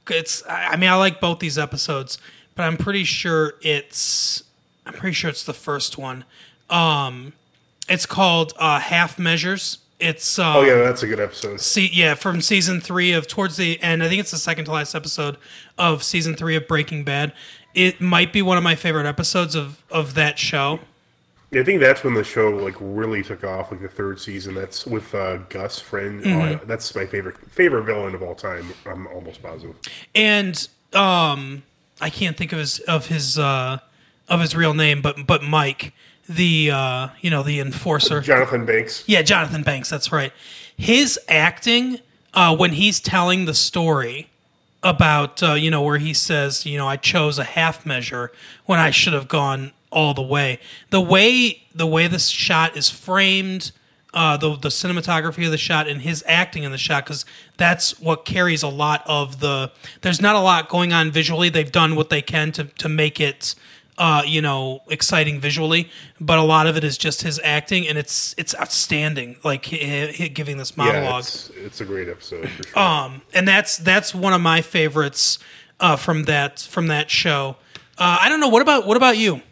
It's 0.09 0.43
I 0.49 0.77
mean 0.77 0.91
I 0.91 0.95
like 0.95 1.21
both 1.21 1.41
these 1.41 1.59
episodes, 1.59 2.19
but 2.55 2.63
I'm 2.63 2.77
pretty 2.77 3.05
sure 3.05 3.55
it's 3.63 4.45
I'm 4.87 4.95
pretty 4.95 5.15
sure 5.15 5.31
it's 5.31 5.45
the 5.45 5.53
first 5.55 5.99
one. 5.99 6.25
Um 6.69 7.33
it's 7.89 8.07
called 8.07 8.53
uh 8.59 8.79
Half 8.79 9.19
Measures. 9.19 9.79
It's 10.01 10.39
uh, 10.39 10.57
Oh 10.57 10.63
yeah, 10.63 10.77
that's 10.77 11.03
a 11.03 11.07
good 11.07 11.21
episode. 11.21 11.61
See, 11.61 11.89
yeah, 11.93 12.15
from 12.15 12.41
season 12.41 12.81
three 12.81 13.13
of 13.13 13.27
towards 13.27 13.57
the 13.57 13.81
end. 13.83 14.03
I 14.03 14.09
think 14.09 14.21
it's 14.21 14.31
the 14.31 14.39
second 14.39 14.65
to 14.67 14.73
last 14.73 14.95
episode 14.95 15.37
of 15.79 16.03
season 16.03 16.35
three 16.35 16.57
of 16.57 16.67
Breaking 16.67 17.05
Bad. 17.05 17.33
It 17.75 18.01
might 18.01 18.33
be 18.33 18.43
one 18.43 18.57
of 18.57 18.65
my 18.65 18.75
favorite 18.75 19.07
episodes 19.07 19.55
of 19.55 19.83
of 19.91 20.15
that 20.15 20.39
show. 20.39 20.81
I 21.53 21.65
think 21.65 21.81
that's 21.81 22.05
when 22.05 22.15
the 22.15 22.23
show 22.23 22.51
like 22.51 22.77
really 22.79 23.23
took 23.23 23.43
off, 23.43 23.73
like 23.73 23.81
the 23.81 23.89
third 23.89 24.21
season. 24.21 24.55
That's 24.55 24.87
with 24.87 25.13
uh, 25.15 25.39
Gus 25.49 25.81
Fring. 25.81 26.21
Mm-hmm. 26.21 26.63
Oh, 26.63 26.67
that's 26.67 26.95
my 26.95 27.07
favorite 27.07 27.37
favorite 27.51 27.85
villain 27.85 28.15
of 28.15 28.23
all 28.23 28.35
time. 28.35 28.73
I'm 28.87 29.07
almost 29.09 29.43
positive. 29.43 29.77
And 30.15 30.69
um, 30.93 31.65
I 32.01 32.09
can't 32.09 32.37
think 32.37 32.53
of 32.53 32.61
his 32.61 32.79
of 32.81 33.07
his 33.07 33.39
uh, 33.39 33.79
of 34.29 34.41
his 34.41 34.55
real 34.55 34.75
name, 34.75 35.03
but 35.03 35.27
but 35.27 35.43
Mike, 35.43 35.93
the 36.31 36.71
uh, 36.71 37.09
you 37.21 37.29
know 37.29 37.43
the 37.43 37.61
enforcer. 37.61 38.21
Jonathan 38.21 38.65
Banks. 38.65 39.05
Yeah, 39.07 39.23
Jonathan 39.23 39.63
Banks. 39.63 39.91
That's 39.91 40.13
right. 40.13 40.33
His 40.77 41.19
acting 41.29 41.99
uh, 42.33 42.57
when 42.57 42.73
he's 42.73 43.01
telling 43.01 43.45
the 43.45 43.55
story 43.55 44.29
about 44.83 45.43
uh, 45.43 45.55
you 45.55 45.71
know 45.71 45.83
where 45.83 45.99
he 45.99 46.15
says 46.15 46.65
you 46.65 46.79
know 46.79 46.87
I 46.87 46.97
chose 46.97 47.39
a 47.39 47.45
half 47.45 47.85
measure 47.85 48.31
when 48.67 48.79
I 48.79 48.91
should 48.91 49.13
have 49.13 49.29
gone 49.29 49.73
all 49.91 50.15
the 50.15 50.23
way. 50.23 50.61
The 50.91 51.01
way 51.01 51.65
the 51.75 51.87
way 51.87 52.07
this 52.07 52.29
shot 52.29 52.77
is 52.77 52.89
framed, 52.89 53.73
uh, 54.15 54.37
the 54.37 54.55
the 54.55 54.69
cinematography 54.69 55.45
of 55.45 55.51
the 55.51 55.59
shot 55.59 55.89
and 55.89 56.01
his 56.01 56.23
acting 56.29 56.63
in 56.63 56.71
the 56.71 56.79
shot 56.79 57.05
because 57.07 57.25
that's 57.57 57.99
what 57.99 58.25
carries 58.25 58.63
a 58.63 58.69
lot 58.69 59.03
of 59.05 59.41
the. 59.41 59.73
There's 60.03 60.21
not 60.21 60.37
a 60.37 60.41
lot 60.41 60.69
going 60.69 60.93
on 60.93 61.11
visually. 61.11 61.49
They've 61.49 61.73
done 61.73 61.97
what 61.97 62.09
they 62.09 62.23
can 62.23 62.53
to 62.53 62.65
to 62.65 62.89
make 62.89 63.21
it 63.21 63.57
uh, 64.01 64.23
you 64.27 64.41
know, 64.41 64.81
exciting 64.89 65.39
visually, 65.41 65.89
but 66.21 66.39
a 66.39 66.43
lot 66.43 66.67
of 66.67 66.77
it 66.77 66.83
is 66.83 66.97
just 66.99 67.21
his 67.23 67.39
acting, 67.45 67.87
and 67.87 67.99
it's 67.99 68.35
it's 68.39 68.55
outstanding. 68.57 69.37
Like 69.45 69.67
he, 69.67 70.07
he 70.09 70.29
giving 70.31 70.57
this 70.57 70.73
Yeah, 70.77 70.85
monologue, 70.85 71.21
it's, 71.25 71.51
it's 71.51 71.81
a 71.81 71.85
great 71.85 72.09
episode 72.09 72.49
for 72.49 72.63
sure. 72.67 72.79
um, 72.83 73.21
and 73.35 73.47
that's 73.47 73.77
that's 73.77 74.15
one 74.15 74.33
of 74.33 74.41
my 74.41 74.63
favorites 74.63 75.39
uh, 75.81 75.97
from 75.97 76.25
that 76.25 76.61
from 76.61 76.87
that 76.89 77.11
show. 77.11 77.57
Uh, 77.99 78.19
I 78.23 78.29
don't 78.31 78.41
know. 78.41 78.49
What 78.49 78.63
about 78.63 78.87
what 78.87 78.97
about 78.97 79.19
you? 79.19 79.43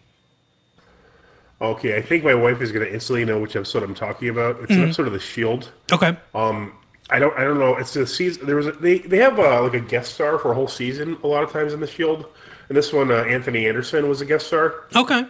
okay, 1.61 1.97
I 1.97 2.03
think 2.03 2.25
my 2.25 2.35
wife 2.35 2.61
is 2.63 2.73
going 2.73 2.87
to 2.87 2.93
instantly 2.93 3.25
know 3.25 3.41
which 3.41 3.57
episode 3.57 3.83
I'm 3.83 3.95
talking 3.95 4.29
about. 4.29 4.61
It's 4.63 4.73
Mm-hmm. 4.73 4.81
an 4.81 4.89
episode 4.89 5.07
of 5.09 5.13
The 5.13 5.21
Shield. 5.21 5.71
Okay, 5.93 6.17
Um, 6.35 6.73
I 7.11 7.19
don't 7.19 7.37
I 7.39 7.45
don't 7.45 7.59
know. 7.59 7.77
It's 7.77 7.95
a 7.97 8.07
season. 8.07 8.47
There 8.47 8.57
was 8.57 8.67
a, 8.67 8.73
they 8.73 8.99
they 8.99 9.19
have 9.19 9.39
uh, 9.39 9.63
like 9.63 9.75
a 9.75 9.81
guest 9.81 10.15
star 10.15 10.39
for 10.39 10.53
a 10.53 10.55
whole 10.55 10.69
season 10.69 11.17
a 11.23 11.27
lot 11.27 11.43
of 11.43 11.51
times 11.53 11.73
in 11.73 11.81
The 11.81 11.87
Shield. 11.87 12.27
And 12.69 12.77
this 12.77 12.93
one, 12.93 13.11
uh, 13.11 13.17
Anthony 13.17 13.67
Anderson 13.67 14.09
was 14.09 14.21
a 14.21 14.27
guest 14.27 14.47
star. 14.49 14.85
okay, 14.95 15.25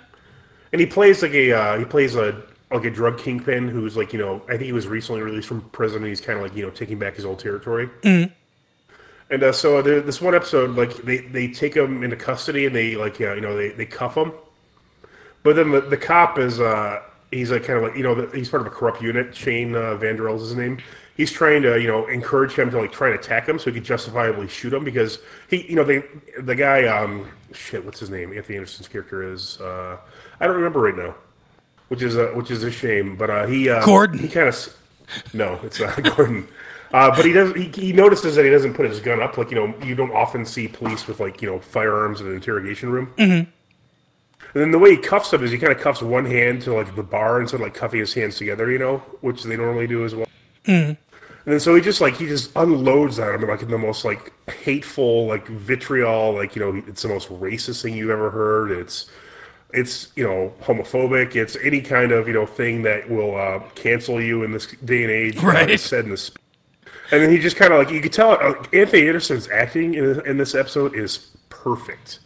and 0.72 0.80
he 0.80 0.86
plays 0.86 1.22
like 1.22 1.32
a 1.32 1.53
uh, 1.53 1.78
he 1.78 1.84
plays 1.84 2.16
a 2.16 2.43
like 2.70 2.84
a 2.84 2.91
drug 2.91 3.16
kingpin 3.18 3.68
who's 3.68 3.97
like 3.97 4.12
you 4.12 4.18
know 4.18 4.43
I 4.47 4.53
think 4.53 4.64
he 4.64 4.72
was 4.72 4.86
recently 4.89 5.22
released 5.22 5.49
from 5.49 5.62
prison. 5.70 5.99
and 5.99 6.07
He's 6.09 6.20
kind 6.20 6.39
of 6.39 6.43
like 6.45 6.55
you 6.57 6.64
know 6.64 6.70
taking 6.70 6.99
back 6.99 7.14
his 7.16 7.24
old 7.24 7.39
territory. 7.39 7.89
And 9.30 9.43
uh, 9.43 9.53
so 9.53 9.82
there, 9.82 10.01
this 10.01 10.22
one 10.22 10.34
episode, 10.34 10.70
like 10.76 10.97
they, 11.03 11.18
they 11.18 11.49
take 11.49 11.76
him 11.76 12.03
into 12.03 12.16
custody 12.16 12.64
and 12.64 12.74
they 12.74 12.97
like 12.97 13.18
yeah, 13.18 13.34
you 13.34 13.41
know 13.43 13.57
they, 13.57 13.68
they 13.70 13.84
cuff 13.86 14.16
him, 14.16 14.32
but 15.43 15.55
then 15.55 15.70
the, 15.70 15.82
the 15.82 15.97
cop 15.99 16.39
is 16.39 16.61
uh, 16.61 17.03
he's 17.31 17.51
like 17.51 17.64
kind 17.64 17.79
of 17.79 17.85
like 17.85 17.97
you 17.97 18.03
know 18.03 18.26
he's 18.35 18.49
part 18.49 18.61
of 18.61 18.66
a 18.66 18.70
corrupt 18.70 19.03
unit. 19.03 19.35
Shane 19.35 19.74
uh, 19.74 19.97
Vendrell 20.01 20.37
is 20.37 20.43
his 20.43 20.57
name. 20.57 20.79
He's 21.16 21.33
trying 21.33 21.62
to 21.62 21.81
you 21.81 21.89
know 21.89 22.07
encourage 22.07 22.53
him 22.53 22.70
to 22.70 22.81
like 22.81 22.93
try 22.93 23.09
and 23.11 23.18
attack 23.18 23.49
him 23.49 23.59
so 23.59 23.66
he 23.66 23.72
could 23.72 23.85
justifiably 23.85 24.49
shoot 24.49 24.72
him 24.72 24.85
because 24.85 25.18
he 25.49 25.66
you 25.68 25.76
know 25.76 25.85
they 25.85 26.05
the 26.41 26.55
guy 26.55 26.87
um 26.87 27.29
shit 27.53 27.85
what's 27.85 28.01
his 28.01 28.11
name 28.11 28.33
Anthony 28.37 28.57
Anderson's 28.57 28.89
character 28.89 29.22
is 29.33 29.61
uh, 29.61 29.97
I 30.41 30.47
don't 30.47 30.57
remember 30.57 30.81
right 30.81 30.97
now, 30.97 31.14
which 31.89 32.03
is 32.03 32.16
a 32.16 32.29
which 32.29 32.51
is 32.51 32.62
a 32.62 32.70
shame. 32.70 33.16
But 33.16 33.31
uh, 33.31 33.47
he 33.47 33.68
uh, 33.68 33.85
Gordon. 33.85 34.18
he 34.18 34.29
kind 34.29 34.49
of 34.49 34.76
no 35.33 35.59
it's 35.62 35.81
not 35.81 36.03
Gordon. 36.16 36.49
Uh, 36.93 37.14
but 37.14 37.24
he 37.24 37.33
does. 37.33 37.55
He, 37.55 37.64
he 37.64 37.93
notices 37.93 38.35
that 38.37 38.45
he 38.47 38.51
doesn't 38.51 38.72
put 38.72 38.89
his 38.89 39.01
gun 39.01 39.20
up. 39.20 39.37
Like 39.37 39.51
you 39.51 39.57
know, 39.57 39.74
you 39.85 39.95
don't 39.95 40.12
often 40.12 40.47
see 40.47 40.68
police 40.68 41.07
with 41.07 41.20
like 41.20 41.43
you 41.43 41.51
know 41.51 41.59
firearms 41.59 42.20
in 42.20 42.29
an 42.29 42.35
interrogation 42.35 42.91
room. 42.91 43.12
Mm-hmm. 43.18 43.51
And 44.55 44.62
then 44.62 44.70
the 44.70 44.78
way 44.78 44.92
he 44.92 44.96
cuffs 44.96 45.32
him 45.32 45.42
is 45.44 45.51
he 45.51 45.59
kind 45.59 45.72
of 45.72 45.78
cuffs 45.80 46.01
one 46.03 46.24
hand 46.24 46.62
to 46.62 46.72
like 46.74 46.94
the 46.96 47.03
bar 47.03 47.40
instead 47.40 47.57
of 47.57 47.62
like 47.62 47.74
cuffing 47.74 48.01
his 48.01 48.14
hands 48.14 48.36
together. 48.36 48.70
You 48.70 48.78
know, 48.78 48.99
which 49.20 49.42
they 49.44 49.57
normally 49.57 49.86
do 49.86 50.05
as 50.05 50.14
well. 50.14 50.26
And 51.44 51.55
then 51.55 51.61
so 51.61 51.74
he 51.74 51.80
just 51.80 52.01
like 52.01 52.16
he 52.16 52.26
just 52.26 52.51
unloads 52.57 53.18
on 53.18 53.34
him 53.42 53.49
like 53.49 53.62
in 53.62 53.70
the 53.70 53.78
most 53.78 54.05
like 54.05 54.32
hateful 54.51 55.26
like 55.26 55.46
vitriol 55.49 56.34
like 56.34 56.55
you 56.55 56.61
know 56.62 56.82
it's 56.86 57.03
the 57.03 57.09
most 57.09 57.28
racist 57.30 57.82
thing 57.82 57.94
you've 57.94 58.11
ever 58.11 58.30
heard. 58.30 58.70
It's 58.70 59.11
it's 59.72 60.09
you 60.16 60.24
know 60.24 60.53
homophobic. 60.62 61.36
It's 61.36 61.57
any 61.62 61.80
kind 61.80 62.12
of 62.12 62.26
you 62.26 62.34
know 62.34 62.46
thing 62.46 62.82
that 62.82 63.09
will 63.09 63.36
uh, 63.36 63.61
cancel 63.74 64.20
you 64.20 64.42
in 64.42 64.53
this 64.53 64.66
day 64.84 65.03
and 65.05 65.11
age. 65.12 65.38
uh, 65.38 65.46
Right. 65.46 65.70
is 65.70 65.82
said 65.82 66.05
in 66.05 66.11
this. 66.11 66.30
And 67.11 67.22
then 67.22 67.30
he 67.30 67.38
just 67.38 67.57
kind 67.57 67.72
of 67.72 67.78
like 67.78 67.90
you 67.90 68.01
could 68.03 68.12
tell 68.12 68.32
uh, 68.32 68.53
Anthony 68.72 69.07
Anderson's 69.09 69.49
acting 69.49 69.94
in, 69.94 70.20
in 70.26 70.36
this 70.36 70.55
episode 70.55 70.94
is 70.94 71.28
perfect. 71.49 72.18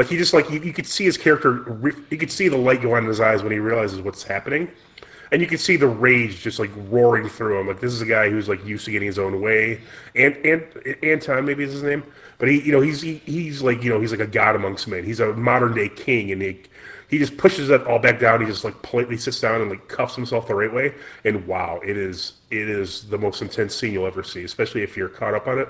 Like 0.00 0.08
he 0.08 0.16
just 0.16 0.32
like 0.32 0.48
you, 0.48 0.60
you 0.60 0.72
could 0.72 0.86
see 0.86 1.04
his 1.04 1.18
character. 1.18 1.62
You 2.08 2.16
could 2.16 2.32
see 2.32 2.48
the 2.48 2.56
light 2.56 2.80
go 2.80 2.94
on 2.94 3.02
in 3.02 3.08
his 3.10 3.20
eyes 3.20 3.42
when 3.42 3.52
he 3.52 3.58
realizes 3.58 4.00
what's 4.00 4.22
happening, 4.22 4.70
and 5.30 5.42
you 5.42 5.46
could 5.46 5.60
see 5.60 5.76
the 5.76 5.88
rage 5.88 6.40
just 6.40 6.58
like 6.58 6.70
roaring 6.88 7.28
through 7.28 7.60
him. 7.60 7.68
Like 7.68 7.80
this 7.80 7.92
is 7.92 8.00
a 8.00 8.06
guy 8.06 8.30
who's 8.30 8.48
like 8.48 8.64
used 8.64 8.86
to 8.86 8.92
getting 8.92 9.08
his 9.08 9.18
own 9.18 9.42
way. 9.42 9.82
And 10.16 10.34
and 10.38 10.64
Anton 11.02 11.44
maybe 11.44 11.64
is 11.64 11.74
his 11.74 11.82
name, 11.82 12.02
but 12.38 12.48
he 12.48 12.62
you 12.62 12.72
know 12.72 12.80
he's 12.80 13.02
he, 13.02 13.16
he's 13.26 13.60
like 13.60 13.82
you 13.82 13.90
know 13.90 14.00
he's 14.00 14.10
like 14.10 14.22
a 14.22 14.26
god 14.26 14.56
amongst 14.56 14.88
men. 14.88 15.04
He's 15.04 15.20
a 15.20 15.34
modern 15.34 15.74
day 15.74 15.90
king, 15.90 16.32
and 16.32 16.40
he 16.40 16.62
he 17.10 17.18
just 17.18 17.36
pushes 17.36 17.68
that 17.68 17.86
all 17.86 17.98
back 17.98 18.18
down. 18.18 18.40
He 18.40 18.46
just 18.46 18.64
like 18.64 18.80
politely 18.80 19.18
sits 19.18 19.38
down 19.38 19.60
and 19.60 19.68
like 19.68 19.86
cuffs 19.88 20.16
himself 20.16 20.46
the 20.46 20.54
right 20.54 20.72
way. 20.72 20.94
And 21.26 21.46
wow, 21.46 21.78
it 21.84 21.98
is 21.98 22.32
it 22.50 22.70
is 22.70 23.06
the 23.10 23.18
most 23.18 23.42
intense 23.42 23.74
scene 23.74 23.92
you'll 23.92 24.06
ever 24.06 24.22
see, 24.22 24.44
especially 24.44 24.82
if 24.82 24.96
you're 24.96 25.10
caught 25.10 25.34
up 25.34 25.46
on 25.46 25.58
it. 25.58 25.68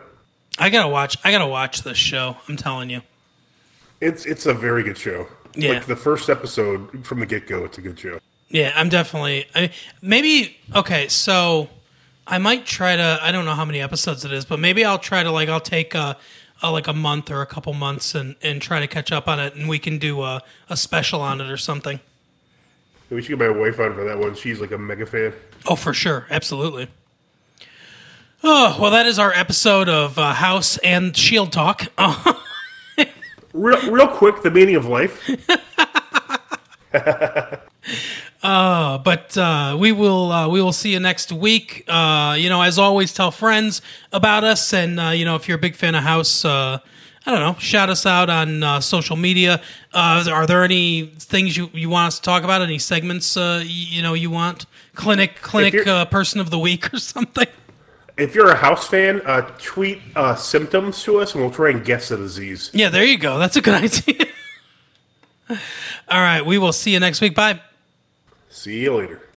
I 0.57 0.70
gotta 0.70 0.89
watch. 0.89 1.16
I 1.24 1.33
gotta 1.33 1.49
watch 1.49 1.83
this 1.83 1.99
show. 1.99 2.37
I'm 2.47 2.57
telling 2.57 2.91
you. 2.91 3.01
It's 4.01 4.24
it's 4.26 4.46
a 4.46 4.55
very 4.55 4.82
good 4.82 4.98
show. 4.98 5.26
Yeah. 5.55 5.72
Like 5.72 5.86
the 5.86 5.96
first 5.96 6.28
episode 6.30 7.05
from 7.07 7.20
the 7.20 7.26
get 7.26 7.46
go, 7.46 7.64
it's 7.64 7.78
a 7.78 7.80
good 7.80 7.98
show. 7.98 8.20
Yeah, 8.48 8.72
I'm 8.74 8.88
definitely. 8.88 9.46
I 9.55 9.70
maybe 10.03 10.57
okay. 10.74 11.09
So 11.09 11.68
I 12.26 12.38
might 12.38 12.66
try 12.66 12.96
to. 12.96 13.18
I 13.22 13.32
don't 13.32 13.44
know 13.44 13.55
how 13.55 13.64
many 13.64 13.80
episodes 13.80 14.24
it 14.24 14.32
is, 14.32 14.44
but 14.44 14.59
maybe 14.59 14.84
I'll 14.84 14.98
try 14.98 15.22
to 15.22 15.30
like. 15.30 15.48
I'll 15.48 15.61
take 15.61 15.94
a, 15.94 16.16
a 16.62 16.70
like 16.70 16.88
a 16.88 16.92
month 16.92 17.30
or 17.30 17.42
a 17.42 17.46
couple 17.46 17.72
months 17.74 18.14
and 18.14 18.36
and 18.42 18.61
try 18.61 18.80
to 18.80 18.86
catch 18.86 19.12
up 19.12 19.28
on 19.28 19.38
it, 19.38 19.55
and 19.55 19.68
we 19.68 19.78
can 19.78 19.98
do 19.98 20.22
a 20.22 20.42
a 20.68 20.76
special 20.76 21.20
on 21.20 21.40
it 21.40 21.51
or 21.51 21.57
something. 21.57 22.01
We 23.11 23.22
should 23.22 23.38
get 23.38 23.38
my 23.38 23.48
wife 23.48 23.80
on 23.80 23.94
for 23.94 24.05
that 24.05 24.18
one. 24.18 24.34
She's 24.34 24.61
like 24.61 24.70
a 24.70 24.78
mega 24.78 25.05
fan. 25.07 25.32
Oh, 25.66 25.74
for 25.76 25.92
sure, 25.92 26.26
absolutely. 26.30 26.88
Oh 28.42 28.78
well, 28.80 28.90
that 28.90 29.07
is 29.07 29.18
our 29.18 29.32
episode 29.32 29.88
of 29.88 30.18
uh, 30.18 30.32
House 30.34 30.76
and 30.78 31.16
Shield 31.16 31.53
Talk. 31.53 31.86
Real, 33.53 33.90
real 33.90 34.09
quick, 34.09 34.42
the 34.42 34.51
meaning 34.51 34.76
of 34.76 34.86
life. 34.86 35.28
Uh, 38.42 38.96
but 38.98 39.36
uh, 39.36 39.76
we 39.78 39.92
will 39.92 40.32
uh, 40.32 40.48
we 40.48 40.62
will 40.62 40.72
see 40.72 40.92
you 40.92 41.01
next 41.01 41.30
week. 41.30 41.84
Uh, 41.86 42.34
you 42.38 42.48
know, 42.48 42.62
as 42.62 42.78
always, 42.78 43.12
tell 43.12 43.30
friends 43.30 43.82
about 44.14 44.44
us, 44.44 44.72
and 44.72 44.98
uh, 44.98 45.11
you 45.11 45.26
know, 45.26 45.36
if 45.36 45.46
you're 45.46 45.59
a 45.59 45.61
big 45.61 45.74
fan 45.76 45.94
of 45.94 46.03
House, 46.05 46.42
uh, 46.42 46.78
I 47.26 47.30
don't 47.30 47.40
know, 47.40 47.57
shout 47.59 47.90
us 47.90 48.07
out 48.07 48.30
on 48.30 48.62
uh, 48.62 48.80
social 48.80 49.16
media. 49.16 49.61
Uh, 49.92 50.24
are 50.32 50.46
there 50.46 50.64
any 50.64 51.07
things 51.18 51.55
you, 51.55 51.68
you 51.74 51.90
want 51.90 52.07
us 52.09 52.16
to 52.16 52.22
talk 52.22 52.42
about? 52.42 52.62
Any 52.62 52.78
segments 52.78 53.36
uh, 53.36 53.59
y- 53.62 53.66
you 53.68 54.03
know 54.03 54.14
you 54.14 54.30
want? 54.30 54.64
Clinic 54.94 55.36
clinic 55.42 55.86
uh, 55.86 56.07
person 56.07 56.40
of 56.40 56.48
the 56.48 56.59
week 56.59 56.94
or 56.94 56.98
something. 57.14 57.46
If 58.20 58.34
you're 58.34 58.50
a 58.50 58.56
house 58.56 58.86
fan, 58.86 59.22
uh, 59.24 59.50
tweet 59.58 60.00
uh, 60.14 60.34
symptoms 60.34 61.02
to 61.04 61.18
us, 61.20 61.32
and 61.34 61.42
we'll 61.42 61.50
try 61.52 61.70
and 61.70 61.84
guess 61.84 62.10
the 62.10 62.16
disease. 62.18 62.70
Yeah, 62.74 62.90
there 62.90 63.04
you 63.04 63.18
go. 63.18 63.38
That's 63.38 63.56
a 63.56 63.62
good 63.62 63.74
idea. 63.84 64.26
All 65.48 66.20
right, 66.20 66.44
we 66.44 66.58
will 66.58 66.72
see 66.72 66.92
you 66.92 67.00
next 67.00 67.20
week. 67.20 67.34
Bye. 67.34 67.60
See 68.50 68.80
you 68.80 68.94
later. 68.96 69.22